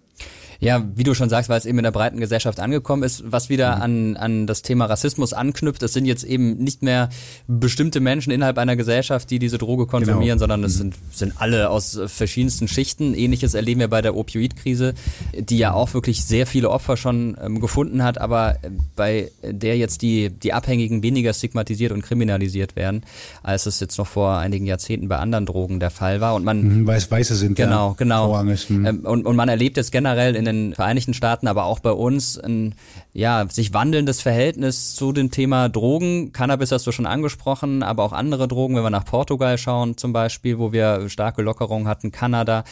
Ja, 0.59 0.83
wie 0.95 1.03
du 1.03 1.13
schon 1.13 1.29
sagst, 1.29 1.49
weil 1.49 1.59
es 1.59 1.65
eben 1.65 1.77
in 1.79 1.83
der 1.83 1.91
breiten 1.91 2.19
Gesellschaft 2.19 2.59
angekommen 2.59 3.03
ist, 3.03 3.23
was 3.25 3.49
wieder 3.49 3.77
mhm. 3.77 3.81
an, 3.81 4.17
an 4.17 4.47
das 4.47 4.61
Thema 4.61 4.85
Rassismus 4.85 5.33
anknüpft. 5.33 5.83
Es 5.83 5.93
sind 5.93 6.05
jetzt 6.05 6.23
eben 6.23 6.57
nicht 6.57 6.83
mehr 6.83 7.09
bestimmte 7.47 7.99
Menschen 7.99 8.31
innerhalb 8.31 8.57
einer 8.57 8.75
Gesellschaft, 8.75 9.29
die 9.29 9.39
diese 9.39 9.57
Droge 9.57 9.85
konsumieren, 9.85 10.37
genau. 10.37 10.39
sondern 10.39 10.63
es 10.63 10.75
mhm. 10.75 10.77
sind, 10.77 10.95
sind 11.11 11.33
alle 11.37 11.69
aus 11.69 11.99
verschiedensten 12.07 12.67
Schichten. 12.67 13.13
Ähnliches 13.13 13.53
erleben 13.53 13.79
wir 13.79 13.87
bei 13.87 14.01
der 14.01 14.15
Opioidkrise, 14.15 14.93
die 15.37 15.57
ja 15.57 15.73
auch 15.73 15.93
wirklich 15.93 16.23
sehr 16.25 16.47
viele 16.47 16.69
Opfer 16.69 16.97
schon 16.97 17.37
ähm, 17.41 17.59
gefunden 17.59 18.03
hat, 18.03 18.19
aber 18.19 18.57
bei 18.95 19.31
der 19.43 19.77
jetzt 19.77 20.01
die, 20.01 20.29
die 20.29 20.53
Abhängigen 20.53 21.03
weniger 21.03 21.33
stigmatisiert 21.33 21.91
und 21.91 22.01
kriminalisiert 22.01 22.75
werden, 22.75 23.03
als 23.41 23.65
es 23.65 23.79
jetzt 23.79 23.97
noch 23.97 24.07
vor 24.07 24.37
einigen 24.37 24.65
Jahrzehnten 24.65 25.07
bei 25.07 25.17
anderen 25.17 25.45
Drogen 25.45 25.79
der 25.79 25.89
Fall 25.89 26.21
war. 26.21 26.35
Und 26.35 26.43
man 26.43 26.61
mhm, 26.61 26.87
Weiß, 26.87 27.09
Weiße 27.09 27.35
sind 27.35 27.55
genau, 27.55 27.89
ja, 27.89 27.95
genau. 27.97 28.43
Mhm. 28.43 29.01
Und, 29.03 29.25
und 29.25 29.35
man 29.35 29.49
erlebt 29.49 29.77
jetzt 29.77 29.91
generell 29.91 30.35
in 30.35 30.45
den 30.45 30.52
den 30.53 30.75
Vereinigten 30.75 31.13
Staaten, 31.13 31.47
aber 31.47 31.65
auch 31.65 31.79
bei 31.79 31.91
uns 31.91 32.37
ein 32.37 32.75
ja, 33.13 33.45
sich 33.49 33.73
wandelndes 33.73 34.21
Verhältnis 34.21 34.95
zu 34.95 35.11
dem 35.11 35.31
Thema 35.31 35.69
Drogen. 35.69 36.31
Cannabis 36.31 36.71
hast 36.71 36.87
du 36.87 36.91
schon 36.91 37.05
angesprochen, 37.05 37.83
aber 37.83 38.03
auch 38.03 38.13
andere 38.13 38.47
Drogen, 38.47 38.75
wenn 38.75 38.83
wir 38.83 38.89
nach 38.89 39.05
Portugal 39.05 39.57
schauen 39.57 39.97
zum 39.97 40.13
Beispiel, 40.13 40.59
wo 40.59 40.71
wir 40.71 41.09
starke 41.09 41.41
Lockerungen 41.41 41.87
hatten, 41.87 42.11
Kanada. 42.11 42.63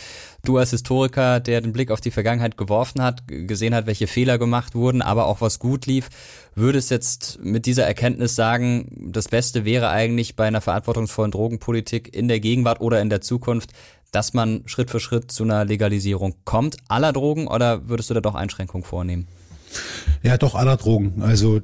Du 0.43 0.57
als 0.57 0.71
Historiker, 0.71 1.39
der 1.39 1.61
den 1.61 1.73
Blick 1.73 1.91
auf 1.91 2.01
die 2.01 2.09
Vergangenheit 2.09 2.57
geworfen 2.57 3.03
hat, 3.03 3.23
gesehen 3.27 3.75
hat, 3.75 3.85
welche 3.85 4.07
Fehler 4.07 4.39
gemacht 4.39 4.73
wurden, 4.73 5.01
aber 5.03 5.27
auch 5.27 5.41
was 5.41 5.59
gut 5.59 5.85
lief, 5.85 6.09
würdest 6.55 6.89
jetzt 6.91 7.39
mit 7.43 7.65
dieser 7.65 7.85
Erkenntnis 7.85 8.35
sagen, 8.35 8.87
das 9.11 9.27
Beste 9.27 9.65
wäre 9.65 9.89
eigentlich 9.89 10.35
bei 10.35 10.45
einer 10.45 10.61
verantwortungsvollen 10.61 11.31
Drogenpolitik 11.31 12.15
in 12.15 12.27
der 12.27 12.39
Gegenwart 12.39 12.81
oder 12.81 13.01
in 13.01 13.09
der 13.09 13.21
Zukunft, 13.21 13.71
dass 14.11 14.33
man 14.33 14.63
Schritt 14.65 14.91
für 14.91 14.99
Schritt 14.99 15.31
zu 15.31 15.43
einer 15.43 15.65
Legalisierung 15.65 16.35
kommt 16.45 16.77
aller 16.87 17.13
Drogen 17.13 17.47
oder 17.47 17.87
würdest 17.87 18.09
du 18.09 18.13
da 18.13 18.21
doch 18.21 18.35
Einschränkungen 18.35 18.83
vornehmen? 18.83 19.27
Ja, 20.23 20.37
doch 20.37 20.55
aller 20.55 20.77
Drogen. 20.77 21.21
Also 21.21 21.57
äh, 21.57 21.61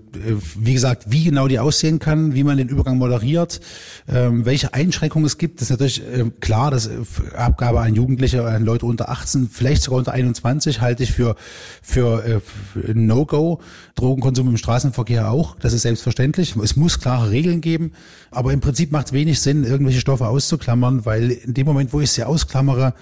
wie 0.56 0.74
gesagt, 0.74 1.06
wie 1.10 1.24
genau 1.24 1.48
die 1.48 1.60
aussehen 1.60 2.00
kann, 2.00 2.34
wie 2.34 2.44
man 2.44 2.58
den 2.58 2.70
Übergang 2.70 2.98
moderiert, 2.98 3.60
ähm, 4.08 4.46
welche 4.46 4.74
Einschränkungen 4.74 5.26
es 5.26 5.38
gibt, 5.38 5.62
ist 5.62 5.70
natürlich 5.70 6.02
äh, 6.02 6.26
klar, 6.40 6.72
dass 6.72 6.88
äh, 6.88 6.98
Abgabe 7.36 7.82
an 7.82 7.94
Jugendliche, 7.94 8.46
an 8.46 8.66
Leute 8.66 8.86
unter 8.86 9.10
18, 9.10 9.50
vielleicht 9.52 9.84
sogar 9.84 10.00
unter 10.00 10.14
21 10.14 10.82
halte 10.82 11.04
ich 11.04 11.12
für 11.12 11.36
für, 11.82 12.26
äh, 12.26 12.40
für 12.40 12.94
No-Go. 12.94 13.60
Drogenkonsum 13.96 14.50
im 14.50 14.58
Straßenverkehr 14.58 15.32
auch, 15.32 15.56
das 15.60 15.74
ist 15.74 15.82
selbstverständlich. 15.82 16.56
Es 16.56 16.76
muss 16.76 17.00
klare 17.00 17.32
Regeln 17.32 17.62
geben, 17.62 17.94
aber 18.30 18.54
im 18.54 18.60
Prinzip 18.60 18.92
macht 18.92 19.08
es 19.08 19.14
wenig 19.14 19.42
Sinn, 19.42 19.64
irgendwelche 19.64 20.00
Stoffe 20.00 20.28
auszuklammern, 20.28 21.06
weil 21.06 21.32
in 21.32 21.54
dem 21.54 21.66
Moment, 21.66 21.94
wo 21.94 22.02
ich 22.02 22.12
sie 22.12 22.24
ausklammere, 22.24 22.94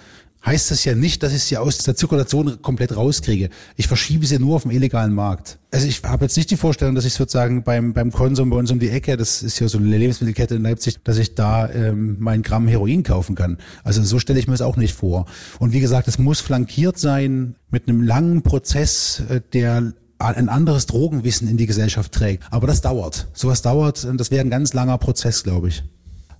heißt 0.46 0.72
das 0.72 0.86
ja 0.86 0.96
nicht, 0.96 1.24
dass 1.24 1.34
ich 1.34 1.44
sie 1.44 1.58
aus 1.58 1.80
der 1.80 1.96
Zirkulation 1.96 2.62
komplett 2.62 2.96
rauskriege. 2.96 3.50
Ich 3.76 3.88
verschiebe 3.88 4.26
sie 4.26 4.40
nur 4.40 4.56
auf 4.56 4.62
dem 4.64 4.72
illegalen 4.72 5.14
Markt. 5.14 5.58
Also 5.72 5.88
ich 5.88 6.04
habe 6.04 6.26
jetzt 6.26 6.38
nicht 6.38 6.52
die 6.52 6.58
Vorstellung, 6.58 6.96
dass 6.96 7.06
ich 7.06 7.14
sozusagen 7.14 7.64
beim, 7.64 7.94
beim 7.94 8.12
Konsum 8.12 8.50
bei 8.50 8.58
uns 8.58 8.72
um 8.72 8.80
die 8.80 8.90
Ecke, 8.90 9.18
das 9.18 9.44
ist 9.44 9.60
ja 9.60 9.68
so 9.68 9.78
eine 9.78 9.98
Lebensmittelkette 9.98 10.56
in 10.56 10.64
Leipzig, 10.64 11.04
dass 11.04 11.18
ich 11.18 11.36
da 11.36 11.70
ähm, 11.70 12.18
mein 12.20 12.44
Gramm 12.44 12.68
Heroin 12.68 13.04
kaufen 13.04 13.36
kann. 13.36 13.58
Also 13.84 14.04
so 14.04 14.20
stelle 14.20 14.40
ich 14.40 14.48
mir 14.48 14.54
es 14.54 14.62
auch 14.62 14.78
nicht 14.78 14.94
vor. 14.94 15.26
Und 15.60 15.74
wie 15.74 15.80
gesagt, 15.80 16.08
es 16.08 16.18
muss 16.18 16.40
flankiert 16.40 16.98
sein 16.98 17.56
mit 17.72 17.90
einem 17.90 18.02
langen 18.02 18.42
Prozess, 18.42 19.24
äh, 19.30 19.42
der 19.54 19.94
ein 20.18 20.50
anderes 20.50 20.86
Drogenwissen 20.86 21.50
in 21.50 21.58
die 21.58 21.66
Gesellschaft 21.66 22.14
trägt. 22.14 22.44
Aber 22.50 22.68
das 22.68 22.82
dauert. 22.82 23.28
Sowas 23.34 23.62
dauert 23.62 24.06
und 24.06 24.18
das 24.18 24.32
wäre 24.32 24.46
ein 24.46 24.50
ganz 24.50 24.74
langer 24.74 24.98
Prozess, 24.98 25.44
glaube 25.44 25.68
ich. 25.68 25.84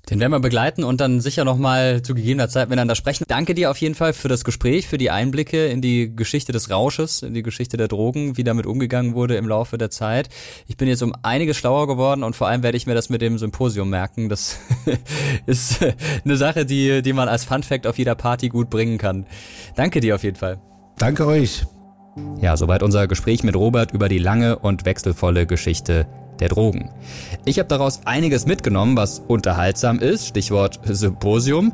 Den 0.10 0.20
werden 0.20 0.32
wir 0.32 0.40
begleiten 0.40 0.84
und 0.84 1.02
dann 1.02 1.20
sicher 1.20 1.46
nochmal 1.46 2.02
zu 2.02 2.14
gegebener 2.14 2.48
Zeit 2.48 2.70
miteinander 2.70 2.96
sprechen. 2.96 3.26
Danke 3.28 3.56
dir 3.56 3.72
auf 3.72 3.78
jeden 3.78 3.96
Fall 3.96 4.14
für 4.14 4.28
das 4.28 4.44
Gespräch, 4.44 4.88
für 4.88 4.98
die 4.98 5.10
Einblicke 5.10 5.66
in 5.68 5.82
die 5.82 6.16
Geschichte 6.16 6.52
des 6.52 6.70
Rausches, 6.70 7.24
in 7.24 7.34
die 7.34 7.42
Geschichte 7.42 7.78
der 7.78 7.88
Drogen, 7.88 8.38
wie 8.38 8.44
damit 8.44 8.66
umgegangen 8.68 9.16
wurde 9.16 9.36
im 9.36 9.48
Laufe 9.48 9.78
der 9.78 9.90
Zeit. 9.90 10.30
Ich 10.68 10.78
bin 10.78 10.88
jetzt 10.88 11.02
um 11.02 11.14
einiges 11.24 11.58
schlauer 11.58 11.88
geworden 11.88 12.24
und 12.24 12.36
vor 12.36 12.48
allem 12.48 12.62
werde 12.62 12.78
ich 12.78 12.86
mir 12.86 12.94
das 12.94 13.10
mit 13.10 13.22
dem 13.22 13.38
Symposium 13.38 13.90
merken. 13.90 14.30
Das 14.30 14.60
ist 15.48 15.80
eine 16.24 16.38
Sache, 16.38 16.66
die, 16.66 17.02
die 17.02 17.14
man 17.14 17.28
als 17.28 17.44
Fun 17.44 17.64
Fact 17.64 17.88
auf 17.88 17.98
jeder 17.98 18.16
Party 18.16 18.50
gut 18.50 18.70
bringen 18.70 18.98
kann. 18.98 19.26
Danke 19.76 20.02
dir 20.02 20.16
auf 20.16 20.24
jeden 20.24 20.38
Fall. 20.38 20.62
Danke 20.98 21.26
euch. 21.26 21.66
Ja, 22.40 22.56
soweit 22.56 22.82
unser 22.82 23.08
Gespräch 23.08 23.44
mit 23.44 23.56
Robert 23.56 23.92
über 23.92 24.08
die 24.08 24.20
lange 24.20 24.58
und 24.58 24.86
wechselvolle 24.86 25.46
Geschichte 25.46 26.08
der 26.40 26.50
Drogen. 26.50 26.90
Ich 27.46 27.60
habe 27.60 27.70
daraus 27.70 28.02
einiges 28.06 28.46
mitgenommen, 28.46 28.98
was 28.98 29.20
unterhaltsam 29.20 30.00
ist, 30.00 30.28
Stichwort 30.28 30.80
Symposium, 30.84 31.74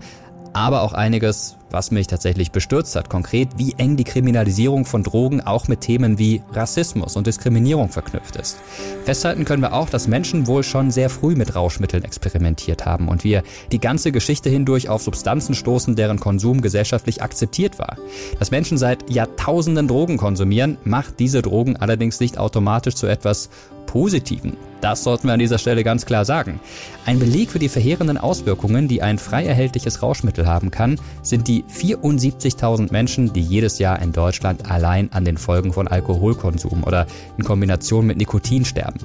aber 0.54 0.82
auch 0.82 0.94
einiges, 0.94 1.56
was 1.70 1.92
mich 1.92 2.08
tatsächlich 2.08 2.52
bestürzt 2.52 2.96
hat. 2.96 3.10
Konkret, 3.10 3.50
wie 3.58 3.74
eng 3.78 3.96
die 3.96 4.04
Kriminalisierung 4.04 4.86
von 4.86 5.04
Drogen 5.04 5.42
auch 5.42 5.68
mit 5.68 5.82
Themen 5.82 6.20
wie 6.20 6.42
Rassismus 6.52 7.16
und 7.16 7.28
Diskriminierung 7.28 7.90
verknüpft 7.90 8.36
ist. 8.36 8.58
Festhalten 9.06 9.46
können 9.46 9.62
wir 9.62 9.74
auch, 9.74 9.90
dass 9.90 10.08
Menschen 10.08 10.48
wohl 10.48 10.64
schon 10.64 10.92
sehr 10.92 11.10
früh 11.10 11.36
mit 11.36 11.56
Rauschmitteln 11.56 12.04
experimentiert 12.04 12.86
haben 12.86 13.08
und 13.08 13.24
wir 13.24 13.44
die 13.72 13.80
ganze 13.80 14.12
Geschichte 14.12 14.50
hindurch 14.50 14.90
auf 14.90 15.02
Substanzen 15.02 15.56
stoßen, 15.56 15.96
deren 15.96 16.20
Konsum 16.20 16.62
gesellschaftlich 16.62 17.22
akzeptiert 17.22 17.80
war. 17.80 17.98
Dass 18.40 18.52
Menschen 18.52 18.78
seit 18.78 19.10
Jahrtausenden 19.10 19.88
Drogen 19.88 20.18
konsumieren, 20.18 20.78
macht 20.84 21.20
diese 21.20 21.42
Drogen 21.42 21.78
allerdings 21.78 22.20
nicht 22.20 22.38
automatisch 22.38 22.96
zu 22.96 23.08
etwas 23.08 23.50
Positiven. 23.92 24.56
Das 24.80 25.04
sollten 25.04 25.28
wir 25.28 25.34
an 25.34 25.40
dieser 25.40 25.58
Stelle 25.58 25.84
ganz 25.84 26.06
klar 26.06 26.24
sagen. 26.24 26.62
Ein 27.06 27.20
Beleg 27.20 27.50
für 27.52 27.60
die 27.60 27.68
verheerenden 27.68 28.18
Auswirkungen, 28.18 28.88
die 28.88 29.02
ein 29.02 29.18
frei 29.18 29.46
erhältliches 29.46 30.02
Rauschmittel 30.02 30.48
haben 30.48 30.72
kann, 30.72 30.98
sind 31.24 31.50
die 31.50 31.66
74.000 31.66 32.90
Menschen, 32.94 33.34
die 33.34 33.42
jedes 33.42 33.80
Jahr 33.80 34.02
in 34.02 34.14
Deutschland 34.14 34.72
allein 34.72 35.12
an 35.12 35.26
den 35.26 35.36
Folgen 35.36 35.74
von 35.74 35.90
Alkoholkonsum 35.90 36.86
oder 36.86 37.06
in 37.38 37.44
Kombination 37.44 38.08
mit 38.08 38.18
Nikotin 38.18 38.64
sterben. 38.64 39.00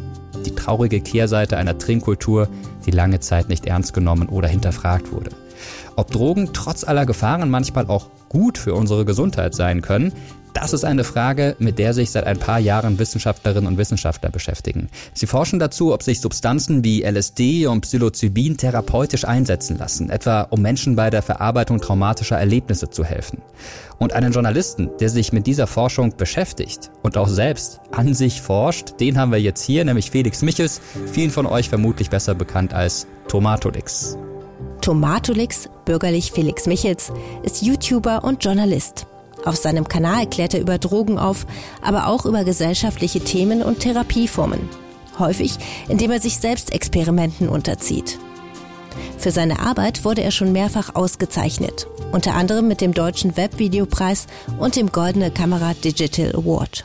Die 0.46 0.54
traurige 0.54 1.00
Kehrseite 1.00 1.56
einer 1.56 1.76
Trinkkultur, 1.76 2.48
die 2.86 2.92
lange 2.92 3.18
Zeit 3.18 3.48
nicht 3.48 3.66
ernst 3.66 3.92
genommen 3.92 4.28
oder 4.28 4.46
hinterfragt 4.46 5.10
wurde. 5.10 5.30
Ob 5.96 6.12
Drogen 6.12 6.50
trotz 6.52 6.84
aller 6.84 7.06
Gefahren 7.06 7.50
manchmal 7.50 7.88
auch 7.88 8.06
gut 8.28 8.56
für 8.56 8.74
unsere 8.74 9.04
Gesundheit 9.04 9.56
sein 9.56 9.82
können, 9.82 10.12
das 10.56 10.72
ist 10.72 10.84
eine 10.84 11.04
Frage, 11.04 11.54
mit 11.58 11.78
der 11.78 11.92
sich 11.92 12.10
seit 12.10 12.24
ein 12.24 12.38
paar 12.38 12.58
Jahren 12.58 12.98
Wissenschaftlerinnen 12.98 13.66
und 13.66 13.76
Wissenschaftler 13.76 14.30
beschäftigen. 14.30 14.88
Sie 15.12 15.26
forschen 15.26 15.58
dazu, 15.58 15.92
ob 15.92 16.02
sich 16.02 16.22
Substanzen 16.22 16.82
wie 16.82 17.02
LSD 17.02 17.66
und 17.66 17.82
Psilocybin 17.82 18.56
therapeutisch 18.56 19.26
einsetzen 19.26 19.76
lassen, 19.76 20.08
etwa 20.08 20.42
um 20.42 20.62
Menschen 20.62 20.96
bei 20.96 21.10
der 21.10 21.20
Verarbeitung 21.20 21.78
traumatischer 21.82 22.38
Erlebnisse 22.38 22.88
zu 22.88 23.04
helfen. 23.04 23.42
Und 23.98 24.14
einen 24.14 24.32
Journalisten, 24.32 24.88
der 24.98 25.10
sich 25.10 25.30
mit 25.30 25.46
dieser 25.46 25.66
Forschung 25.66 26.16
beschäftigt 26.16 26.90
und 27.02 27.18
auch 27.18 27.28
selbst 27.28 27.80
an 27.92 28.14
sich 28.14 28.40
forscht, 28.40 28.98
den 28.98 29.18
haben 29.18 29.32
wir 29.32 29.40
jetzt 29.40 29.62
hier, 29.62 29.84
nämlich 29.84 30.10
Felix 30.10 30.40
Michels, 30.40 30.80
vielen 31.12 31.30
von 31.30 31.44
euch 31.44 31.68
vermutlich 31.68 32.08
besser 32.08 32.34
bekannt 32.34 32.72
als 32.72 33.06
Tomatolix. 33.28 34.16
Tomatolix, 34.80 35.68
bürgerlich 35.84 36.32
Felix 36.32 36.64
Michels, 36.66 37.12
ist 37.42 37.60
YouTuber 37.60 38.24
und 38.24 38.42
Journalist. 38.42 39.06
Auf 39.46 39.56
seinem 39.56 39.86
Kanal 39.86 40.28
klärt 40.28 40.54
er 40.54 40.60
über 40.60 40.78
Drogen 40.78 41.18
auf, 41.18 41.46
aber 41.80 42.08
auch 42.08 42.26
über 42.26 42.42
gesellschaftliche 42.42 43.20
Themen 43.20 43.62
und 43.62 43.78
Therapieformen. 43.78 44.68
Häufig, 45.20 45.56
indem 45.88 46.10
er 46.10 46.20
sich 46.20 46.38
selbst 46.38 46.72
Experimenten 46.72 47.48
unterzieht. 47.48 48.18
Für 49.18 49.30
seine 49.30 49.60
Arbeit 49.60 50.04
wurde 50.04 50.22
er 50.22 50.32
schon 50.32 50.50
mehrfach 50.50 50.96
ausgezeichnet, 50.96 51.86
unter 52.10 52.34
anderem 52.34 52.66
mit 52.66 52.80
dem 52.80 52.92
Deutschen 52.92 53.36
Webvideopreis 53.36 54.26
und 54.58 54.74
dem 54.74 54.90
Goldene 54.90 55.30
Kamera 55.30 55.74
Digital 55.74 56.34
Award. 56.34 56.84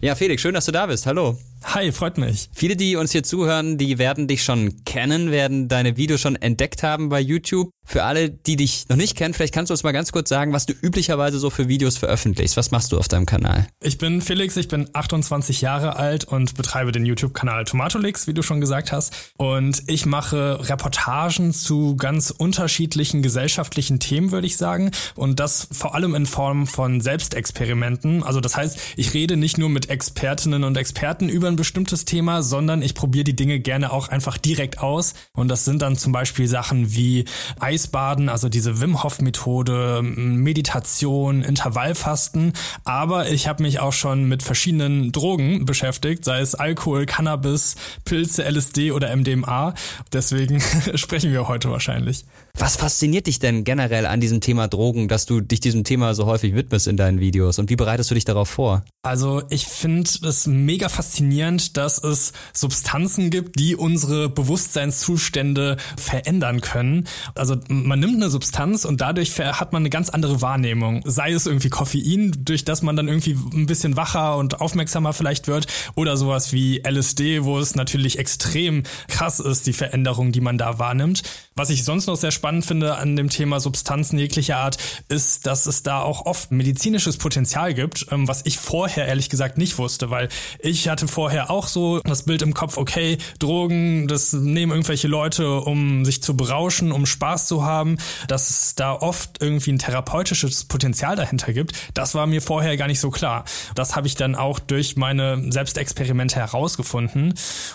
Ja, 0.00 0.14
Felix, 0.14 0.40
schön, 0.40 0.54
dass 0.54 0.66
du 0.66 0.72
da 0.72 0.86
bist. 0.86 1.06
Hallo. 1.06 1.36
Hi, 1.64 1.92
freut 1.92 2.18
mich. 2.18 2.50
Viele, 2.52 2.76
die 2.76 2.96
uns 2.96 3.12
hier 3.12 3.22
zuhören, 3.22 3.78
die 3.78 3.98
werden 3.98 4.26
dich 4.26 4.42
schon 4.42 4.84
kennen, 4.84 5.30
werden 5.30 5.68
deine 5.68 5.96
Videos 5.96 6.20
schon 6.20 6.36
entdeckt 6.36 6.82
haben 6.82 7.08
bei 7.08 7.20
YouTube. 7.20 7.70
Für 7.84 8.04
alle, 8.04 8.30
die 8.30 8.56
dich 8.56 8.88
noch 8.88 8.96
nicht 8.96 9.16
kennen, 9.16 9.34
vielleicht 9.34 9.54
kannst 9.54 9.70
du 9.70 9.74
uns 9.74 9.82
mal 9.82 9.92
ganz 9.92 10.12
kurz 10.12 10.28
sagen, 10.28 10.52
was 10.52 10.66
du 10.66 10.72
üblicherweise 10.72 11.38
so 11.38 11.50
für 11.50 11.68
Videos 11.68 11.98
veröffentlichst. 11.98 12.56
Was 12.56 12.70
machst 12.70 12.92
du 12.92 12.98
auf 12.98 13.08
deinem 13.08 13.26
Kanal? 13.26 13.66
Ich 13.82 13.98
bin 13.98 14.20
Felix, 14.20 14.56
ich 14.56 14.68
bin 14.68 14.88
28 14.92 15.60
Jahre 15.60 15.96
alt 15.96 16.24
und 16.24 16.54
betreibe 16.56 16.92
den 16.92 17.06
YouTube-Kanal 17.06 17.64
Tomatolix, 17.64 18.26
wie 18.26 18.34
du 18.34 18.42
schon 18.42 18.60
gesagt 18.60 18.92
hast. 18.92 19.12
Und 19.36 19.82
ich 19.86 20.06
mache 20.06 20.68
Reportagen 20.68 21.52
zu 21.52 21.96
ganz 21.96 22.30
unterschiedlichen 22.30 23.22
gesellschaftlichen 23.22 23.98
Themen, 23.98 24.30
würde 24.30 24.46
ich 24.46 24.56
sagen. 24.56 24.90
Und 25.14 25.40
das 25.40 25.68
vor 25.72 25.94
allem 25.94 26.14
in 26.14 26.26
Form 26.26 26.66
von 26.66 27.00
Selbstexperimenten. 27.00 28.22
Also 28.22 28.40
das 28.40 28.56
heißt, 28.56 28.78
ich 28.96 29.14
rede 29.14 29.36
nicht 29.36 29.58
nur 29.58 29.68
mit 29.68 29.90
Expertinnen 29.90 30.64
und 30.64 30.76
Experten 30.76 31.28
über 31.28 31.51
ein 31.52 31.56
bestimmtes 31.56 32.04
Thema, 32.04 32.42
sondern 32.42 32.82
ich 32.82 32.94
probiere 32.94 33.24
die 33.24 33.36
Dinge 33.36 33.60
gerne 33.60 33.92
auch 33.92 34.08
einfach 34.08 34.38
direkt 34.38 34.80
aus. 34.80 35.14
Und 35.32 35.48
das 35.48 35.64
sind 35.64 35.82
dann 35.82 35.96
zum 35.96 36.12
Beispiel 36.12 36.48
Sachen 36.48 36.94
wie 36.94 37.24
Eisbaden, 37.60 38.28
also 38.28 38.48
diese 38.48 38.80
Wim 38.80 39.02
Hof 39.02 39.20
Methode, 39.20 40.00
Meditation, 40.02 41.42
Intervallfasten. 41.42 42.52
Aber 42.84 43.28
ich 43.30 43.48
habe 43.48 43.62
mich 43.62 43.80
auch 43.80 43.92
schon 43.92 44.24
mit 44.28 44.42
verschiedenen 44.42 45.12
Drogen 45.12 45.64
beschäftigt, 45.64 46.24
sei 46.24 46.40
es 46.40 46.54
Alkohol, 46.54 47.06
Cannabis, 47.06 47.76
Pilze, 48.04 48.42
LSD 48.44 48.92
oder 48.92 49.14
MDMA. 49.14 49.74
Deswegen 50.12 50.60
sprechen 50.94 51.32
wir 51.32 51.48
heute 51.48 51.70
wahrscheinlich. 51.70 52.24
Was 52.58 52.76
fasziniert 52.76 53.26
dich 53.26 53.38
denn 53.38 53.64
generell 53.64 54.04
an 54.04 54.20
diesem 54.20 54.42
Thema 54.42 54.68
Drogen, 54.68 55.08
dass 55.08 55.24
du 55.24 55.40
dich 55.40 55.60
diesem 55.60 55.84
Thema 55.84 56.14
so 56.14 56.26
häufig 56.26 56.54
widmest 56.54 56.86
in 56.86 56.98
deinen 56.98 57.18
Videos 57.18 57.58
und 57.58 57.70
wie 57.70 57.76
bereitest 57.76 58.10
du 58.10 58.14
dich 58.14 58.26
darauf 58.26 58.48
vor? 58.48 58.84
Also 59.02 59.42
ich 59.48 59.66
finde 59.66 60.08
es 60.28 60.46
mega 60.46 60.90
faszinierend, 60.90 61.78
dass 61.78 62.04
es 62.04 62.34
Substanzen 62.52 63.30
gibt, 63.30 63.58
die 63.58 63.74
unsere 63.74 64.28
Bewusstseinszustände 64.28 65.78
verändern 65.96 66.60
können. 66.60 67.08
Also 67.34 67.56
man 67.68 67.98
nimmt 67.98 68.16
eine 68.16 68.28
Substanz 68.28 68.84
und 68.84 69.00
dadurch 69.00 69.36
hat 69.38 69.72
man 69.72 69.82
eine 69.82 69.90
ganz 69.90 70.10
andere 70.10 70.42
Wahrnehmung. 70.42 71.02
Sei 71.06 71.32
es 71.32 71.46
irgendwie 71.46 71.70
Koffein, 71.70 72.32
durch 72.38 72.64
das 72.64 72.82
man 72.82 72.96
dann 72.96 73.08
irgendwie 73.08 73.36
ein 73.54 73.66
bisschen 73.66 73.96
wacher 73.96 74.36
und 74.36 74.60
aufmerksamer 74.60 75.14
vielleicht 75.14 75.48
wird 75.48 75.66
oder 75.96 76.18
sowas 76.18 76.52
wie 76.52 76.82
LSD, 76.86 77.44
wo 77.44 77.58
es 77.58 77.74
natürlich 77.74 78.18
extrem 78.18 78.82
krass 79.08 79.40
ist, 79.40 79.66
die 79.66 79.72
Veränderung, 79.72 80.32
die 80.32 80.42
man 80.42 80.58
da 80.58 80.78
wahrnimmt. 80.78 81.22
Was 81.54 81.70
ich 81.70 81.84
sonst 81.84 82.06
noch 82.06 82.16
sehr 82.16 82.30
spannend 82.42 82.66
finde 82.66 82.96
an 82.96 83.14
dem 83.14 83.28
Thema 83.28 83.60
Substanzen 83.60 84.18
jeglicher 84.18 84.56
Art, 84.56 84.76
ist, 85.08 85.46
dass 85.46 85.66
es 85.66 85.84
da 85.84 86.00
auch 86.00 86.26
oft 86.26 86.50
medizinisches 86.50 87.16
Potenzial 87.16 87.72
gibt, 87.72 88.06
ähm, 88.10 88.26
was 88.26 88.40
ich 88.46 88.58
vorher 88.58 89.06
ehrlich 89.06 89.30
gesagt 89.30 89.58
nicht 89.58 89.78
wusste, 89.78 90.10
weil 90.10 90.28
ich 90.58 90.88
hatte 90.88 91.06
vorher 91.06 91.52
auch 91.52 91.68
so 91.68 92.00
das 92.00 92.24
Bild 92.24 92.42
im 92.42 92.52
Kopf, 92.52 92.78
okay, 92.78 93.18
Drogen, 93.38 94.08
das 94.08 94.32
nehmen 94.32 94.72
irgendwelche 94.72 95.06
Leute, 95.06 95.60
um 95.60 96.04
sich 96.04 96.20
zu 96.20 96.36
berauschen, 96.36 96.90
um 96.90 97.06
Spaß 97.06 97.46
zu 97.46 97.62
haben, 97.62 97.96
dass 98.26 98.50
es 98.50 98.74
da 98.74 98.92
oft 98.92 99.40
irgendwie 99.40 99.74
ein 99.74 99.78
therapeutisches 99.78 100.64
Potenzial 100.64 101.14
dahinter 101.14 101.52
gibt, 101.52 101.76
das 101.94 102.16
war 102.16 102.26
mir 102.26 102.42
vorher 102.42 102.76
gar 102.76 102.88
nicht 102.88 102.98
so 102.98 103.10
klar. 103.10 103.44
Das 103.76 103.94
habe 103.94 104.08
ich 104.08 104.16
dann 104.16 104.34
auch 104.34 104.58
durch 104.58 104.96
meine 104.96 105.52
Selbstexperimente 105.52 106.40
herausgefunden. 106.40 107.34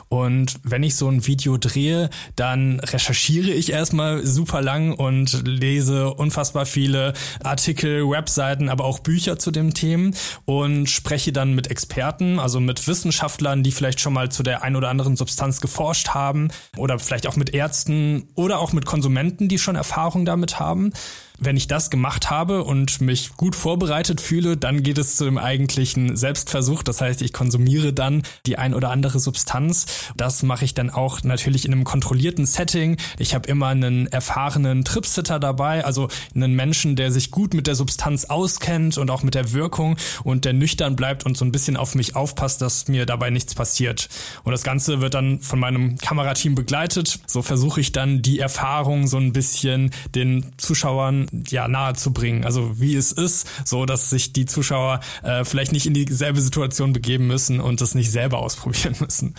Und 0.09 0.59
wenn 0.63 0.83
ich 0.83 0.97
so 0.97 1.07
ein 1.07 1.25
Video 1.25 1.55
drehe, 1.55 2.09
dann 2.35 2.81
recherchiere 2.81 3.51
ich 3.51 3.71
erstmal 3.71 4.25
super 4.25 4.56
lang 4.61 4.93
und 4.93 5.47
lese 5.47 6.13
unfassbar 6.13 6.65
viele 6.65 7.13
Artikel, 7.43 8.09
Webseiten, 8.09 8.69
aber 8.69 8.85
auch 8.85 8.99
Bücher 8.99 9.39
zu 9.39 9.51
dem 9.51 9.73
Themen 9.73 10.15
und 10.45 10.89
spreche 10.89 11.31
dann 11.31 11.53
mit 11.53 11.69
Experten, 11.69 12.39
also 12.39 12.59
mit 12.59 12.87
Wissenschaftlern, 12.87 13.63
die 13.63 13.71
vielleicht 13.71 13.99
schon 13.99 14.13
mal 14.13 14.29
zu 14.29 14.43
der 14.43 14.63
ein 14.63 14.75
oder 14.75 14.89
anderen 14.89 15.15
Substanz 15.15 15.61
geforscht 15.61 16.09
haben 16.09 16.49
oder 16.77 16.99
vielleicht 16.99 17.27
auch 17.27 17.35
mit 17.35 17.53
Ärzten 17.53 18.27
oder 18.35 18.59
auch 18.59 18.73
mit 18.73 18.85
Konsumenten, 18.85 19.47
die 19.47 19.59
schon 19.59 19.75
Erfahrung 19.75 20.25
damit 20.25 20.59
haben. 20.59 20.93
Wenn 21.39 21.55
ich 21.55 21.67
das 21.67 21.91
gemacht 21.91 22.31
habe 22.31 22.63
und 22.63 22.99
mich 22.99 23.37
gut 23.37 23.55
vorbereitet 23.55 24.21
fühle, 24.21 24.57
dann 24.57 24.81
geht 24.81 24.97
es 24.97 25.17
zu 25.17 25.25
dem 25.25 25.37
eigentlichen 25.37 26.15
Selbstversuch. 26.15 26.81
Das 26.81 26.99
heißt, 26.99 27.21
ich 27.21 27.31
konsumiere 27.31 27.93
dann 27.93 28.23
die 28.47 28.57
ein 28.57 28.73
oder 28.73 28.89
andere 28.89 29.19
Substanz. 29.19 29.85
Das 30.15 30.41
mache 30.41 30.65
ich 30.65 30.73
dann 30.73 30.89
auch 30.89 31.21
natürlich 31.23 31.65
in 31.65 31.73
einem 31.73 31.83
kontrollierten 31.83 32.47
Setting. 32.47 32.97
Ich 33.19 33.35
habe 33.35 33.47
immer 33.47 33.67
einen 33.67 34.07
erfahrenen 34.07 34.83
Tripsitter 34.83 35.39
dabei, 35.39 35.85
also 35.85 36.07
einen 36.33 36.55
Menschen, 36.55 36.95
der 36.95 37.11
sich 37.11 37.29
gut 37.29 37.53
mit 37.53 37.67
der 37.67 37.75
Substanz 37.75 38.25
auskennt 38.25 38.97
und 38.97 39.11
auch 39.11 39.21
mit 39.21 39.35
der 39.35 39.53
Wirkung 39.53 39.97
und 40.23 40.43
der 40.43 40.53
nüchtern 40.53 40.95
bleibt 40.95 41.23
und 41.23 41.37
so 41.37 41.45
ein 41.45 41.51
bisschen 41.51 41.77
auf 41.77 41.93
mich 41.93 42.15
aufpasst, 42.15 42.61
dass 42.61 42.87
mir 42.87 43.05
dabei 43.05 43.29
nichts 43.29 43.53
passiert. 43.53 44.09
Und 44.43 44.53
das 44.53 44.63
Ganze 44.63 45.01
wird 45.01 45.13
dann 45.13 45.39
von 45.41 45.59
meinem 45.59 45.99
Kamerateam 45.99 46.55
begleitet. 46.55 47.19
So 47.27 47.43
versuche 47.43 47.79
ich 47.79 47.91
dann 47.91 48.23
die 48.23 48.39
Erfahrung 48.39 49.05
so 49.05 49.17
ein 49.17 49.33
bisschen 49.33 49.91
den 50.15 50.45
Zuschauern 50.57 51.26
ja 51.49 51.67
nahe 51.67 51.93
zu 51.93 52.13
bringen. 52.13 52.45
Also 52.45 52.79
wie 52.79 52.95
es 52.95 53.11
ist, 53.11 53.47
so 53.65 53.85
dass 53.85 54.09
sich 54.09 54.33
die 54.33 54.45
Zuschauer 54.45 54.99
äh, 55.23 55.43
vielleicht 55.45 55.71
nicht 55.71 55.85
in 55.85 55.93
dieselbe 55.93 56.41
Situation 56.41 56.93
begeben 56.93 57.27
müssen 57.27 57.59
und 57.59 57.81
das 57.81 57.95
nicht 57.95 58.11
selber 58.11 58.39
ausprobieren 58.39 58.95
müssen. 58.99 59.35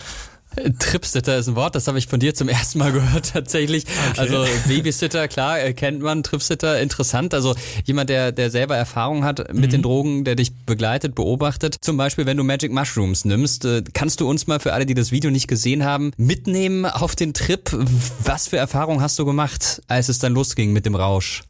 Tripsitter 0.79 1.37
ist 1.37 1.47
ein 1.47 1.55
Wort, 1.55 1.75
das 1.75 1.87
habe 1.87 1.99
ich 1.99 2.07
von 2.07 2.19
dir 2.19 2.33
zum 2.33 2.49
ersten 2.49 2.79
Mal 2.79 2.91
gehört 2.91 3.29
tatsächlich. 3.33 3.85
Okay. 4.11 4.19
Also 4.19 4.45
Babysitter, 4.67 5.27
klar, 5.27 5.61
äh, 5.61 5.73
kennt 5.73 6.01
man, 6.01 6.23
Tripsitter, 6.23 6.79
interessant. 6.81 7.33
Also 7.33 7.55
jemand, 7.85 8.09
der, 8.09 8.31
der 8.31 8.49
selber 8.49 8.75
Erfahrung 8.75 9.23
hat 9.23 9.53
mit 9.53 9.67
mhm. 9.67 9.69
den 9.69 9.81
Drogen, 9.83 10.23
der 10.23 10.35
dich 10.35 10.53
begleitet, 10.65 11.15
beobachtet. 11.15 11.77
Zum 11.81 11.97
Beispiel, 11.97 12.25
wenn 12.25 12.37
du 12.37 12.43
Magic 12.43 12.71
Mushrooms 12.71 13.25
nimmst, 13.25 13.65
äh, 13.65 13.83
kannst 13.93 14.21
du 14.21 14.29
uns 14.29 14.47
mal 14.47 14.59
für 14.59 14.73
alle, 14.73 14.85
die 14.85 14.95
das 14.95 15.11
Video 15.11 15.29
nicht 15.29 15.47
gesehen 15.47 15.85
haben, 15.85 16.11
mitnehmen 16.17 16.85
auf 16.85 17.15
den 17.15 17.33
Trip. 17.33 17.69
Was 18.23 18.47
für 18.47 18.57
Erfahrungen 18.57 19.01
hast 19.01 19.19
du 19.19 19.25
gemacht, 19.25 19.81
als 19.87 20.09
es 20.09 20.17
dann 20.19 20.33
losging 20.33 20.73
mit 20.73 20.85
dem 20.85 20.95
Rausch? 20.95 21.43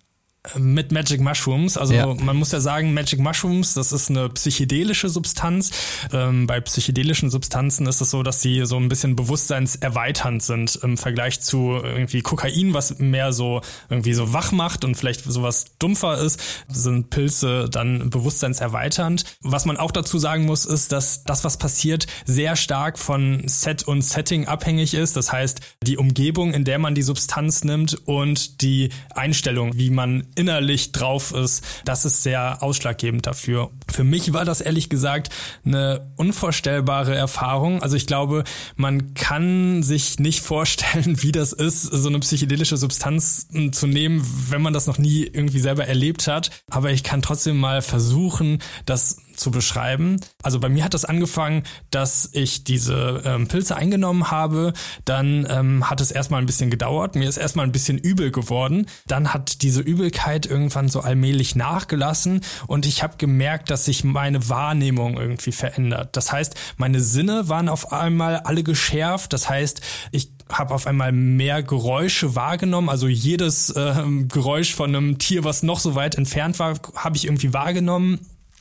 Mit 0.58 0.92
Magic 0.92 1.20
Mushrooms. 1.20 1.78
Also 1.78 1.94
ja. 1.94 2.14
man 2.14 2.38
muss 2.38 2.52
ja 2.52 2.62
sagen, 2.62 2.94
Magic 2.94 3.20
Mushrooms, 3.20 3.74
das 3.74 3.92
ist 3.92 4.10
eine 4.10 4.30
psychedelische 4.30 5.10
Substanz. 5.10 5.72
Ähm, 6.14 6.48
bei 6.48 6.62
psychedelischen 6.62 7.30
Substanzen 7.30 7.88
ist 7.88 8.00
es 8.00 8.12
so, 8.12 8.24
dass 8.24 8.42
sie 8.42 8.66
so 8.66 8.78
ein 8.78 8.88
bisschen 8.88 9.16
bewusstseinserweiternd 9.16 10.42
sind 10.42 10.80
im 10.82 10.98
Vergleich 10.98 11.42
zu 11.42 11.74
irgendwie 11.84 12.22
Kokain, 12.22 12.74
was 12.74 13.00
mehr 13.00 13.34
so 13.34 13.62
irgendwie 13.90 14.14
so 14.14 14.32
wach 14.32 14.52
macht 14.54 14.86
und 14.86 14.96
vielleicht 14.96 15.24
sowas 15.24 15.66
dumpfer 15.78 16.18
ist, 16.18 16.40
sind 16.70 17.10
Pilze 17.10 17.68
dann 17.70 18.10
bewusstseinserweiternd. 18.10 19.26
Was 19.42 19.66
man 19.66 19.76
auch 19.76 19.92
dazu 19.92 20.20
sagen 20.20 20.46
muss, 20.46 20.66
ist, 20.66 20.94
dass 20.94 21.26
das, 21.26 21.44
was 21.44 21.58
passiert, 21.58 22.08
sehr 22.26 22.56
stark 22.56 22.98
von 22.98 23.44
Set 23.46 23.84
und 23.84 24.04
Setting 24.04 24.48
abhängig 24.48 24.94
ist. 24.94 25.18
Das 25.18 25.34
heißt, 25.34 25.60
die 25.84 25.98
Umgebung, 25.98 26.54
in 26.54 26.64
der 26.64 26.80
man 26.80 26.96
die 26.96 27.02
Substanz 27.02 27.66
nimmt 27.66 27.96
und 28.08 28.62
die 28.62 28.90
Einstellung, 29.14 29.78
wie 29.78 29.90
man 29.90 30.30
innerlich 30.40 30.94
drauf 30.94 31.34
ist, 31.34 31.66
das 31.84 32.06
ist 32.06 32.24
sehr 32.24 32.64
ausschlaggebend 32.64 33.28
dafür. 33.28 33.72
Für 33.92 34.06
mich 34.06 34.32
war 34.32 34.46
das 34.46 34.62
ehrlich 34.62 34.90
gesagt 34.90 35.30
eine 35.66 36.10
unvorstellbare 36.16 37.14
Erfahrung. 37.14 37.84
Also 37.84 37.98
ich 37.98 38.08
glaube, 38.08 38.46
man 38.78 39.14
kann 39.16 39.84
sich 39.84 40.18
nicht 40.18 40.40
vorstellen, 40.50 41.22
wie 41.22 41.34
das 41.34 41.52
ist, 41.52 41.84
so 41.84 42.08
eine 42.08 42.20
psychedelische 42.20 42.78
Substanz 42.78 43.48
zu 43.72 43.86
nehmen, 43.86 44.26
wenn 44.50 44.62
man 44.62 44.72
das 44.72 44.88
noch 44.88 44.98
nie 44.98 45.24
irgendwie 45.24 45.60
selber 45.60 45.86
erlebt 45.86 46.28
hat. 46.28 46.50
Aber 46.70 46.92
ich 46.92 47.04
kann 47.04 47.22
trotzdem 47.22 47.58
mal 47.58 47.82
versuchen, 47.82 48.60
das 48.86 49.18
zu 49.40 49.52
beschreiben. 49.52 50.20
Also 50.44 50.60
bei 50.60 50.70
mir 50.70 50.84
hat 50.84 50.94
das 50.94 51.06
angefangen, 51.06 51.64
dass 51.92 52.30
ich 52.34 52.64
diese 52.64 53.22
ähm, 53.26 53.48
Pilze 53.48 53.76
eingenommen 53.76 54.32
habe. 54.32 54.74
Dann 55.06 55.48
ähm, 55.50 55.90
hat 55.90 56.02
es 56.02 56.12
erstmal 56.12 56.42
ein 56.42 56.46
bisschen 56.46 56.70
gedauert. 56.70 57.16
Mir 57.16 57.28
ist 57.28 57.38
erstmal 57.38 57.66
ein 57.66 57.72
bisschen 57.72 57.98
übel 57.98 58.32
geworden. 58.32 58.86
Dann 59.08 59.34
hat 59.34 59.62
diese 59.62 59.82
Übelkeit 59.82 60.46
irgendwann 60.46 60.90
so 60.90 61.02
allmählich 61.02 61.56
nachgelassen 61.56 62.42
und 62.68 62.86
ich 62.86 63.04
habe 63.04 63.18
gemerkt, 63.18 63.70
dass 63.70 63.86
sich 63.86 64.04
meine 64.04 64.50
Wahrnehmung 64.50 65.18
irgendwie 65.18 65.52
verändert. 65.52 66.16
Das 66.16 66.32
heißt, 66.32 66.56
meine 66.78 67.02
Sinne 67.02 67.50
waren 67.50 67.70
auf 67.70 67.92
einmal 67.92 68.38
alle 68.38 68.64
geschärft. 68.64 69.34
Das 69.34 69.50
heißt, 69.50 69.82
ich 70.12 70.32
habe 70.52 70.74
auf 70.74 70.88
einmal 70.88 71.12
mehr 71.12 71.64
Geräusche 71.64 72.36
wahrgenommen. 72.36 72.90
Also 72.90 73.08
jedes 73.08 73.70
äh, 73.70 73.94
Geräusch 74.28 74.74
von 74.74 74.96
einem 74.96 75.20
Tier, 75.20 75.44
was 75.44 75.64
noch 75.64 75.80
so 75.80 75.96
weit 75.96 76.16
entfernt 76.16 76.60
war, 76.60 76.80
habe 76.96 77.18
ich 77.18 77.26
irgendwie 77.26 77.54
wahrgenommen. 77.54 78.20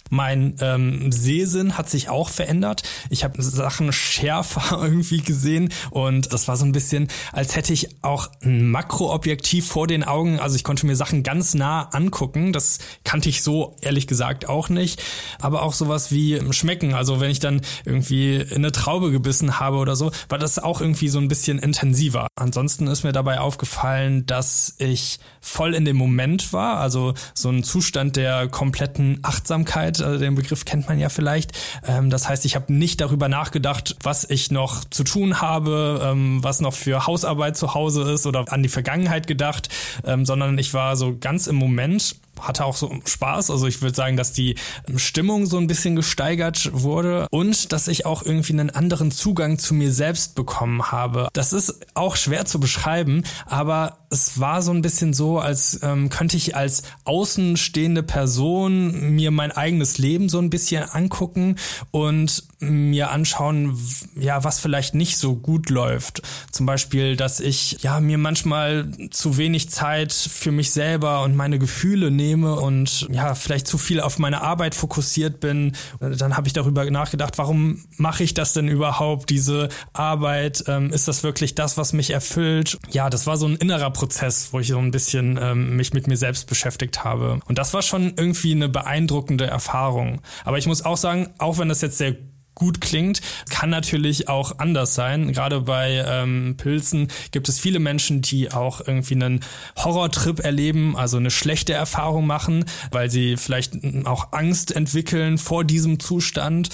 Mein 0.08 0.56
ähm, 0.60 1.12
Sehsinn 1.12 1.76
hat 1.76 1.90
sich 1.90 2.08
auch 2.08 2.28
verändert. 2.28 2.82
Ich 3.10 3.24
habe 3.24 3.42
Sachen 3.42 3.92
schärfer 3.92 4.82
irgendwie 4.82 5.20
gesehen 5.20 5.70
und 5.90 6.32
das 6.32 6.48
war 6.48 6.56
so 6.56 6.64
ein 6.64 6.72
bisschen, 6.72 7.08
als 7.32 7.56
hätte 7.56 7.72
ich 7.72 8.02
auch 8.02 8.30
ein 8.42 8.70
Makroobjektiv 8.70 9.66
vor 9.66 9.86
den 9.86 10.04
Augen. 10.04 10.40
Also 10.40 10.56
ich 10.56 10.64
konnte 10.64 10.86
mir 10.86 10.96
Sachen 10.96 11.22
ganz 11.22 11.54
nah 11.54 11.88
angucken. 11.90 12.52
Das 12.52 12.78
kannte 13.04 13.28
ich 13.28 13.42
so 13.42 13.76
ehrlich 13.80 14.06
gesagt 14.06 14.48
auch 14.48 14.68
nicht. 14.68 15.02
Aber 15.40 15.62
auch 15.62 15.72
sowas 15.72 16.12
wie 16.12 16.40
Schmecken. 16.52 16.94
Also 16.94 17.20
wenn 17.20 17.30
ich 17.30 17.40
dann 17.40 17.60
irgendwie 17.84 18.36
in 18.36 18.58
eine 18.58 18.72
Traube 18.72 19.10
gebissen 19.10 19.60
habe 19.60 19.76
oder 19.76 19.96
so, 19.96 20.10
war 20.28 20.38
das 20.38 20.58
auch 20.58 20.80
irgendwie 20.80 21.08
so 21.08 21.18
ein 21.18 21.28
bisschen 21.28 21.58
intensiver. 21.58 22.28
Ansonsten 22.36 22.86
ist 22.86 23.04
mir 23.04 23.12
dabei 23.12 23.40
aufgefallen, 23.40 24.26
dass 24.26 24.74
ich 24.78 25.18
voll 25.40 25.74
in 25.74 25.84
dem 25.84 25.96
Moment 25.96 26.52
war. 26.52 26.78
Also 26.78 27.14
so 27.34 27.50
ein 27.50 27.62
Zustand 27.62 28.16
der 28.16 28.48
kompletten 28.48 29.18
Achtsamkeit 29.22 29.97
also 30.02 30.18
den 30.18 30.34
Begriff 30.34 30.64
kennt 30.64 30.88
man 30.88 30.98
ja 30.98 31.08
vielleicht. 31.08 31.52
Ähm, 31.86 32.10
das 32.10 32.28
heißt, 32.28 32.44
ich 32.44 32.54
habe 32.54 32.72
nicht 32.72 33.00
darüber 33.00 33.28
nachgedacht, 33.28 33.96
was 34.02 34.28
ich 34.28 34.50
noch 34.50 34.84
zu 34.84 35.04
tun 35.04 35.40
habe, 35.40 36.00
ähm, 36.02 36.42
was 36.42 36.60
noch 36.60 36.74
für 36.74 37.06
Hausarbeit 37.06 37.56
zu 37.56 37.74
Hause 37.74 38.10
ist 38.10 38.26
oder 38.26 38.44
an 38.52 38.62
die 38.62 38.68
Vergangenheit 38.68 39.26
gedacht, 39.26 39.68
ähm, 40.04 40.24
sondern 40.24 40.58
ich 40.58 40.74
war 40.74 40.96
so 40.96 41.16
ganz 41.18 41.46
im 41.46 41.56
Moment 41.56 42.16
hatte 42.40 42.64
auch 42.64 42.76
so 42.76 42.92
Spaß. 43.04 43.50
Also 43.50 43.66
ich 43.66 43.82
würde 43.82 43.94
sagen, 43.94 44.16
dass 44.16 44.32
die 44.32 44.56
Stimmung 44.96 45.46
so 45.46 45.58
ein 45.58 45.66
bisschen 45.66 45.96
gesteigert 45.96 46.70
wurde 46.72 47.26
und 47.30 47.72
dass 47.72 47.88
ich 47.88 48.06
auch 48.06 48.22
irgendwie 48.22 48.52
einen 48.52 48.70
anderen 48.70 49.10
Zugang 49.10 49.58
zu 49.58 49.74
mir 49.74 49.92
selbst 49.92 50.34
bekommen 50.34 50.90
habe. 50.90 51.28
Das 51.32 51.52
ist 51.52 51.86
auch 51.94 52.16
schwer 52.16 52.44
zu 52.44 52.60
beschreiben, 52.60 53.24
aber 53.46 53.98
es 54.10 54.40
war 54.40 54.62
so 54.62 54.72
ein 54.72 54.82
bisschen 54.82 55.12
so, 55.12 55.38
als 55.38 55.80
ähm, 55.82 56.08
könnte 56.08 56.36
ich 56.36 56.56
als 56.56 56.82
außenstehende 57.04 58.02
Person 58.02 59.14
mir 59.14 59.30
mein 59.30 59.52
eigenes 59.52 59.98
Leben 59.98 60.28
so 60.28 60.38
ein 60.38 60.50
bisschen 60.50 60.84
angucken 60.84 61.56
und 61.90 62.44
mir 62.60 63.10
anschauen, 63.10 63.78
ja, 64.18 64.42
was 64.44 64.58
vielleicht 64.58 64.94
nicht 64.94 65.18
so 65.18 65.36
gut 65.36 65.70
läuft. 65.70 66.22
Zum 66.50 66.66
Beispiel, 66.66 67.16
dass 67.16 67.38
ich 67.38 67.78
ja 67.82 68.00
mir 68.00 68.18
manchmal 68.18 68.90
zu 69.10 69.36
wenig 69.36 69.70
Zeit 69.70 70.12
für 70.12 70.50
mich 70.50 70.72
selber 70.72 71.22
und 71.22 71.36
meine 71.36 71.58
Gefühle 71.58 72.10
nehme 72.10 72.56
und 72.56 73.06
ja, 73.10 73.34
vielleicht 73.34 73.66
zu 73.66 73.78
viel 73.78 74.00
auf 74.00 74.18
meine 74.18 74.40
Arbeit 74.40 74.74
fokussiert 74.74 75.40
bin. 75.40 75.72
Dann 76.00 76.36
habe 76.36 76.48
ich 76.48 76.52
darüber 76.52 76.88
nachgedacht, 76.90 77.38
warum 77.38 77.84
mache 77.96 78.24
ich 78.24 78.34
das 78.34 78.54
denn 78.54 78.68
überhaupt, 78.68 79.30
diese 79.30 79.68
Arbeit? 79.92 80.64
Ähm, 80.66 80.92
ist 80.92 81.06
das 81.06 81.22
wirklich 81.22 81.54
das, 81.54 81.76
was 81.76 81.92
mich 81.92 82.10
erfüllt? 82.10 82.78
Ja, 82.90 83.10
das 83.10 83.26
war 83.26 83.36
so 83.36 83.46
ein 83.46 83.56
innerer 83.56 83.90
Prozess, 83.98 84.52
wo 84.52 84.60
ich 84.60 84.68
so 84.68 84.78
ein 84.78 84.92
bisschen 84.92 85.40
ähm, 85.42 85.74
mich 85.74 85.92
mit 85.92 86.06
mir 86.06 86.16
selbst 86.16 86.48
beschäftigt 86.48 87.02
habe. 87.02 87.40
Und 87.46 87.58
das 87.58 87.74
war 87.74 87.82
schon 87.82 88.14
irgendwie 88.16 88.52
eine 88.52 88.68
beeindruckende 88.68 89.48
Erfahrung. 89.48 90.20
Aber 90.44 90.56
ich 90.56 90.68
muss 90.68 90.84
auch 90.84 90.96
sagen, 90.96 91.30
auch 91.38 91.58
wenn 91.58 91.68
das 91.68 91.80
jetzt 91.80 91.98
sehr 91.98 92.14
gut 92.58 92.80
klingt, 92.80 93.20
kann 93.48 93.70
natürlich 93.70 94.28
auch 94.28 94.58
anders 94.58 94.94
sein. 94.94 95.32
Gerade 95.32 95.60
bei 95.60 96.04
ähm, 96.06 96.56
Pilzen 96.56 97.08
gibt 97.30 97.48
es 97.48 97.60
viele 97.60 97.78
Menschen, 97.78 98.20
die 98.20 98.52
auch 98.52 98.80
irgendwie 98.86 99.14
einen 99.14 99.40
Horrortrip 99.76 100.40
erleben, 100.40 100.96
also 100.96 101.16
eine 101.16 101.30
schlechte 101.30 101.72
Erfahrung 101.72 102.26
machen, 102.26 102.64
weil 102.90 103.10
sie 103.10 103.36
vielleicht 103.36 103.78
auch 104.04 104.32
Angst 104.32 104.74
entwickeln 104.74 105.38
vor 105.38 105.64
diesem 105.64 106.00
Zustand. 106.00 106.68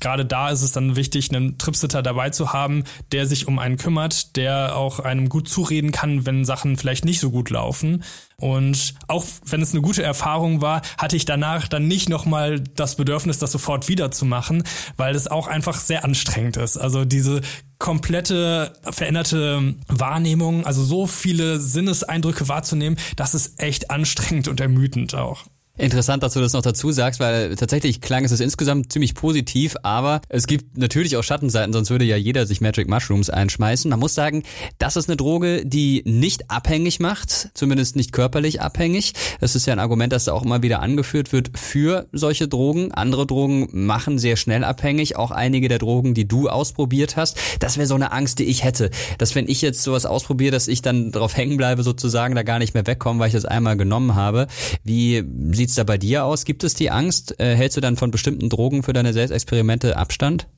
Gerade 0.00 0.26
da 0.26 0.50
ist 0.50 0.62
es 0.62 0.72
dann 0.72 0.94
wichtig, 0.94 1.30
einen 1.30 1.56
Tripsitter 1.56 2.02
dabei 2.02 2.30
zu 2.30 2.52
haben, 2.52 2.84
der 3.12 3.26
sich 3.26 3.48
um 3.48 3.58
einen 3.58 3.78
kümmert, 3.78 4.36
der 4.36 4.76
auch 4.76 5.00
einem 5.00 5.30
gut 5.30 5.48
zureden 5.48 5.90
kann, 5.90 6.26
wenn 6.26 6.44
Sachen 6.44 6.76
vielleicht 6.76 7.04
nicht 7.06 7.20
so 7.20 7.30
gut 7.30 7.48
laufen. 7.48 8.04
Und 8.40 8.94
auch 9.06 9.24
wenn 9.46 9.62
es 9.62 9.72
eine 9.72 9.82
gute 9.82 10.02
Erfahrung 10.02 10.60
war, 10.60 10.82
hatte 10.98 11.16
ich 11.16 11.24
danach 11.24 11.68
dann 11.68 11.86
nicht 11.86 12.08
nochmal 12.08 12.60
das 12.60 12.96
Bedürfnis, 12.96 13.38
das 13.38 13.52
sofort 13.52 13.88
wieder 13.88 14.10
zu 14.10 14.24
machen, 14.24 14.64
weil 14.96 15.14
es 15.14 15.28
auch 15.28 15.46
einfach 15.46 15.78
sehr 15.78 16.04
anstrengend 16.04 16.56
ist. 16.56 16.76
Also 16.76 17.04
diese 17.04 17.40
komplette 17.78 18.72
veränderte 18.82 19.74
Wahrnehmung, 19.88 20.66
also 20.66 20.84
so 20.84 21.06
viele 21.06 21.58
Sinneseindrücke 21.58 22.48
wahrzunehmen, 22.48 22.98
das 23.16 23.34
ist 23.34 23.60
echt 23.62 23.90
anstrengend 23.90 24.48
und 24.48 24.60
ermüdend 24.60 25.14
auch. 25.14 25.44
Interessant, 25.80 26.22
dass 26.22 26.34
du 26.34 26.40
das 26.40 26.52
noch 26.52 26.60
dazu 26.60 26.92
sagst, 26.92 27.20
weil 27.20 27.56
tatsächlich 27.56 28.02
klang 28.02 28.22
es 28.26 28.38
insgesamt 28.38 28.92
ziemlich 28.92 29.14
positiv, 29.14 29.76
aber 29.82 30.20
es 30.28 30.46
gibt 30.46 30.76
natürlich 30.76 31.16
auch 31.16 31.22
Schattenseiten, 31.22 31.72
sonst 31.72 31.88
würde 31.88 32.04
ja 32.04 32.16
jeder 32.16 32.44
sich 32.44 32.60
Magic 32.60 32.86
Mushrooms 32.86 33.30
einschmeißen. 33.30 33.88
Man 33.88 33.98
muss 33.98 34.14
sagen, 34.14 34.42
das 34.76 34.96
ist 34.96 35.08
eine 35.08 35.16
Droge, 35.16 35.64
die 35.64 36.02
nicht 36.04 36.50
abhängig 36.50 37.00
macht, 37.00 37.48
zumindest 37.54 37.96
nicht 37.96 38.12
körperlich 38.12 38.60
abhängig. 38.60 39.14
Das 39.40 39.56
ist 39.56 39.64
ja 39.64 39.72
ein 39.72 39.78
Argument, 39.78 40.12
das 40.12 40.24
da 40.24 40.34
auch 40.34 40.44
immer 40.44 40.62
wieder 40.62 40.80
angeführt 40.80 41.32
wird 41.32 41.58
für 41.58 42.06
solche 42.12 42.46
Drogen. 42.46 42.92
Andere 42.92 43.26
Drogen 43.26 43.68
machen 43.72 44.18
sehr 44.18 44.36
schnell 44.36 44.64
abhängig, 44.64 45.16
auch 45.16 45.30
einige 45.30 45.68
der 45.68 45.78
Drogen, 45.78 46.12
die 46.12 46.28
du 46.28 46.50
ausprobiert 46.50 47.16
hast. 47.16 47.38
Das 47.58 47.78
wäre 47.78 47.86
so 47.86 47.94
eine 47.94 48.12
Angst, 48.12 48.38
die 48.38 48.44
ich 48.44 48.64
hätte, 48.64 48.90
dass 49.16 49.34
wenn 49.34 49.48
ich 49.48 49.62
jetzt 49.62 49.82
sowas 49.82 50.04
ausprobiere, 50.04 50.52
dass 50.52 50.68
ich 50.68 50.82
dann 50.82 51.10
drauf 51.10 51.38
hängen 51.38 51.56
bleibe 51.56 51.82
sozusagen, 51.84 52.34
da 52.34 52.42
gar 52.42 52.58
nicht 52.58 52.74
mehr 52.74 52.86
wegkomme, 52.86 53.18
weil 53.18 53.28
ich 53.28 53.34
das 53.34 53.46
einmal 53.46 53.78
genommen 53.78 54.14
habe. 54.14 54.46
Wie 54.84 55.24
sieht 55.52 55.69
sieht's 55.70 55.76
da 55.76 55.84
bei 55.84 55.98
dir 55.98 56.24
aus? 56.24 56.44
Gibt 56.44 56.64
es 56.64 56.74
die 56.74 56.90
Angst? 56.90 57.38
Äh, 57.38 57.54
hältst 57.54 57.76
du 57.76 57.80
dann 57.80 57.96
von 57.96 58.10
bestimmten 58.10 58.48
Drogen 58.48 58.82
für 58.82 58.92
deine 58.92 59.12
Selbstexperimente 59.12 59.96
Abstand? 59.96 60.48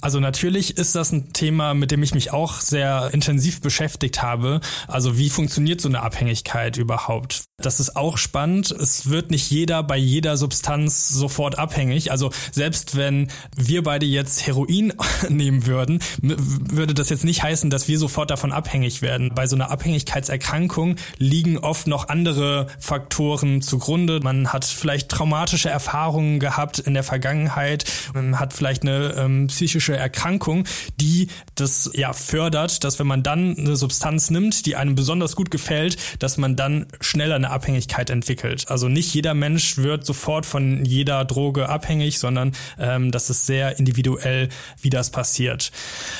Also 0.00 0.20
natürlich 0.20 0.78
ist 0.78 0.94
das 0.94 1.12
ein 1.12 1.32
Thema, 1.32 1.74
mit 1.74 1.90
dem 1.90 2.02
ich 2.02 2.14
mich 2.14 2.32
auch 2.32 2.60
sehr 2.60 3.10
intensiv 3.12 3.60
beschäftigt 3.60 4.22
habe. 4.22 4.60
Also 4.88 5.18
wie 5.18 5.30
funktioniert 5.30 5.80
so 5.80 5.88
eine 5.88 6.00
Abhängigkeit 6.00 6.76
überhaupt? 6.76 7.44
Das 7.64 7.80
ist 7.80 7.96
auch 7.96 8.18
spannend. 8.18 8.70
Es 8.70 9.08
wird 9.08 9.30
nicht 9.30 9.50
jeder 9.50 9.82
bei 9.82 9.96
jeder 9.96 10.36
Substanz 10.36 11.08
sofort 11.08 11.58
abhängig. 11.58 12.10
Also 12.10 12.30
selbst 12.50 12.96
wenn 12.96 13.28
wir 13.56 13.82
beide 13.82 14.06
jetzt 14.06 14.46
Heroin 14.46 14.92
nehmen 15.28 15.66
würden, 15.66 16.00
würde 16.20 16.94
das 16.94 17.08
jetzt 17.08 17.24
nicht 17.24 17.42
heißen, 17.42 17.70
dass 17.70 17.88
wir 17.88 17.98
sofort 17.98 18.30
davon 18.30 18.52
abhängig 18.52 19.02
werden. 19.02 19.32
Bei 19.34 19.46
so 19.46 19.56
einer 19.56 19.70
Abhängigkeitserkrankung 19.70 20.96
liegen 21.18 21.58
oft 21.58 21.86
noch 21.86 22.08
andere 22.08 22.66
Faktoren 22.78 23.62
zugrunde. 23.62 24.20
Man 24.20 24.52
hat 24.52 24.64
vielleicht 24.64 25.08
traumatische 25.08 25.70
Erfahrungen 25.70 26.40
gehabt 26.40 26.78
in 26.78 26.94
der 26.94 27.04
Vergangenheit, 27.04 27.84
man 28.14 28.38
hat 28.38 28.52
vielleicht 28.52 28.82
eine 28.82 29.14
ähm, 29.16 29.46
psychische 29.46 29.96
Erkrankung, 29.96 30.64
die 31.00 31.28
das 31.54 31.90
ja 31.94 32.12
fördert, 32.12 32.84
dass 32.84 32.98
wenn 32.98 33.06
man 33.06 33.22
dann 33.22 33.56
eine 33.56 33.76
Substanz 33.76 34.30
nimmt, 34.30 34.66
die 34.66 34.76
einem 34.76 34.94
besonders 34.94 35.36
gut 35.36 35.50
gefällt, 35.50 35.96
dass 36.18 36.36
man 36.36 36.56
dann 36.56 36.86
schneller 37.00 37.36
eine 37.36 37.50
Abhängigkeit 37.52 38.10
entwickelt. 38.10 38.64
Also 38.68 38.88
nicht 38.88 39.14
jeder 39.14 39.34
Mensch 39.34 39.78
wird 39.78 40.04
sofort 40.04 40.46
von 40.46 40.84
jeder 40.84 41.24
Droge 41.24 41.68
abhängig, 41.68 42.18
sondern 42.18 42.52
ähm, 42.78 43.10
das 43.10 43.30
ist 43.30 43.46
sehr 43.46 43.78
individuell, 43.78 44.48
wie 44.80 44.90
das 44.90 45.10
passiert. 45.10 45.72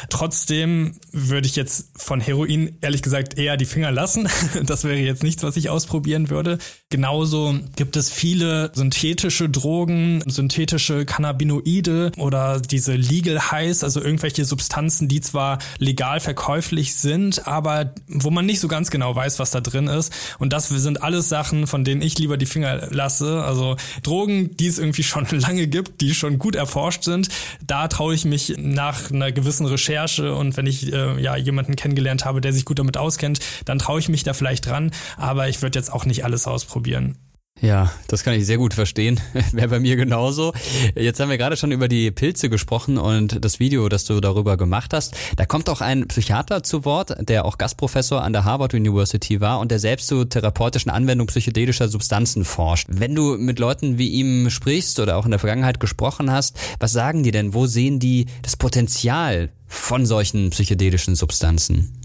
Trotzdem 0.08 0.96
würde 1.10 1.46
ich 1.46 1.56
jetzt 1.56 1.90
von 1.96 2.20
Heroin 2.20 2.76
ehrlich 2.80 3.02
gesagt 3.02 3.38
eher 3.38 3.56
die 3.56 3.64
Finger 3.64 3.90
lassen. 3.90 4.28
Das 4.62 4.84
wäre 4.84 4.96
jetzt 4.96 5.22
nichts, 5.22 5.42
was 5.42 5.56
ich 5.56 5.70
ausprobieren 5.70 6.30
würde. 6.30 6.58
Genauso 6.88 7.58
gibt 7.76 7.96
es 7.96 8.10
viele 8.10 8.70
synthetische 8.74 9.48
Drogen, 9.48 10.22
synthetische 10.26 11.04
Cannabinoide 11.04 12.12
oder 12.16 12.60
diese 12.60 12.94
Legal 12.94 13.50
Highs, 13.50 13.82
also 13.82 14.00
irgendwelche 14.00 14.44
Substanzen, 14.44 15.08
die 15.08 15.20
zwar 15.20 15.58
legal 15.78 16.20
verkäuflich 16.20 16.94
sind, 16.94 17.46
aber 17.46 17.94
wo 18.08 18.30
man 18.30 18.46
nicht 18.46 18.60
so 18.60 18.68
ganz 18.68 18.90
genau 18.90 19.14
weiß, 19.14 19.38
was 19.38 19.50
da 19.50 19.60
drin 19.60 19.88
ist. 19.88 20.12
Und 20.38 20.52
das 20.52 20.68
sind 20.68 21.02
alles 21.12 21.28
Sachen, 21.28 21.66
von 21.66 21.84
denen 21.84 22.00
ich 22.00 22.18
lieber 22.18 22.38
die 22.38 22.46
Finger 22.46 22.88
lasse. 22.90 23.44
Also 23.44 23.76
Drogen, 24.02 24.56
die 24.56 24.66
es 24.66 24.78
irgendwie 24.78 25.02
schon 25.02 25.26
lange 25.30 25.66
gibt, 25.66 26.00
die 26.00 26.14
schon 26.14 26.38
gut 26.38 26.54
erforscht 26.56 27.04
sind, 27.04 27.28
da 27.66 27.88
traue 27.88 28.14
ich 28.14 28.24
mich 28.24 28.54
nach 28.56 29.10
einer 29.10 29.30
gewissen 29.30 29.66
Recherche 29.66 30.34
und 30.34 30.56
wenn 30.56 30.66
ich 30.66 30.92
äh, 30.92 31.20
ja 31.20 31.36
jemanden 31.36 31.76
kennengelernt 31.76 32.24
habe, 32.24 32.40
der 32.40 32.52
sich 32.52 32.64
gut 32.64 32.78
damit 32.78 32.96
auskennt, 32.96 33.40
dann 33.66 33.78
traue 33.78 34.00
ich 34.00 34.08
mich 34.08 34.22
da 34.22 34.32
vielleicht 34.32 34.66
dran. 34.66 34.90
Aber 35.18 35.48
ich 35.48 35.60
würde 35.60 35.78
jetzt 35.78 35.92
auch 35.92 36.06
nicht 36.06 36.24
alles 36.24 36.46
ausprobieren. 36.46 37.18
Ja, 37.60 37.92
das 38.08 38.24
kann 38.24 38.34
ich 38.34 38.44
sehr 38.44 38.58
gut 38.58 38.74
verstehen. 38.74 39.20
Wäre 39.52 39.68
bei 39.68 39.78
mir 39.78 39.94
genauso. 39.94 40.52
Jetzt 40.96 41.20
haben 41.20 41.30
wir 41.30 41.38
gerade 41.38 41.56
schon 41.56 41.70
über 41.70 41.86
die 41.86 42.10
Pilze 42.10 42.50
gesprochen 42.50 42.98
und 42.98 43.44
das 43.44 43.60
Video, 43.60 43.88
das 43.88 44.04
du 44.04 44.20
darüber 44.20 44.56
gemacht 44.56 44.92
hast. 44.92 45.14
Da 45.36 45.46
kommt 45.46 45.68
auch 45.68 45.80
ein 45.80 46.08
Psychiater 46.08 46.64
zu 46.64 46.84
Wort, 46.84 47.14
der 47.20 47.44
auch 47.44 47.58
Gastprofessor 47.58 48.22
an 48.22 48.32
der 48.32 48.44
Harvard 48.44 48.74
University 48.74 49.40
war 49.40 49.60
und 49.60 49.70
der 49.70 49.78
selbst 49.78 50.08
zur 50.08 50.28
therapeutischen 50.28 50.90
Anwendung 50.90 51.28
psychedelischer 51.28 51.88
Substanzen 51.88 52.44
forscht. 52.44 52.88
Wenn 52.90 53.14
du 53.14 53.36
mit 53.36 53.60
Leuten 53.60 53.96
wie 53.96 54.08
ihm 54.08 54.50
sprichst 54.50 54.98
oder 54.98 55.16
auch 55.16 55.24
in 55.24 55.30
der 55.30 55.40
Vergangenheit 55.40 55.78
gesprochen 55.78 56.32
hast, 56.32 56.58
was 56.80 56.92
sagen 56.92 57.22
die 57.22 57.30
denn? 57.30 57.54
Wo 57.54 57.66
sehen 57.66 58.00
die 58.00 58.26
das 58.42 58.56
Potenzial 58.56 59.50
von 59.68 60.04
solchen 60.04 60.50
psychedelischen 60.50 61.14
Substanzen? 61.14 62.01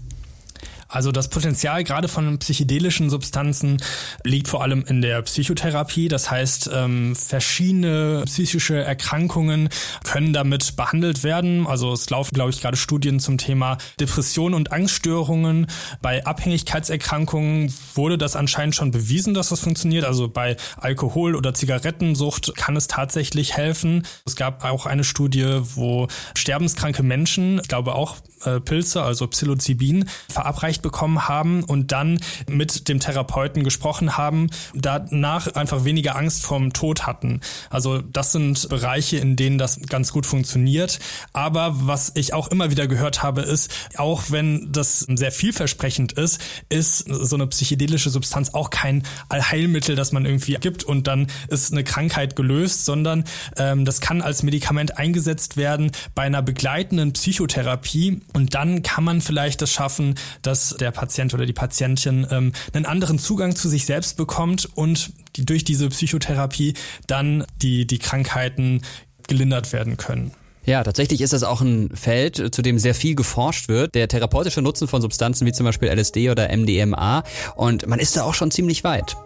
Also 0.88 1.12
das 1.12 1.28
Potenzial 1.28 1.84
gerade 1.84 2.08
von 2.08 2.38
psychedelischen 2.38 3.10
Substanzen 3.10 3.82
liegt 4.24 4.48
vor 4.48 4.62
allem 4.62 4.84
in 4.88 5.02
der 5.02 5.20
Psychotherapie. 5.22 6.08
Das 6.08 6.30
heißt, 6.30 6.70
ähm, 6.72 7.14
verschiedene 7.14 8.22
psychische 8.24 8.82
Erkrankungen 8.82 9.68
können 10.04 10.32
damit 10.32 10.76
behandelt 10.76 11.24
werden. 11.24 11.66
Also 11.66 11.92
es 11.92 12.08
laufen, 12.08 12.34
glaube 12.34 12.50
ich, 12.50 12.62
gerade 12.62 12.78
Studien 12.78 13.20
zum 13.20 13.36
Thema 13.36 13.76
Depression 14.00 14.54
und 14.54 14.72
Angststörungen. 14.72 15.66
Bei 16.00 16.24
Abhängigkeitserkrankungen 16.24 17.72
wurde 17.94 18.16
das 18.16 18.34
anscheinend 18.34 18.74
schon 18.74 18.90
bewiesen, 18.90 19.34
dass 19.34 19.50
das 19.50 19.60
funktioniert. 19.60 20.06
Also 20.06 20.28
bei 20.28 20.56
Alkohol- 20.78 21.36
oder 21.36 21.52
Zigarettensucht 21.52 22.54
kann 22.56 22.76
es 22.76 22.86
tatsächlich 22.86 23.54
helfen. 23.54 24.06
Es 24.24 24.36
gab 24.36 24.64
auch 24.64 24.86
eine 24.86 25.04
Studie, 25.04 25.60
wo 25.74 26.08
sterbenskranke 26.34 27.02
Menschen, 27.02 27.60
ich 27.60 27.68
glaube 27.68 27.94
auch 27.94 28.16
äh, 28.44 28.60
Pilze, 28.60 29.02
also 29.02 29.26
Psilocybin, 29.26 30.08
verabreicht 30.28 30.77
bekommen 30.82 31.28
haben 31.28 31.64
und 31.64 31.92
dann 31.92 32.20
mit 32.48 32.88
dem 32.88 33.00
Therapeuten 33.00 33.64
gesprochen 33.64 34.16
haben, 34.16 34.50
danach 34.74 35.54
einfach 35.54 35.84
weniger 35.84 36.16
Angst 36.16 36.44
vom 36.44 36.72
Tod 36.72 37.06
hatten. 37.06 37.40
Also 37.70 38.00
das 38.00 38.32
sind 38.32 38.68
Bereiche, 38.68 39.18
in 39.18 39.36
denen 39.36 39.58
das 39.58 39.80
ganz 39.80 40.12
gut 40.12 40.26
funktioniert. 40.26 40.98
Aber 41.32 41.86
was 41.86 42.12
ich 42.14 42.34
auch 42.34 42.48
immer 42.48 42.70
wieder 42.70 42.86
gehört 42.86 43.22
habe, 43.22 43.42
ist, 43.42 43.70
auch 43.96 44.24
wenn 44.28 44.72
das 44.72 45.00
sehr 45.00 45.32
vielversprechend 45.32 46.12
ist, 46.12 46.40
ist 46.68 47.04
so 47.08 47.36
eine 47.36 47.46
psychedelische 47.46 48.10
Substanz 48.10 48.54
auch 48.54 48.70
kein 48.70 49.02
Allheilmittel, 49.28 49.96
das 49.96 50.12
man 50.12 50.24
irgendwie 50.24 50.54
gibt 50.54 50.84
und 50.84 51.06
dann 51.06 51.28
ist 51.48 51.72
eine 51.72 51.84
Krankheit 51.84 52.36
gelöst, 52.36 52.84
sondern 52.84 53.24
ähm, 53.56 53.84
das 53.84 54.00
kann 54.00 54.22
als 54.22 54.42
Medikament 54.42 54.98
eingesetzt 54.98 55.56
werden 55.56 55.90
bei 56.14 56.22
einer 56.22 56.42
begleitenden 56.42 57.12
Psychotherapie 57.12 58.20
und 58.32 58.54
dann 58.54 58.82
kann 58.82 59.04
man 59.04 59.20
vielleicht 59.20 59.62
es 59.62 59.72
schaffen, 59.72 60.14
dass 60.42 60.67
der 60.76 60.90
Patient 60.90 61.34
oder 61.34 61.46
die 61.46 61.52
Patientin 61.52 62.26
ähm, 62.30 62.52
einen 62.72 62.86
anderen 62.86 63.18
Zugang 63.18 63.54
zu 63.56 63.68
sich 63.68 63.86
selbst 63.86 64.16
bekommt 64.16 64.68
und 64.74 65.12
die, 65.36 65.44
durch 65.44 65.64
diese 65.64 65.88
Psychotherapie 65.88 66.74
dann 67.06 67.44
die, 67.62 67.86
die 67.86 67.98
Krankheiten 67.98 68.82
gelindert 69.26 69.72
werden 69.72 69.96
können. 69.96 70.32
Ja, 70.64 70.82
tatsächlich 70.84 71.22
ist 71.22 71.32
das 71.32 71.44
auch 71.44 71.62
ein 71.62 71.90
Feld, 71.94 72.54
zu 72.54 72.60
dem 72.60 72.78
sehr 72.78 72.94
viel 72.94 73.14
geforscht 73.14 73.68
wird. 73.68 73.94
Der 73.94 74.06
therapeutische 74.06 74.60
Nutzen 74.60 74.86
von 74.86 75.00
Substanzen 75.00 75.46
wie 75.46 75.52
zum 75.52 75.64
Beispiel 75.64 75.88
LSD 75.88 76.30
oder 76.30 76.54
MDMA. 76.54 77.22
Und 77.56 77.86
man 77.86 77.98
ist 77.98 78.16
da 78.16 78.24
auch 78.24 78.34
schon 78.34 78.50
ziemlich 78.50 78.84
weit. 78.84 79.16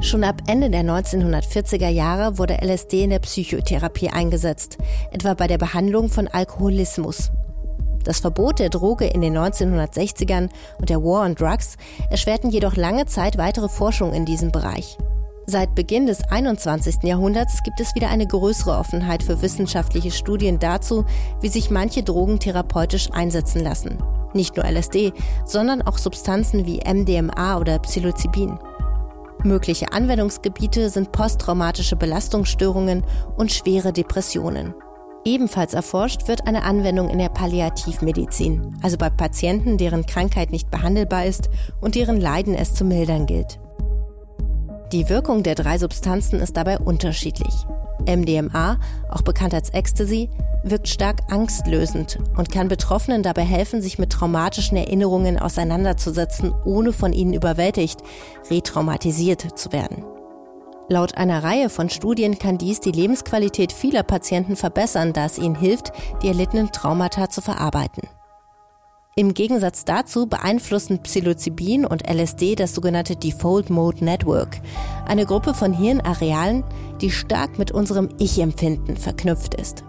Schon 0.00 0.24
ab 0.24 0.42
Ende 0.46 0.70
der 0.70 0.82
1940er 0.82 1.88
Jahre 1.88 2.38
wurde 2.38 2.58
LSD 2.62 3.04
in 3.04 3.10
der 3.10 3.18
Psychotherapie 3.18 4.10
eingesetzt, 4.10 4.78
etwa 5.10 5.34
bei 5.34 5.46
der 5.46 5.58
Behandlung 5.58 6.10
von 6.10 6.28
Alkoholismus. 6.28 7.32
Das 8.06 8.20
Verbot 8.20 8.60
der 8.60 8.70
Droge 8.70 9.06
in 9.06 9.20
den 9.20 9.36
1960ern 9.36 10.48
und 10.78 10.90
der 10.90 11.02
War 11.02 11.24
on 11.24 11.34
Drugs 11.34 11.76
erschwerten 12.08 12.50
jedoch 12.50 12.76
lange 12.76 13.06
Zeit 13.06 13.36
weitere 13.36 13.68
Forschung 13.68 14.12
in 14.12 14.24
diesem 14.24 14.52
Bereich. 14.52 14.96
Seit 15.44 15.74
Beginn 15.74 16.06
des 16.06 16.22
21. 16.22 17.02
Jahrhunderts 17.02 17.64
gibt 17.64 17.80
es 17.80 17.96
wieder 17.96 18.08
eine 18.08 18.28
größere 18.28 18.78
Offenheit 18.78 19.24
für 19.24 19.42
wissenschaftliche 19.42 20.12
Studien 20.12 20.60
dazu, 20.60 21.04
wie 21.40 21.48
sich 21.48 21.68
manche 21.68 22.04
Drogen 22.04 22.38
therapeutisch 22.38 23.10
einsetzen 23.10 23.64
lassen. 23.64 23.98
Nicht 24.34 24.56
nur 24.56 24.66
LSD, 24.66 25.12
sondern 25.44 25.82
auch 25.82 25.98
Substanzen 25.98 26.64
wie 26.64 26.82
MDMA 26.86 27.58
oder 27.58 27.80
Psilocybin. 27.80 28.56
Mögliche 29.42 29.90
Anwendungsgebiete 29.92 30.90
sind 30.90 31.10
posttraumatische 31.10 31.96
Belastungsstörungen 31.96 33.02
und 33.36 33.50
schwere 33.50 33.92
Depressionen. 33.92 34.74
Ebenfalls 35.26 35.74
erforscht 35.74 36.28
wird 36.28 36.46
eine 36.46 36.62
Anwendung 36.62 37.10
in 37.10 37.18
der 37.18 37.30
Palliativmedizin, 37.30 38.76
also 38.80 38.96
bei 38.96 39.10
Patienten, 39.10 39.76
deren 39.76 40.06
Krankheit 40.06 40.52
nicht 40.52 40.70
behandelbar 40.70 41.26
ist 41.26 41.50
und 41.80 41.96
deren 41.96 42.20
Leiden 42.20 42.54
es 42.54 42.74
zu 42.74 42.84
mildern 42.84 43.26
gilt. 43.26 43.58
Die 44.92 45.08
Wirkung 45.08 45.42
der 45.42 45.56
drei 45.56 45.78
Substanzen 45.78 46.38
ist 46.38 46.56
dabei 46.56 46.78
unterschiedlich. 46.78 47.52
MDMA, 48.06 48.78
auch 49.10 49.22
bekannt 49.22 49.52
als 49.52 49.70
Ecstasy, 49.70 50.30
wirkt 50.62 50.86
stark 50.86 51.22
angstlösend 51.28 52.20
und 52.36 52.52
kann 52.52 52.68
Betroffenen 52.68 53.24
dabei 53.24 53.42
helfen, 53.42 53.82
sich 53.82 53.98
mit 53.98 54.10
traumatischen 54.10 54.76
Erinnerungen 54.76 55.40
auseinanderzusetzen, 55.40 56.54
ohne 56.64 56.92
von 56.92 57.12
ihnen 57.12 57.32
überwältigt, 57.32 58.00
retraumatisiert 58.48 59.58
zu 59.58 59.72
werden. 59.72 60.04
Laut 60.88 61.16
einer 61.16 61.42
Reihe 61.42 61.68
von 61.68 61.90
Studien 61.90 62.38
kann 62.38 62.58
dies 62.58 62.78
die 62.78 62.92
Lebensqualität 62.92 63.72
vieler 63.72 64.04
Patienten 64.04 64.54
verbessern, 64.54 65.12
da 65.12 65.26
es 65.26 65.36
ihnen 65.36 65.56
hilft, 65.56 65.92
die 66.22 66.28
erlittenen 66.28 66.70
Traumata 66.70 67.28
zu 67.28 67.40
verarbeiten. 67.40 68.08
Im 69.16 69.34
Gegensatz 69.34 69.84
dazu 69.84 70.26
beeinflussen 70.26 71.02
Psilocybin 71.02 71.86
und 71.86 72.08
LSD 72.08 72.54
das 72.54 72.74
sogenannte 72.74 73.16
Default 73.16 73.70
Mode 73.70 74.04
Network, 74.04 74.60
eine 75.06 75.26
Gruppe 75.26 75.54
von 75.54 75.72
Hirnarealen, 75.72 76.62
die 77.00 77.10
stark 77.10 77.58
mit 77.58 77.72
unserem 77.72 78.10
Ich-Empfinden 78.18 78.96
verknüpft 78.96 79.54
ist. 79.54 79.82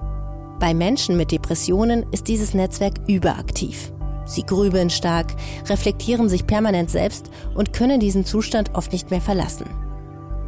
Bei 0.60 0.74
Menschen 0.74 1.16
mit 1.16 1.32
Depressionen 1.32 2.06
ist 2.12 2.28
dieses 2.28 2.56
Netzwerk 2.56 2.96
überaktiv. 3.08 3.92
Sie 4.26 4.44
grübeln 4.44 4.90
stark, 4.90 5.36
reflektieren 5.68 6.28
sich 6.28 6.48
permanent 6.48 6.90
selbst 6.90 7.30
und 7.54 7.72
können 7.72 8.00
diesen 8.00 8.26
Zustand 8.26 8.74
oft 8.74 8.92
nicht 8.92 9.12
mehr 9.12 9.22
verlassen. 9.22 9.87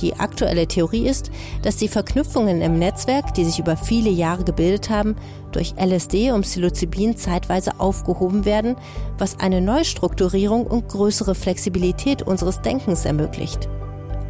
Die 0.01 0.15
aktuelle 0.15 0.67
Theorie 0.67 1.07
ist, 1.07 1.29
dass 1.61 1.77
die 1.77 1.87
Verknüpfungen 1.87 2.61
im 2.61 2.79
Netzwerk, 2.79 3.33
die 3.33 3.43
sich 3.43 3.59
über 3.59 3.75
viele 3.75 4.09
Jahre 4.09 4.43
gebildet 4.43 4.89
haben, 4.89 5.15
durch 5.51 5.75
LSD 5.77 6.31
und 6.31 6.41
Psilocybin 6.41 7.17
zeitweise 7.17 7.79
aufgehoben 7.79 8.45
werden, 8.45 8.75
was 9.17 9.39
eine 9.39 9.61
Neustrukturierung 9.61 10.65
und 10.65 10.87
größere 10.87 11.35
Flexibilität 11.35 12.21
unseres 12.21 12.61
Denkens 12.61 13.05
ermöglicht. 13.05 13.67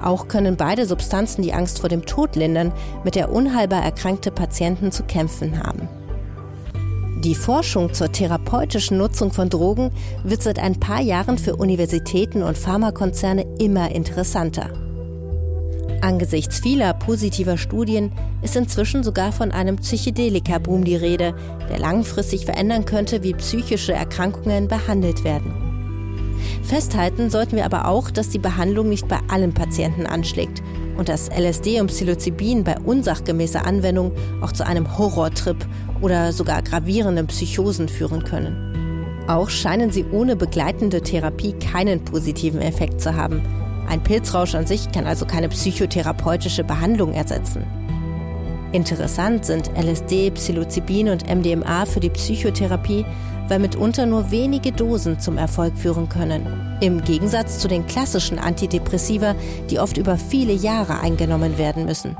Auch 0.01 0.28
können 0.28 0.55
beide 0.55 0.86
Substanzen 0.86 1.41
die 1.41 1.53
Angst 1.53 1.80
vor 1.80 1.89
dem 1.89 2.05
Tod 2.05 2.36
lindern, 2.36 2.72
mit 3.03 3.15
der 3.15 3.32
unheilbar 3.32 3.84
erkrankte 3.84 4.32
Patienten 4.32 4.91
zu 4.91 5.03
kämpfen 5.03 5.61
haben. 5.61 5.89
Die 7.24 7.36
Forschung 7.36 7.93
zur 7.93 8.13
therapeutischen 8.13 8.97
Nutzung 8.97 9.34
von 9.34 9.49
Drogen 9.49 9.91
wird 10.24 10.41
seit 10.41 10.57
ein 10.57 10.80
paar 10.80 11.01
Jahren 11.01 11.38
für 11.38 11.57
Universitäten 11.57 12.43
und 12.43 12.57
Pharmakonzerne 12.57 13.45
immer 13.59 13.91
interessanter. 13.91 14.89
Angesichts 16.02 16.60
vieler 16.60 16.93
positiver 16.93 17.58
Studien 17.58 18.12
ist 18.41 18.56
inzwischen 18.56 19.04
sogar 19.04 19.32
von 19.32 19.52
einem 19.52 19.76
Psychedelika-Boom 19.76 20.86
die 20.86 20.95
Rede, 20.95 21.34
der 21.70 21.80
langfristig 21.80 22.45
verändern 22.45 22.86
könnte, 22.86 23.22
wie 23.22 23.34
psychische 23.34 23.93
Erkrankungen 23.93 24.68
behandelt 24.70 25.24
werden. 25.26 25.54
Festhalten 26.64 27.30
sollten 27.30 27.58
wir 27.58 27.66
aber 27.66 27.88
auch, 27.88 28.12
dass 28.12 28.30
die 28.30 28.39
Behandlung 28.39 28.88
nicht 28.88 29.10
bei 29.10 29.20
allen 29.28 29.54
Patienten 29.54 30.06
anschlägt 30.06 30.64
und 30.97 31.10
dass 31.10 31.30
LSD 31.30 31.82
und 31.82 31.88
Psilocybin 31.88 32.64
bei 32.64 32.78
unsachgemäßer 32.80 33.66
Anwendung 33.66 34.14
auch 34.41 34.54
zu 34.54 34.66
einem 34.66 34.97
Horrortrip 34.97 35.58
oder 36.02 36.32
sogar 36.32 36.62
gravierenden 36.62 37.28
Psychosen 37.28 37.89
führen 37.89 38.24
können. 38.24 39.26
Auch 39.28 39.50
scheinen 39.50 39.91
sie 39.91 40.06
ohne 40.12 40.38
begleitende 40.38 41.02
Therapie 41.02 41.54
keinen 41.54 42.06
positiven 42.06 42.62
Effekt 42.62 43.02
zu 43.02 43.16
haben 43.16 43.41
Ein 43.90 44.04
Pilzrausch 44.04 44.54
an 44.54 44.68
sich 44.68 44.92
kann 44.92 45.08
also 45.08 45.26
keine 45.26 45.50
psychotherapeutische 45.50 46.64
Behandlung 46.64 47.12
ersetzen. 47.12 47.66
Interessant 48.72 49.46
sind 49.46 49.72
LSD, 49.76 50.30
Psilocybin 50.30 51.10
und 51.10 51.28
MDMA 51.28 51.88
für 51.88 52.00
die 52.00 52.12
Psychotherapie, 52.12 53.04
weil 53.48 53.58
mitunter 53.58 54.06
nur 54.06 54.30
wenige 54.30 54.72
Dosen 54.72 55.20
zum 55.20 55.40
Erfolg 55.40 55.76
führen 55.76 56.08
können. 56.08 56.78
Im 56.82 57.04
Gegensatz 57.04 57.58
zu 57.58 57.68
den 57.68 57.88
klassischen 57.88 58.38
Antidepressiva, 58.38 59.36
die 59.72 59.80
oft 59.80 59.98
über 59.98 60.18
viele 60.18 60.54
Jahre 60.54 61.00
eingenommen 61.00 61.58
werden 61.58 61.86
müssen. 61.86 62.16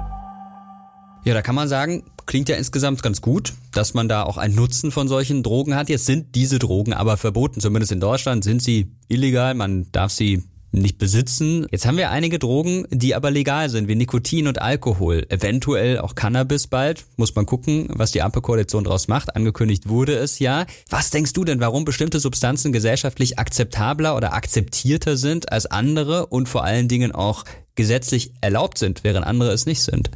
Ja, 1.24 1.36
da 1.36 1.44
kann 1.44 1.54
man 1.54 1.68
sagen, 1.68 2.04
klingt 2.26 2.50
ja 2.50 2.56
insgesamt 2.56 3.04
ganz 3.04 3.22
gut, 3.22 3.54
dass 3.74 3.94
man 3.94 4.10
da 4.10 4.24
auch 4.24 4.38
einen 4.38 4.56
Nutzen 4.56 4.90
von 4.90 5.08
solchen 5.08 5.44
Drogen 5.44 5.76
hat. 5.76 5.88
Jetzt 5.88 6.08
sind 6.08 6.34
diese 6.34 6.58
Drogen 6.58 6.94
aber 6.94 7.16
verboten, 7.18 7.62
zumindest 7.62 7.92
in 7.92 8.00
Deutschland 8.00 8.44
sind 8.44 8.64
sie 8.64 8.92
illegal, 9.08 9.54
man 9.54 9.86
darf 9.92 10.12
sie 10.12 10.44
nicht 10.72 10.98
besitzen. 10.98 11.66
Jetzt 11.72 11.86
haben 11.86 11.98
wir 11.98 12.12
einige 12.12 12.40
Drogen, 12.40 12.86
die 12.92 13.16
aber 13.16 13.32
legal 13.32 13.70
sind, 13.70 13.88
wie 13.88 13.96
Nikotin 13.96 14.48
und 14.48 14.62
Alkohol, 14.62 15.26
eventuell 15.30 16.00
auch 16.00 16.16
Cannabis 16.16 16.68
bald. 16.68 17.06
Muss 17.18 17.36
man 17.36 17.46
gucken, 17.46 17.88
was 17.90 18.12
die 18.12 18.22
Ampelkoalition 18.22 18.84
daraus 18.84 19.08
macht. 19.08 19.36
Angekündigt 19.36 19.90
wurde 19.90 20.16
es 20.16 20.40
ja. 20.40 20.66
Was 20.90 21.10
denkst 21.10 21.34
du 21.34 21.44
denn, 21.44 21.60
warum 21.60 21.86
bestimmte 21.86 22.20
Substanzen 22.20 22.72
gesellschaftlich 22.72 23.40
akzeptabler 23.40 24.16
oder 24.16 24.34
akzeptierter 24.34 25.18
sind 25.18 25.52
als 25.52 25.66
andere 25.66 26.28
und 26.28 26.48
vor 26.48 26.64
allen 26.64 26.88
Dingen 26.88 27.12
auch 27.12 27.46
gesetzlich 27.76 28.34
erlaubt 28.42 28.78
sind, 28.78 29.04
während 29.04 29.26
andere 29.26 29.52
es 29.52 29.66
nicht 29.66 29.82
sind? 29.82 30.12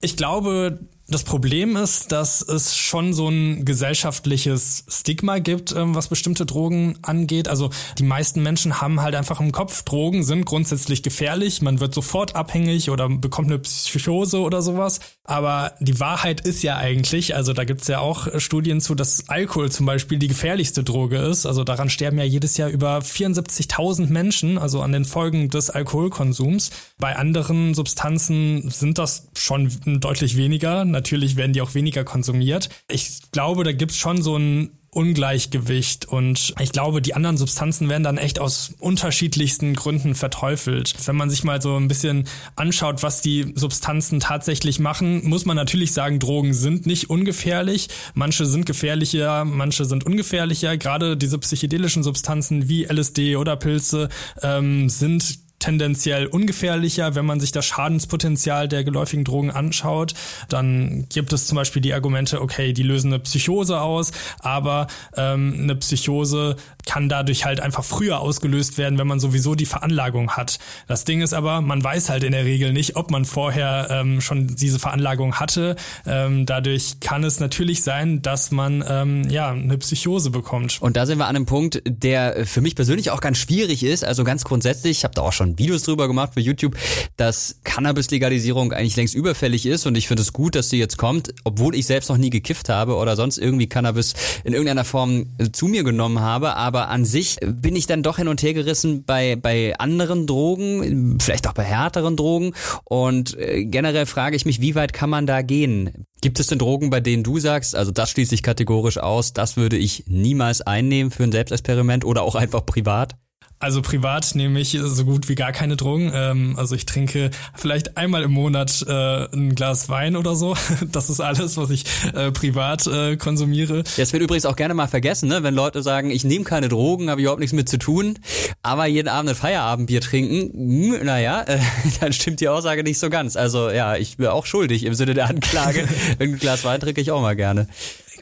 Ich 0.00 0.16
glaube, 0.16 0.78
das 1.10 1.24
Problem 1.24 1.74
ist, 1.76 2.12
dass 2.12 2.42
es 2.42 2.76
schon 2.76 3.14
so 3.14 3.28
ein 3.28 3.64
gesellschaftliches 3.64 4.84
Stigma 4.88 5.38
gibt, 5.38 5.72
ähm, 5.72 5.94
was 5.94 6.08
bestimmte 6.08 6.44
Drogen 6.44 6.98
angeht. 7.00 7.48
Also 7.48 7.70
die 7.98 8.02
meisten 8.02 8.42
Menschen 8.42 8.82
haben 8.82 9.00
halt 9.00 9.14
einfach 9.14 9.40
im 9.40 9.50
Kopf, 9.50 9.82
Drogen 9.84 10.22
sind 10.22 10.44
grundsätzlich 10.44 11.02
gefährlich, 11.02 11.62
man 11.62 11.80
wird 11.80 11.94
sofort 11.94 12.36
abhängig 12.36 12.90
oder 12.90 13.08
bekommt 13.08 13.48
eine 13.48 13.58
Psychose 13.58 14.40
oder 14.40 14.60
sowas. 14.60 15.00
Aber 15.24 15.72
die 15.80 15.98
Wahrheit 15.98 16.42
ist 16.42 16.62
ja 16.62 16.76
eigentlich, 16.76 17.34
also 17.34 17.54
da 17.54 17.64
gibt's 17.64 17.88
ja 17.88 18.00
auch 18.00 18.28
Studien 18.38 18.82
zu, 18.82 18.94
dass 18.94 19.30
Alkohol 19.30 19.70
zum 19.70 19.86
Beispiel 19.86 20.18
die 20.18 20.28
gefährlichste 20.28 20.84
Droge 20.84 21.16
ist. 21.18 21.46
Also 21.46 21.64
daran 21.64 21.88
sterben 21.88 22.18
ja 22.18 22.24
jedes 22.24 22.58
Jahr 22.58 22.68
über 22.68 22.98
74.000 22.98 24.08
Menschen, 24.08 24.58
also 24.58 24.82
an 24.82 24.92
den 24.92 25.06
Folgen 25.06 25.48
des 25.48 25.70
Alkoholkonsums. 25.70 26.70
Bei 26.98 27.16
anderen 27.16 27.72
Substanzen 27.72 28.68
sind 28.70 28.98
das 28.98 29.28
schon 29.36 29.70
deutlich 30.00 30.36
weniger 30.36 30.84
natürlich 30.98 31.36
werden 31.36 31.52
die 31.52 31.62
auch 31.62 31.74
weniger 31.74 32.02
konsumiert. 32.02 32.68
Ich 32.90 33.30
glaube, 33.30 33.62
da 33.62 33.70
gibt's 33.70 33.96
schon 33.98 34.20
so 34.20 34.36
ein 34.36 34.70
Ungleichgewicht 34.90 36.06
und 36.06 36.54
ich 36.58 36.72
glaube, 36.72 37.00
die 37.00 37.14
anderen 37.14 37.36
Substanzen 37.36 37.88
werden 37.88 38.02
dann 38.02 38.16
echt 38.16 38.40
aus 38.40 38.74
unterschiedlichsten 38.80 39.74
Gründen 39.74 40.16
verteufelt. 40.16 40.94
Wenn 41.06 41.14
man 41.14 41.30
sich 41.30 41.44
mal 41.44 41.62
so 41.62 41.76
ein 41.76 41.86
bisschen 41.86 42.26
anschaut, 42.56 43.04
was 43.04 43.20
die 43.20 43.52
Substanzen 43.54 44.18
tatsächlich 44.18 44.80
machen, 44.80 45.28
muss 45.28 45.44
man 45.44 45.56
natürlich 45.56 45.92
sagen, 45.92 46.18
Drogen 46.18 46.52
sind 46.52 46.86
nicht 46.86 47.10
ungefährlich. 47.10 47.88
Manche 48.14 48.44
sind 48.44 48.66
gefährlicher, 48.66 49.44
manche 49.44 49.84
sind 49.84 50.04
ungefährlicher. 50.04 50.76
Gerade 50.76 51.16
diese 51.16 51.38
psychedelischen 51.38 52.02
Substanzen 52.02 52.68
wie 52.68 52.84
LSD 52.84 53.36
oder 53.36 53.54
Pilze 53.56 54.08
ähm, 54.42 54.88
sind 54.88 55.47
tendenziell 55.58 56.26
ungefährlicher, 56.26 57.14
wenn 57.14 57.26
man 57.26 57.40
sich 57.40 57.52
das 57.52 57.66
Schadenspotenzial 57.66 58.68
der 58.68 58.84
geläufigen 58.84 59.24
Drogen 59.24 59.50
anschaut. 59.50 60.14
Dann 60.48 61.06
gibt 61.08 61.32
es 61.32 61.46
zum 61.46 61.56
Beispiel 61.56 61.82
die 61.82 61.94
Argumente, 61.94 62.40
okay, 62.40 62.72
die 62.72 62.82
lösen 62.82 63.12
eine 63.12 63.20
Psychose 63.20 63.80
aus, 63.80 64.12
aber 64.40 64.86
ähm, 65.16 65.56
eine 65.62 65.76
Psychose 65.76 66.56
kann 66.88 67.08
dadurch 67.08 67.44
halt 67.44 67.60
einfach 67.60 67.84
früher 67.84 68.20
ausgelöst 68.20 68.78
werden, 68.78 68.98
wenn 68.98 69.06
man 69.06 69.20
sowieso 69.20 69.54
die 69.54 69.66
Veranlagung 69.66 70.32
hat. 70.32 70.58
Das 70.86 71.04
Ding 71.04 71.20
ist 71.20 71.32
aber, 71.32 71.60
man 71.60 71.82
weiß 71.82 72.08
halt 72.08 72.22
in 72.22 72.32
der 72.32 72.44
Regel 72.44 72.72
nicht, 72.72 72.96
ob 72.96 73.10
man 73.10 73.24
vorher 73.24 73.88
ähm, 73.90 74.20
schon 74.20 74.54
diese 74.54 74.78
Veranlagung 74.78 75.36
hatte. 75.36 75.76
Ähm, 76.06 76.46
dadurch 76.46 77.00
kann 77.00 77.24
es 77.24 77.40
natürlich 77.40 77.82
sein, 77.82 78.22
dass 78.22 78.50
man 78.50 78.84
ähm, 78.88 79.28
ja 79.28 79.50
eine 79.50 79.78
Psychose 79.78 80.30
bekommt. 80.30 80.78
Und 80.80 80.96
da 80.96 81.04
sind 81.04 81.18
wir 81.18 81.26
an 81.26 81.36
einem 81.36 81.46
Punkt, 81.46 81.82
der 81.84 82.46
für 82.46 82.60
mich 82.60 82.76
persönlich 82.76 83.10
auch 83.10 83.20
ganz 83.20 83.38
schwierig 83.38 83.82
ist. 83.82 84.04
Also 84.04 84.24
ganz 84.24 84.44
grundsätzlich, 84.44 84.98
ich 84.98 85.04
habe 85.04 85.14
da 85.14 85.22
auch 85.22 85.32
schon 85.32 85.48
schon 85.48 85.58
Videos 85.58 85.82
drüber 85.82 86.06
gemacht 86.08 86.34
für 86.34 86.40
YouTube, 86.40 86.76
dass 87.16 87.60
Cannabis-Legalisierung 87.64 88.72
eigentlich 88.72 88.96
längst 88.96 89.14
überfällig 89.14 89.66
ist 89.66 89.86
und 89.86 89.96
ich 89.96 90.08
finde 90.08 90.22
es 90.22 90.32
gut, 90.32 90.54
dass 90.54 90.68
sie 90.68 90.78
jetzt 90.78 90.98
kommt, 90.98 91.34
obwohl 91.44 91.74
ich 91.74 91.86
selbst 91.86 92.08
noch 92.08 92.16
nie 92.16 92.30
gekifft 92.30 92.68
habe 92.68 92.96
oder 92.96 93.16
sonst 93.16 93.38
irgendwie 93.38 93.68
Cannabis 93.68 94.14
in 94.44 94.52
irgendeiner 94.52 94.84
Form 94.84 95.26
äh, 95.38 95.50
zu 95.50 95.66
mir 95.66 95.84
genommen 95.84 96.20
habe, 96.20 96.56
aber 96.56 96.77
an 96.86 97.04
sich 97.04 97.36
bin 97.42 97.76
ich 97.76 97.86
dann 97.86 98.02
doch 98.02 98.18
hin 98.18 98.28
und 98.28 98.42
her 98.42 98.54
gerissen 98.54 99.04
bei, 99.04 99.36
bei 99.36 99.78
anderen 99.78 100.26
Drogen, 100.26 101.18
vielleicht 101.20 101.48
auch 101.48 101.52
bei 101.52 101.64
härteren 101.64 102.16
Drogen 102.16 102.52
und 102.84 103.36
äh, 103.38 103.64
generell 103.64 104.06
frage 104.06 104.36
ich 104.36 104.46
mich, 104.46 104.60
wie 104.60 104.74
weit 104.74 104.92
kann 104.92 105.10
man 105.10 105.26
da 105.26 105.42
gehen? 105.42 106.06
Gibt 106.20 106.40
es 106.40 106.46
denn 106.46 106.58
Drogen, 106.58 106.90
bei 106.90 107.00
denen 107.00 107.22
du 107.22 107.38
sagst, 107.38 107.74
also 107.74 107.90
das 107.90 108.10
schließe 108.10 108.34
ich 108.34 108.42
kategorisch 108.42 108.98
aus, 108.98 109.32
das 109.32 109.56
würde 109.56 109.76
ich 109.76 110.04
niemals 110.06 110.60
einnehmen 110.60 111.10
für 111.10 111.24
ein 111.24 111.32
Selbstexperiment 111.32 112.04
oder 112.04 112.22
auch 112.22 112.34
einfach 112.34 112.64
privat? 112.64 113.16
Also 113.60 113.82
privat 113.82 114.34
nehme 114.34 114.60
ich 114.60 114.78
so 114.80 115.04
gut 115.04 115.28
wie 115.28 115.34
gar 115.34 115.52
keine 115.52 115.76
Drogen. 115.76 116.12
Ähm, 116.14 116.54
also 116.56 116.74
ich 116.74 116.86
trinke 116.86 117.30
vielleicht 117.54 117.96
einmal 117.96 118.22
im 118.22 118.30
Monat 118.30 118.84
äh, 118.86 119.26
ein 119.32 119.54
Glas 119.54 119.88
Wein 119.88 120.16
oder 120.16 120.34
so. 120.34 120.56
Das 120.92 121.10
ist 121.10 121.20
alles, 121.20 121.56
was 121.56 121.70
ich 121.70 121.84
äh, 122.14 122.30
privat 122.30 122.86
äh, 122.86 123.16
konsumiere. 123.16 123.82
Das 123.96 124.12
wird 124.12 124.22
übrigens 124.22 124.46
auch 124.46 124.56
gerne 124.56 124.74
mal 124.74 124.86
vergessen, 124.86 125.28
ne? 125.28 125.42
wenn 125.42 125.54
Leute 125.54 125.82
sagen, 125.82 126.10
ich 126.10 126.24
nehme 126.24 126.44
keine 126.44 126.68
Drogen, 126.68 127.10
habe 127.10 127.20
überhaupt 127.20 127.40
nichts 127.40 127.52
mit 127.52 127.68
zu 127.68 127.78
tun, 127.78 128.18
aber 128.62 128.86
jeden 128.86 129.08
Abend 129.08 129.30
ein 129.30 129.36
Feierabendbier 129.36 130.00
trinken, 130.00 130.52
hm, 130.52 131.04
naja, 131.04 131.42
äh, 131.42 131.58
dann 132.00 132.12
stimmt 132.12 132.40
die 132.40 132.48
Aussage 132.48 132.82
nicht 132.84 132.98
so 132.98 133.10
ganz. 133.10 133.36
Also 133.36 133.70
ja, 133.70 133.96
ich 133.96 134.16
bin 134.16 134.28
auch 134.28 134.46
schuldig 134.46 134.84
im 134.84 134.94
Sinne 134.94 135.14
der 135.14 135.28
Anklage. 135.28 135.86
ein 136.18 136.38
Glas 136.38 136.64
Wein 136.64 136.80
trinke 136.80 137.00
ich 137.00 137.10
auch 137.10 137.20
mal 137.20 137.36
gerne. 137.36 137.68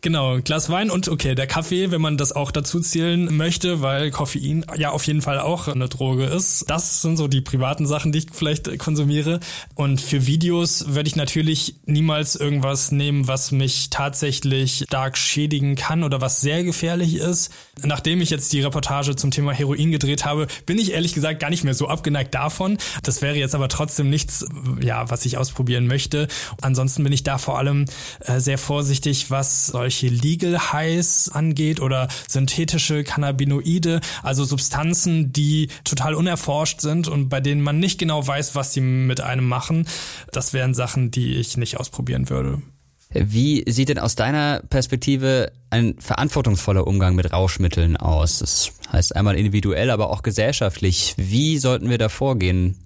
Genau, 0.07 0.39
Glas 0.41 0.71
Wein 0.71 0.89
und 0.89 1.09
okay, 1.09 1.35
der 1.35 1.49
Kaffee, 1.49 1.91
wenn 1.91 2.01
man 2.01 2.17
das 2.17 2.31
auch 2.31 2.53
dazu 2.53 2.79
zählen 2.79 3.37
möchte, 3.37 3.83
weil 3.83 4.13
Koffein 4.13 4.65
ja 4.77 4.91
auf 4.91 5.05
jeden 5.05 5.21
Fall 5.21 5.41
auch 5.41 5.67
eine 5.67 5.89
Droge 5.89 6.27
ist. 6.27 6.71
Das 6.71 7.03
sind 7.03 7.17
so 7.17 7.27
die 7.27 7.41
privaten 7.41 7.89
Sachen, 7.89 8.13
die 8.13 8.21
ich 8.21 8.27
vielleicht 8.33 8.79
konsumiere. 8.79 9.41
Und 9.75 10.01
für 10.01 10.25
Videos 10.29 10.95
würde 10.95 11.09
ich 11.09 11.17
natürlich 11.17 11.75
niemals 11.87 12.37
irgendwas 12.37 12.93
nehmen, 12.93 13.27
was 13.27 13.51
mich 13.51 13.91
tatsächlich 13.91 14.85
stark 14.87 15.19
schädigen 15.19 15.75
kann 15.75 16.05
oder 16.05 16.21
was 16.21 16.41
sehr 16.41 16.63
gefährlich 16.63 17.17
ist. 17.17 17.51
Nachdem 17.83 18.21
ich 18.21 18.31
jetzt 18.31 18.53
die 18.53 18.61
Reportage 18.61 19.17
zum 19.17 19.33
Thema 19.33 19.53
Heroin 19.53 19.91
gedreht 19.91 20.25
habe, 20.25 20.47
bin 20.67 20.79
ich 20.79 20.93
ehrlich 20.93 21.15
gesagt 21.15 21.41
gar 21.41 21.51
nicht 21.51 21.65
mehr 21.65 21.75
so 21.75 21.89
abgeneigt 21.89 22.33
davon. 22.33 22.79
Das 23.03 23.23
wäre 23.23 23.35
jetzt 23.35 23.57
aber 23.57 23.69
trotzdem 23.69 24.09
nichts, 24.09 24.47
ja, 24.81 25.11
was 25.11 25.27
ich 25.27 25.37
ausprobieren 25.37 25.89
möchte. 25.89 26.29
Ansonsten 26.63 27.03
bin 27.03 27.13
ich 27.13 27.25
da 27.25 27.39
vor 27.39 27.59
allem 27.59 27.87
äh, 28.21 28.39
sehr 28.39 28.57
vorsichtig, 28.57 29.33
was 29.33 29.67
solche 29.67 29.96
Legal 30.03 30.73
Highs 30.73 31.29
angeht 31.29 31.81
oder 31.81 32.09
synthetische 32.29 33.05
Cannabinoide, 33.05 34.01
also 34.23 34.45
Substanzen, 34.45 35.33
die 35.33 35.69
total 35.85 36.15
unerforscht 36.15 36.81
sind 36.81 37.09
und 37.09 37.29
bei 37.29 37.41
denen 37.41 37.63
man 37.63 37.79
nicht 37.79 37.99
genau 37.99 38.27
weiß, 38.27 38.55
was 38.55 38.73
sie 38.73 38.81
mit 38.81 39.21
einem 39.21 39.47
machen. 39.47 39.87
Das 40.33 40.53
wären 40.53 40.75
Sachen, 40.75 41.11
die 41.11 41.35
ich 41.37 41.57
nicht 41.57 41.79
ausprobieren 41.79 42.29
würde. 42.31 42.63
Wie 43.11 43.65
sieht 43.71 43.89
denn 43.89 43.99
aus 43.99 44.17
deiner 44.17 44.63
Perspektive 44.69 45.53
ein 45.71 45.95
verantwortungsvoller 45.99 46.87
Umgang 46.87 47.15
mit 47.15 47.33
Rauschmitteln 47.33 47.97
aus? 47.97 48.41
Das 48.41 48.73
heißt 48.93 49.15
einmal 49.15 49.37
individuell, 49.37 49.91
aber 49.91 50.11
auch 50.11 50.23
gesellschaftlich. 50.23 51.15
Wie 51.17 51.59
sollten 51.59 51.89
wir 51.89 51.99
da 51.99 52.09
vorgehen? 52.09 52.77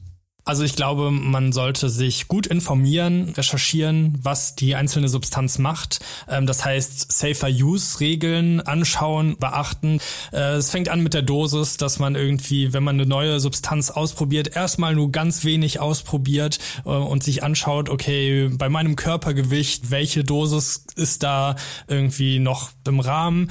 Also 0.45 0.65
ich 0.65 0.75
glaube, 0.75 1.11
man 1.11 1.53
sollte 1.53 1.89
sich 1.89 2.29
gut 2.29 2.47
informieren, 2.47 3.31
recherchieren, 3.37 4.19
was 4.23 4.55
die 4.55 4.75
einzelne 4.75 5.09
Substanz 5.09 5.59
macht. 5.59 6.01
Ähm, 6.29 6.47
das 6.47 6.65
heißt, 6.65 7.13
Safer 7.13 7.49
Use 7.49 8.01
Regeln 8.01 8.61
anschauen, 8.61 9.37
beachten. 9.39 10.01
Äh, 10.33 10.55
es 10.55 10.71
fängt 10.71 10.89
an 10.89 11.03
mit 11.03 11.15
der 11.15 11.23
Dosis, 11.23 11.77
dass 11.77 11.99
man 11.99 12.15
irgendwie, 12.15 12.73
wenn 12.73 12.83
man 12.83 12.97
eine 12.97 13.07
neue 13.07 13.41
Substanz 13.41 13.91
ausprobiert, 13.91 14.57
erstmal 14.57 14.95
nur 14.95 15.13
ganz 15.13 15.45
wenig 15.45 15.81
ausprobiert 15.81 16.59
äh, 16.85 16.89
und 16.89 17.23
sich 17.23 17.43
anschaut, 17.43 17.89
okay, 17.89 18.49
bei 18.49 18.69
meinem 18.69 18.97
Körpergewicht, 18.97 19.91
welche 19.91 20.25
Dosis 20.25 20.85
ist 20.97 21.23
da 21.23 21.57
irgendwie 21.87 22.39
noch 22.39 22.71
im 22.87 23.01
Rahmen. 23.01 23.51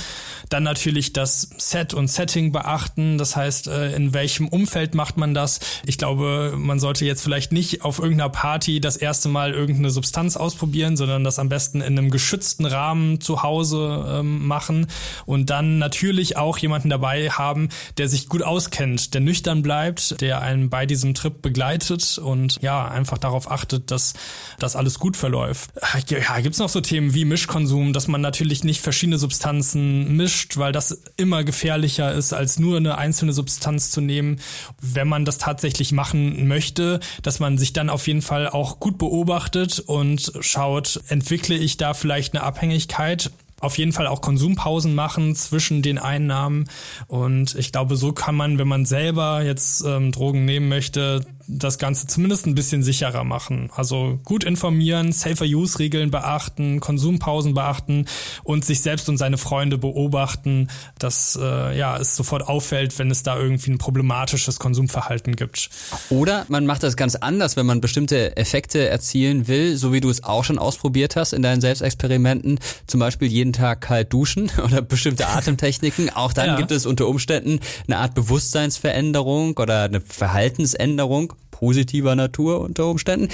Dann 0.49 0.63
natürlich 0.63 1.13
das 1.13 1.49
Set 1.57 1.93
und 1.93 2.07
Setting 2.09 2.51
beachten. 2.51 3.17
Das 3.17 3.35
heißt, 3.35 3.67
äh, 3.67 3.95
in 3.95 4.13
welchem 4.13 4.47
Umfeld 4.47 4.95
macht 4.95 5.17
man 5.17 5.33
das? 5.33 5.59
Ich 5.85 5.97
glaube, 5.97 6.53
man 6.57 6.78
man 6.79 6.81
sollte 6.81 7.03
jetzt 7.03 7.23
vielleicht 7.23 7.51
nicht 7.51 7.83
auf 7.83 7.99
irgendeiner 7.99 8.29
Party 8.29 8.79
das 8.79 8.95
erste 8.95 9.27
Mal 9.27 9.51
irgendeine 9.51 9.89
Substanz 9.89 10.37
ausprobieren, 10.37 10.95
sondern 10.95 11.25
das 11.25 11.37
am 11.37 11.49
besten 11.49 11.81
in 11.81 11.97
einem 11.97 12.09
geschützten 12.09 12.65
Rahmen 12.65 13.19
zu 13.19 13.43
Hause 13.43 14.05
ähm, 14.07 14.47
machen 14.47 14.87
und 15.25 15.49
dann 15.49 15.77
natürlich 15.77 16.37
auch 16.37 16.57
jemanden 16.57 16.89
dabei 16.89 17.31
haben, 17.31 17.67
der 17.97 18.07
sich 18.07 18.29
gut 18.29 18.43
auskennt, 18.43 19.13
der 19.13 19.19
nüchtern 19.19 19.61
bleibt, 19.61 20.21
der 20.21 20.41
einen 20.41 20.69
bei 20.69 20.85
diesem 20.85 21.13
Trip 21.15 21.41
begleitet 21.41 22.17
und 22.17 22.61
ja, 22.61 22.87
einfach 22.87 23.17
darauf 23.17 23.51
achtet, 23.51 23.91
dass 23.91 24.13
das 24.57 24.77
alles 24.77 24.99
gut 24.99 25.17
verläuft. 25.17 25.71
Ja, 26.07 26.39
gibt's 26.39 26.59
noch 26.59 26.69
so 26.69 26.79
Themen 26.79 27.13
wie 27.13 27.25
Mischkonsum, 27.25 27.91
dass 27.91 28.07
man 28.07 28.21
natürlich 28.21 28.63
nicht 28.63 28.79
verschiedene 28.79 29.17
Substanzen 29.17 30.15
mischt, 30.15 30.55
weil 30.55 30.71
das 30.71 31.01
immer 31.17 31.43
gefährlicher 31.43 32.13
ist, 32.13 32.31
als 32.31 32.57
nur 32.57 32.77
eine 32.77 32.97
einzelne 32.97 33.33
Substanz 33.33 33.91
zu 33.91 33.99
nehmen. 33.99 34.39
Wenn 34.79 35.09
man 35.09 35.25
das 35.25 35.39
tatsächlich 35.39 35.91
machen 35.91 36.47
möchte, 36.47 36.68
dass 36.73 37.39
man 37.39 37.57
sich 37.57 37.73
dann 37.73 37.89
auf 37.89 38.07
jeden 38.07 38.21
Fall 38.21 38.49
auch 38.49 38.79
gut 38.79 38.97
beobachtet 38.97 39.79
und 39.79 40.31
schaut, 40.41 40.99
entwickle 41.07 41.55
ich 41.55 41.77
da 41.77 41.93
vielleicht 41.93 42.33
eine 42.33 42.43
Abhängigkeit 42.43 43.31
auf 43.61 43.77
jeden 43.77 43.91
Fall 43.91 44.07
auch 44.07 44.21
Konsumpausen 44.21 44.95
machen 44.95 45.35
zwischen 45.35 45.81
den 45.81 45.97
Einnahmen. 45.97 46.69
Und 47.07 47.55
ich 47.55 47.71
glaube, 47.71 47.95
so 47.95 48.13
kann 48.13 48.35
man, 48.35 48.57
wenn 48.57 48.67
man 48.67 48.85
selber 48.85 49.43
jetzt 49.43 49.83
ähm, 49.85 50.11
Drogen 50.11 50.45
nehmen 50.45 50.69
möchte, 50.69 51.25
das 51.49 51.79
Ganze 51.79 52.05
zumindest 52.05 52.45
ein 52.45 52.53
bisschen 52.53 52.83
sicherer 52.83 53.23
machen. 53.23 53.69
Also 53.75 54.19
gut 54.23 54.43
informieren, 54.43 55.11
Safer-Use-Regeln 55.11 56.11
beachten, 56.11 56.79
Konsumpausen 56.79 57.55
beachten 57.55 58.05
und 58.43 58.63
sich 58.63 58.81
selbst 58.81 59.09
und 59.09 59.17
seine 59.17 59.37
Freunde 59.37 59.79
beobachten, 59.79 60.69
dass 60.99 61.37
äh, 61.41 61.77
ja, 61.77 61.97
es 61.97 62.15
sofort 62.15 62.47
auffällt, 62.47 62.97
wenn 62.99 63.09
es 63.09 63.23
da 63.23 63.37
irgendwie 63.37 63.71
ein 63.71 63.77
problematisches 63.79 64.59
Konsumverhalten 64.59 65.35
gibt. 65.35 65.69
Oder 66.09 66.45
man 66.49 66.67
macht 66.67 66.83
das 66.83 66.95
ganz 66.95 67.15
anders, 67.15 67.55
wenn 67.55 67.65
man 67.65 67.81
bestimmte 67.81 68.37
Effekte 68.37 68.87
erzielen 68.87 69.47
will, 69.47 69.75
so 69.75 69.91
wie 69.91 70.01
du 70.01 70.09
es 70.09 70.23
auch 70.23 70.43
schon 70.43 70.59
ausprobiert 70.59 71.15
hast 71.15 71.33
in 71.33 71.41
deinen 71.41 71.61
Selbstexperimenten, 71.61 72.59
zum 72.85 72.99
Beispiel 72.99 73.27
jeden 73.27 73.53
Tag 73.53 73.81
kalt 73.81 74.13
duschen 74.13 74.51
oder 74.63 74.83
bestimmte 74.83 75.27
Atemtechniken. 75.27 76.11
Auch 76.11 76.31
dann 76.31 76.47
ja. 76.47 76.55
gibt 76.57 76.71
es 76.71 76.85
unter 76.85 77.07
Umständen 77.07 77.59
eine 77.87 77.97
Art 77.97 78.13
Bewusstseinsveränderung 78.13 79.57
oder 79.57 79.83
eine 79.83 80.01
Verhaltensänderung 80.01 81.33
positiver 81.59 82.15
Natur 82.15 82.61
unter 82.61 82.87
Umständen. 82.87 83.27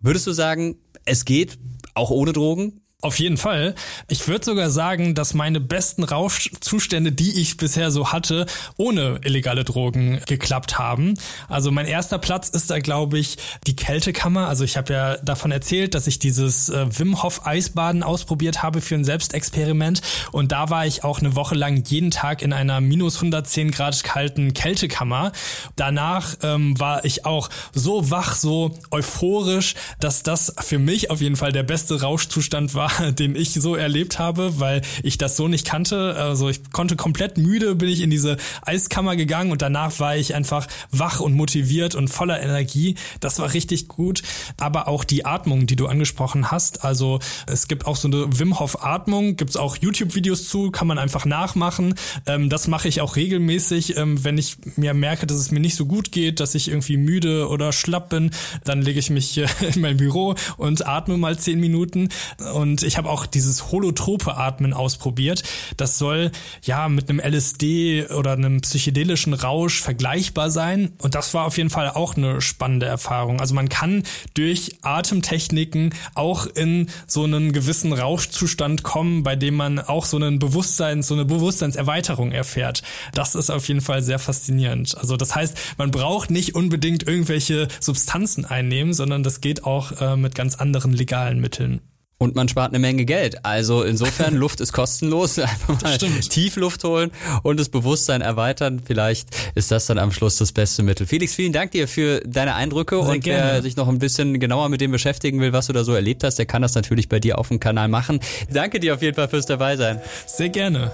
Würdest 0.00 0.26
du 0.26 0.32
sagen, 0.32 0.76
es 1.04 1.26
geht 1.26 1.58
auch 1.94 2.10
ohne 2.10 2.32
Drogen? 2.32 2.80
Auf 3.02 3.18
jeden 3.18 3.38
Fall. 3.38 3.74
Ich 4.08 4.28
würde 4.28 4.44
sogar 4.44 4.68
sagen, 4.68 5.14
dass 5.14 5.32
meine 5.32 5.58
besten 5.58 6.04
Rauschzustände, 6.04 7.12
die 7.12 7.40
ich 7.40 7.56
bisher 7.56 7.90
so 7.90 8.12
hatte, 8.12 8.44
ohne 8.76 9.20
illegale 9.24 9.64
Drogen 9.64 10.20
geklappt 10.26 10.78
haben. 10.78 11.14
Also 11.48 11.70
mein 11.70 11.86
erster 11.86 12.18
Platz 12.18 12.50
ist 12.50 12.70
da, 12.70 12.78
glaube 12.78 13.18
ich, 13.18 13.38
die 13.66 13.74
Kältekammer. 13.74 14.48
Also 14.48 14.64
ich 14.64 14.76
habe 14.76 14.92
ja 14.92 15.16
davon 15.16 15.50
erzählt, 15.50 15.94
dass 15.94 16.06
ich 16.06 16.18
dieses 16.18 16.68
äh, 16.68 16.86
Wim 16.98 17.22
Hof 17.22 17.46
Eisbaden 17.46 18.02
ausprobiert 18.02 18.62
habe 18.62 18.82
für 18.82 18.96
ein 18.96 19.04
Selbstexperiment. 19.04 20.02
Und 20.30 20.52
da 20.52 20.68
war 20.68 20.84
ich 20.84 21.02
auch 21.02 21.20
eine 21.20 21.34
Woche 21.34 21.54
lang 21.54 21.82
jeden 21.86 22.10
Tag 22.10 22.42
in 22.42 22.52
einer 22.52 22.82
minus 22.82 23.16
110 23.16 23.70
Grad 23.70 24.04
kalten 24.04 24.52
Kältekammer. 24.52 25.32
Danach 25.74 26.36
ähm, 26.42 26.78
war 26.78 27.06
ich 27.06 27.24
auch 27.24 27.48
so 27.72 28.10
wach, 28.10 28.34
so 28.34 28.72
euphorisch, 28.90 29.74
dass 30.00 30.22
das 30.22 30.54
für 30.60 30.78
mich 30.78 31.10
auf 31.10 31.22
jeden 31.22 31.36
Fall 31.36 31.52
der 31.52 31.62
beste 31.62 32.02
Rauschzustand 32.02 32.74
war 32.74 32.89
den 33.18 33.36
ich 33.36 33.54
so 33.54 33.74
erlebt 33.74 34.18
habe, 34.18 34.58
weil 34.58 34.82
ich 35.02 35.18
das 35.18 35.36
so 35.36 35.48
nicht 35.48 35.66
kannte. 35.66 36.16
Also 36.16 36.48
ich 36.48 36.70
konnte 36.72 36.96
komplett 36.96 37.38
müde, 37.38 37.74
bin 37.74 37.88
ich 37.88 38.00
in 38.00 38.10
diese 38.10 38.36
Eiskammer 38.62 39.16
gegangen 39.16 39.52
und 39.52 39.62
danach 39.62 39.98
war 40.00 40.16
ich 40.16 40.34
einfach 40.34 40.66
wach 40.90 41.20
und 41.20 41.34
motiviert 41.34 41.94
und 41.94 42.08
voller 42.08 42.40
Energie. 42.40 42.96
Das 43.20 43.38
war 43.38 43.52
richtig 43.52 43.88
gut. 43.88 44.22
Aber 44.58 44.88
auch 44.88 45.04
die 45.04 45.24
Atmung, 45.24 45.66
die 45.66 45.76
du 45.76 45.86
angesprochen 45.86 46.50
hast. 46.50 46.84
Also 46.84 47.20
es 47.46 47.68
gibt 47.68 47.86
auch 47.86 47.96
so 47.96 48.08
eine 48.08 48.38
Wim 48.38 48.58
Hof 48.58 48.84
Atmung, 48.84 49.36
gibt 49.36 49.50
es 49.50 49.56
auch 49.56 49.76
YouTube-Videos 49.76 50.48
zu, 50.48 50.70
kann 50.70 50.86
man 50.86 50.98
einfach 50.98 51.24
nachmachen. 51.24 51.94
Ähm, 52.26 52.48
das 52.48 52.68
mache 52.68 52.88
ich 52.88 53.00
auch 53.00 53.16
regelmäßig, 53.16 53.96
ähm, 53.96 54.22
wenn 54.24 54.38
ich 54.38 54.56
mir 54.76 54.94
merke, 54.94 55.26
dass 55.26 55.38
es 55.38 55.50
mir 55.50 55.60
nicht 55.60 55.76
so 55.76 55.86
gut 55.86 56.12
geht, 56.12 56.40
dass 56.40 56.54
ich 56.54 56.68
irgendwie 56.68 56.96
müde 56.96 57.48
oder 57.48 57.72
schlapp 57.72 58.10
bin, 58.10 58.30
dann 58.64 58.82
lege 58.82 58.98
ich 58.98 59.10
mich 59.10 59.38
in 59.74 59.80
mein 59.80 59.96
Büro 59.96 60.34
und 60.56 60.86
atme 60.86 61.16
mal 61.16 61.38
zehn 61.38 61.60
Minuten 61.60 62.08
und 62.54 62.79
ich 62.82 62.96
habe 62.96 63.10
auch 63.10 63.26
dieses 63.26 63.70
holotrope 63.70 64.36
Atmen 64.36 64.72
ausprobiert. 64.72 65.42
Das 65.76 65.98
soll 65.98 66.30
ja 66.62 66.88
mit 66.88 67.08
einem 67.08 67.20
LSD 67.20 68.06
oder 68.06 68.32
einem 68.32 68.60
psychedelischen 68.60 69.34
Rausch 69.34 69.80
vergleichbar 69.80 70.50
sein. 70.50 70.92
Und 71.02 71.14
das 71.14 71.34
war 71.34 71.46
auf 71.46 71.56
jeden 71.56 71.70
Fall 71.70 71.90
auch 71.90 72.16
eine 72.16 72.40
spannende 72.40 72.86
Erfahrung. 72.86 73.40
Also 73.40 73.54
man 73.54 73.68
kann 73.68 74.02
durch 74.34 74.76
Atemtechniken 74.82 75.94
auch 76.14 76.46
in 76.46 76.88
so 77.06 77.24
einen 77.24 77.52
gewissen 77.52 77.92
Rauschzustand 77.92 78.82
kommen, 78.82 79.22
bei 79.22 79.36
dem 79.36 79.54
man 79.54 79.78
auch 79.78 80.04
so 80.04 80.16
einen 80.16 80.38
Bewusstsein, 80.38 81.02
so 81.02 81.14
eine 81.14 81.24
Bewusstseinserweiterung 81.24 82.32
erfährt. 82.32 82.82
Das 83.14 83.34
ist 83.34 83.50
auf 83.50 83.68
jeden 83.68 83.80
Fall 83.80 84.02
sehr 84.02 84.18
faszinierend. 84.18 84.96
Also 84.98 85.16
das 85.16 85.34
heißt, 85.34 85.56
man 85.78 85.90
braucht 85.90 86.30
nicht 86.30 86.54
unbedingt 86.54 87.06
irgendwelche 87.06 87.68
Substanzen 87.80 88.44
einnehmen, 88.44 88.94
sondern 88.94 89.22
das 89.22 89.40
geht 89.40 89.64
auch 89.64 90.00
äh, 90.00 90.16
mit 90.16 90.34
ganz 90.34 90.56
anderen 90.56 90.92
legalen 90.92 91.40
Mitteln. 91.40 91.80
Und 92.22 92.36
man 92.36 92.48
spart 92.48 92.68
eine 92.68 92.78
Menge 92.78 93.06
Geld. 93.06 93.46
Also 93.46 93.82
insofern, 93.82 94.34
Luft 94.36 94.60
ist 94.60 94.74
kostenlos. 94.74 95.38
Einfach 95.38 95.80
mal 95.80 95.96
tief 95.96 96.56
Luft 96.56 96.84
holen 96.84 97.12
und 97.42 97.58
das 97.58 97.70
Bewusstsein 97.70 98.20
erweitern. 98.20 98.82
Vielleicht 98.84 99.30
ist 99.54 99.70
das 99.70 99.86
dann 99.86 99.96
am 99.98 100.12
Schluss 100.12 100.36
das 100.36 100.52
beste 100.52 100.82
Mittel. 100.82 101.06
Felix, 101.06 101.34
vielen 101.34 101.54
Dank 101.54 101.70
dir 101.70 101.88
für 101.88 102.20
deine 102.26 102.56
Eindrücke. 102.56 103.02
Sehr 103.02 103.14
und 103.14 103.24
gerne. 103.24 103.52
wer 103.52 103.62
sich 103.62 103.76
noch 103.76 103.88
ein 103.88 103.98
bisschen 103.98 104.38
genauer 104.38 104.68
mit 104.68 104.82
dem 104.82 104.90
beschäftigen 104.90 105.40
will, 105.40 105.54
was 105.54 105.68
du 105.68 105.72
da 105.72 105.82
so 105.82 105.94
erlebt 105.94 106.22
hast, 106.22 106.36
der 106.36 106.44
kann 106.44 106.60
das 106.60 106.74
natürlich 106.74 107.08
bei 107.08 107.20
dir 107.20 107.38
auf 107.38 107.48
dem 107.48 107.58
Kanal 107.58 107.88
machen. 107.88 108.20
Danke 108.52 108.80
dir 108.80 108.92
auf 108.92 109.00
jeden 109.00 109.16
Fall 109.16 109.28
fürs 109.28 109.46
Dabeisein. 109.46 110.02
Sehr 110.26 110.50
gerne. 110.50 110.92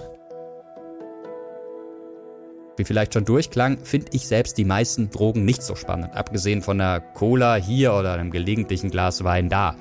Wie 2.77 2.85
vielleicht 2.85 3.14
schon 3.14 3.24
durchklang, 3.24 3.79
finde 3.83 4.09
ich 4.12 4.29
selbst 4.29 4.59
die 4.59 4.64
meisten 4.64 5.11
Drogen 5.11 5.45
nicht 5.45 5.64
so 5.64 5.74
spannend, 5.74 6.14
abgesehen 6.14 6.62
von 6.62 6.81
einer 6.81 7.01
Cola 7.01 7.57
hier 7.57 7.95
oder 7.95 8.12
einem 8.12 8.31
gelegentlichen 8.31 8.91
Glas 8.91 9.24
Wein 9.24 9.49
da. 9.49 9.77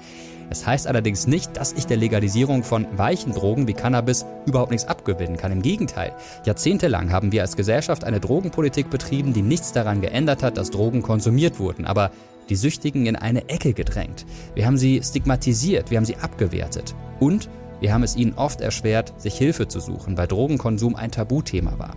Es 0.49 0.65
heißt 0.65 0.87
allerdings 0.87 1.27
nicht, 1.27 1.57
dass 1.57 1.73
ich 1.73 1.87
der 1.87 1.97
Legalisierung 1.97 2.63
von 2.63 2.87
weichen 2.97 3.33
Drogen 3.33 3.67
wie 3.67 3.73
Cannabis 3.73 4.25
überhaupt 4.45 4.71
nichts 4.71 4.87
abgewinnen 4.87 5.37
kann. 5.37 5.51
Im 5.51 5.61
Gegenteil. 5.61 6.13
Jahrzehntelang 6.45 7.11
haben 7.11 7.31
wir 7.31 7.41
als 7.41 7.55
Gesellschaft 7.55 8.03
eine 8.03 8.19
Drogenpolitik 8.19 8.89
betrieben, 8.89 9.33
die 9.33 9.41
nichts 9.41 9.71
daran 9.71 10.01
geändert 10.01 10.43
hat, 10.43 10.57
dass 10.57 10.71
Drogen 10.71 11.01
konsumiert 11.01 11.59
wurden, 11.59 11.85
aber 11.85 12.11
die 12.49 12.55
Süchtigen 12.55 13.05
in 13.05 13.15
eine 13.15 13.49
Ecke 13.49 13.73
gedrängt. 13.73 14.25
Wir 14.53 14.65
haben 14.65 14.77
sie 14.77 15.01
stigmatisiert, 15.03 15.89
wir 15.89 15.97
haben 15.97 16.05
sie 16.05 16.17
abgewertet. 16.17 16.95
Und 17.19 17.49
wir 17.79 17.93
haben 17.93 18.03
es 18.03 18.15
ihnen 18.15 18.33
oft 18.35 18.61
erschwert, 18.61 19.13
sich 19.19 19.37
Hilfe 19.37 19.67
zu 19.67 19.79
suchen, 19.79 20.17
weil 20.17 20.27
Drogenkonsum 20.27 20.95
ein 20.95 21.11
Tabuthema 21.11 21.77
war. 21.77 21.95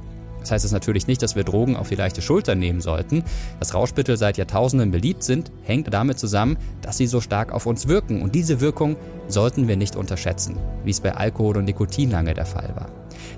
Das 0.49 0.53
heißt 0.53 0.64
es 0.64 0.72
natürlich 0.72 1.07
nicht, 1.07 1.20
dass 1.20 1.36
wir 1.36 1.44
Drogen 1.44 1.76
auf 1.76 1.90
die 1.90 1.94
leichte 1.94 2.22
Schulter 2.22 2.55
nehmen 2.55 2.80
sollten. 2.80 3.22
Dass 3.61 3.74
Rauschmittel 3.74 4.16
seit 4.16 4.38
Jahrtausenden 4.38 4.90
beliebt 4.90 5.22
sind, 5.22 5.53
hängt 5.62 5.92
damit 5.92 6.18
zusammen, 6.18 6.57
dass 6.80 6.96
sie 6.96 7.07
so 7.07 7.20
stark 7.20 7.53
auf 7.53 7.66
uns 7.66 7.86
wirken. 7.86 8.22
Und 8.22 8.34
diese 8.34 8.62
Wirkung 8.62 8.96
sollten 9.26 9.68
wir 9.68 9.76
nicht 9.76 9.94
unterschätzen, 9.94 10.57
wie 10.84 10.90
es 10.90 11.03
bei 11.03 11.14
Alkohol 11.14 11.59
und 11.59 11.66
Nikotin 11.66 12.11
lange 12.11 12.32
der 12.32 12.46
Fall 12.46 12.72
war. 12.76 12.88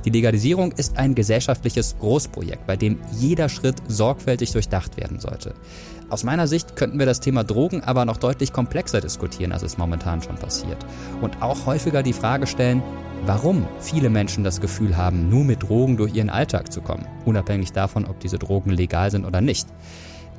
Die 0.05 0.11
Legalisierung 0.11 0.71
ist 0.71 0.99
ein 0.99 1.17
gesellschaftliches 1.17 1.97
Großprojekt, 1.99 2.69
bei 2.69 2.77
dem 2.77 3.01
jeder 3.19 3.49
Schritt 3.49 3.83
sorgfältig 3.89 4.53
durchdacht 4.53 4.97
werden 4.97 5.19
sollte. 5.19 5.55
Aus 6.11 6.25
meiner 6.25 6.49
Sicht 6.49 6.75
könnten 6.75 6.99
wir 6.99 7.07
das 7.07 7.21
Thema 7.21 7.45
Drogen 7.45 7.85
aber 7.85 8.05
noch 8.05 8.17
deutlich 8.17 8.53
komplexer 8.53 9.01
diskutieren, 9.01 9.53
als 9.53 9.63
es 9.63 9.79
momentan 9.79 10.21
schon 10.21 10.35
passiert. 10.35 10.85
Und 11.21 11.41
auch 11.41 11.67
häufiger 11.67 12.03
die 12.03 12.13
Frage 12.13 12.49
stellen, 12.49 12.83
warum 13.27 13.69
viele 13.79 14.11
Menschen 14.11 14.43
das 14.43 14.61
Gefühl 14.61 14.97
haben, 14.97 15.29
nur 15.29 15.45
mit 15.45 15.63
Drogen 15.63 15.97
durch 15.97 16.13
ihren 16.13 16.29
Alltag 16.29 16.73
zu 16.73 16.81
kommen, 16.81 17.07
unabhängig 17.25 17.71
davon, 17.71 18.07
ob 18.07 18.19
diese 18.19 18.41
Drogen 18.41 18.71
legal 18.71 19.13
sind 19.13 19.25
oder 19.25 19.41
nicht. 19.41 19.69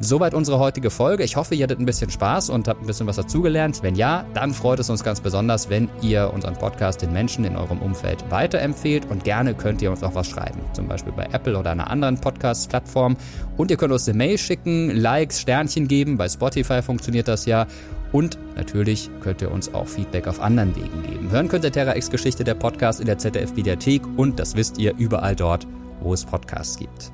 Soweit 0.04 0.34
unsere 0.34 0.58
heutige 0.58 0.90
Folge. 0.90 1.24
Ich 1.24 1.36
hoffe, 1.36 1.54
ihr 1.54 1.64
hattet 1.64 1.80
ein 1.80 1.86
bisschen 1.86 2.10
Spaß 2.10 2.50
und 2.50 2.68
habt 2.68 2.82
ein 2.82 2.88
bisschen 2.88 3.06
was 3.06 3.18
dazugelernt. 3.18 3.84
Wenn 3.84 3.94
ja, 3.94 4.26
dann 4.34 4.52
freut 4.52 4.80
es 4.80 4.90
uns 4.90 5.04
ganz 5.04 5.22
besonders, 5.22 5.70
wenn 5.70 5.90
ihr 6.02 6.34
unseren 6.34 6.56
Podcast 6.56 7.04
den 7.04 7.14
Menschen 7.14 7.46
in 7.46 7.56
eurem 7.56 7.78
Umfeld 7.78 8.26
weiterempfehlt 8.32 9.06
und 9.12 9.24
gerne 9.24 9.54
könnt 9.54 9.80
ihr 9.84 9.92
uns 9.92 10.02
auch 10.02 10.16
was 10.16 10.28
schreiben. 10.28 10.60
Zum 10.74 10.88
Beispiel 10.88 11.14
bei 11.14 11.28
Apple 11.32 11.56
oder 11.56 11.70
einer 11.70 11.92
anderen 11.92 12.20
Podcast-Plattform. 12.20 13.16
Und 13.58 13.70
ihr 13.70 13.78
könnt 13.78 13.94
uns 13.94 14.08
eine 14.10 14.18
Mail 14.18 14.40
schicken, 14.40 14.90
Likes, 14.90 15.40
Sternchen 15.40 15.88
geben. 15.88 16.18
Bei 16.18 16.28
Spotify 16.28 16.82
funktioniert 16.82 17.28
das 17.28 17.46
ja. 17.46 17.68
Und 18.12 18.40
natürlich 18.56 19.12
könnt 19.22 19.44
ihr 19.44 19.52
uns 19.52 19.72
auch 19.72 19.88
Feedback 19.88 20.28
auf 20.28 20.42
anderen 20.42 20.76
Wegen 20.76 21.04
geben. 21.04 21.30
Hören 21.30 21.48
könnt 21.48 21.64
ihr 21.64 21.72
Terra 21.72 21.96
X 21.96 22.10
Geschichte 22.10 22.44
der 22.44 22.56
Podcast 22.56 23.02
in 23.02 23.06
der 23.06 23.20
ZDF 23.20 23.54
Mediathek 23.54 24.02
und 24.18 24.40
das 24.40 24.56
wisst 24.56 24.80
ihr 24.80 24.96
überall 24.98 25.36
dort, 25.36 25.68
wo 26.02 26.12
es 26.12 26.26
Podcasts 26.26 26.80
gibt. 26.80 27.12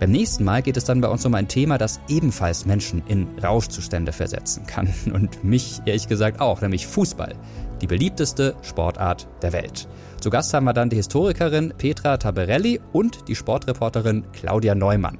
Beim 0.00 0.12
nächsten 0.12 0.44
Mal 0.44 0.62
geht 0.62 0.78
es 0.78 0.84
dann 0.84 1.02
bei 1.02 1.08
uns 1.08 1.26
um 1.26 1.34
ein 1.34 1.46
Thema, 1.46 1.76
das 1.76 2.00
ebenfalls 2.08 2.64
Menschen 2.64 3.02
in 3.06 3.28
Rauschzustände 3.38 4.12
versetzen 4.12 4.64
kann. 4.64 4.88
Und 5.12 5.44
mich 5.44 5.82
ehrlich 5.84 6.08
gesagt 6.08 6.40
auch, 6.40 6.62
nämlich 6.62 6.86
Fußball. 6.86 7.34
Die 7.82 7.86
beliebteste 7.86 8.56
Sportart 8.62 9.28
der 9.42 9.52
Welt. 9.52 9.88
Zu 10.18 10.30
Gast 10.30 10.54
haben 10.54 10.64
wir 10.64 10.72
dann 10.72 10.88
die 10.88 10.96
Historikerin 10.96 11.74
Petra 11.76 12.16
Taberelli 12.16 12.80
und 12.92 13.28
die 13.28 13.34
Sportreporterin 13.34 14.24
Claudia 14.32 14.74
Neumann. 14.74 15.18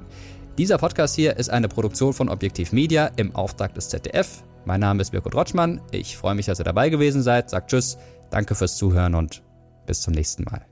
Dieser 0.57 0.77
Podcast 0.77 1.15
hier 1.15 1.37
ist 1.37 1.49
eine 1.49 1.67
Produktion 1.67 2.13
von 2.13 2.29
Objektiv 2.29 2.71
Media 2.71 3.11
im 3.15 3.35
Auftrag 3.35 3.73
des 3.73 3.89
ZDF. 3.89 4.43
Mein 4.65 4.79
Name 4.79 5.01
ist 5.01 5.11
Mirko 5.11 5.29
Drotschmann. 5.29 5.81
Ich 5.91 6.17
freue 6.17 6.35
mich, 6.35 6.45
dass 6.47 6.59
ihr 6.59 6.65
dabei 6.65 6.89
gewesen 6.89 7.23
seid. 7.23 7.49
Sagt 7.49 7.71
Tschüss, 7.71 7.97
danke 8.29 8.53
fürs 8.53 8.77
Zuhören 8.77 9.15
und 9.15 9.43
bis 9.85 10.01
zum 10.01 10.13
nächsten 10.13 10.43
Mal. 10.43 10.70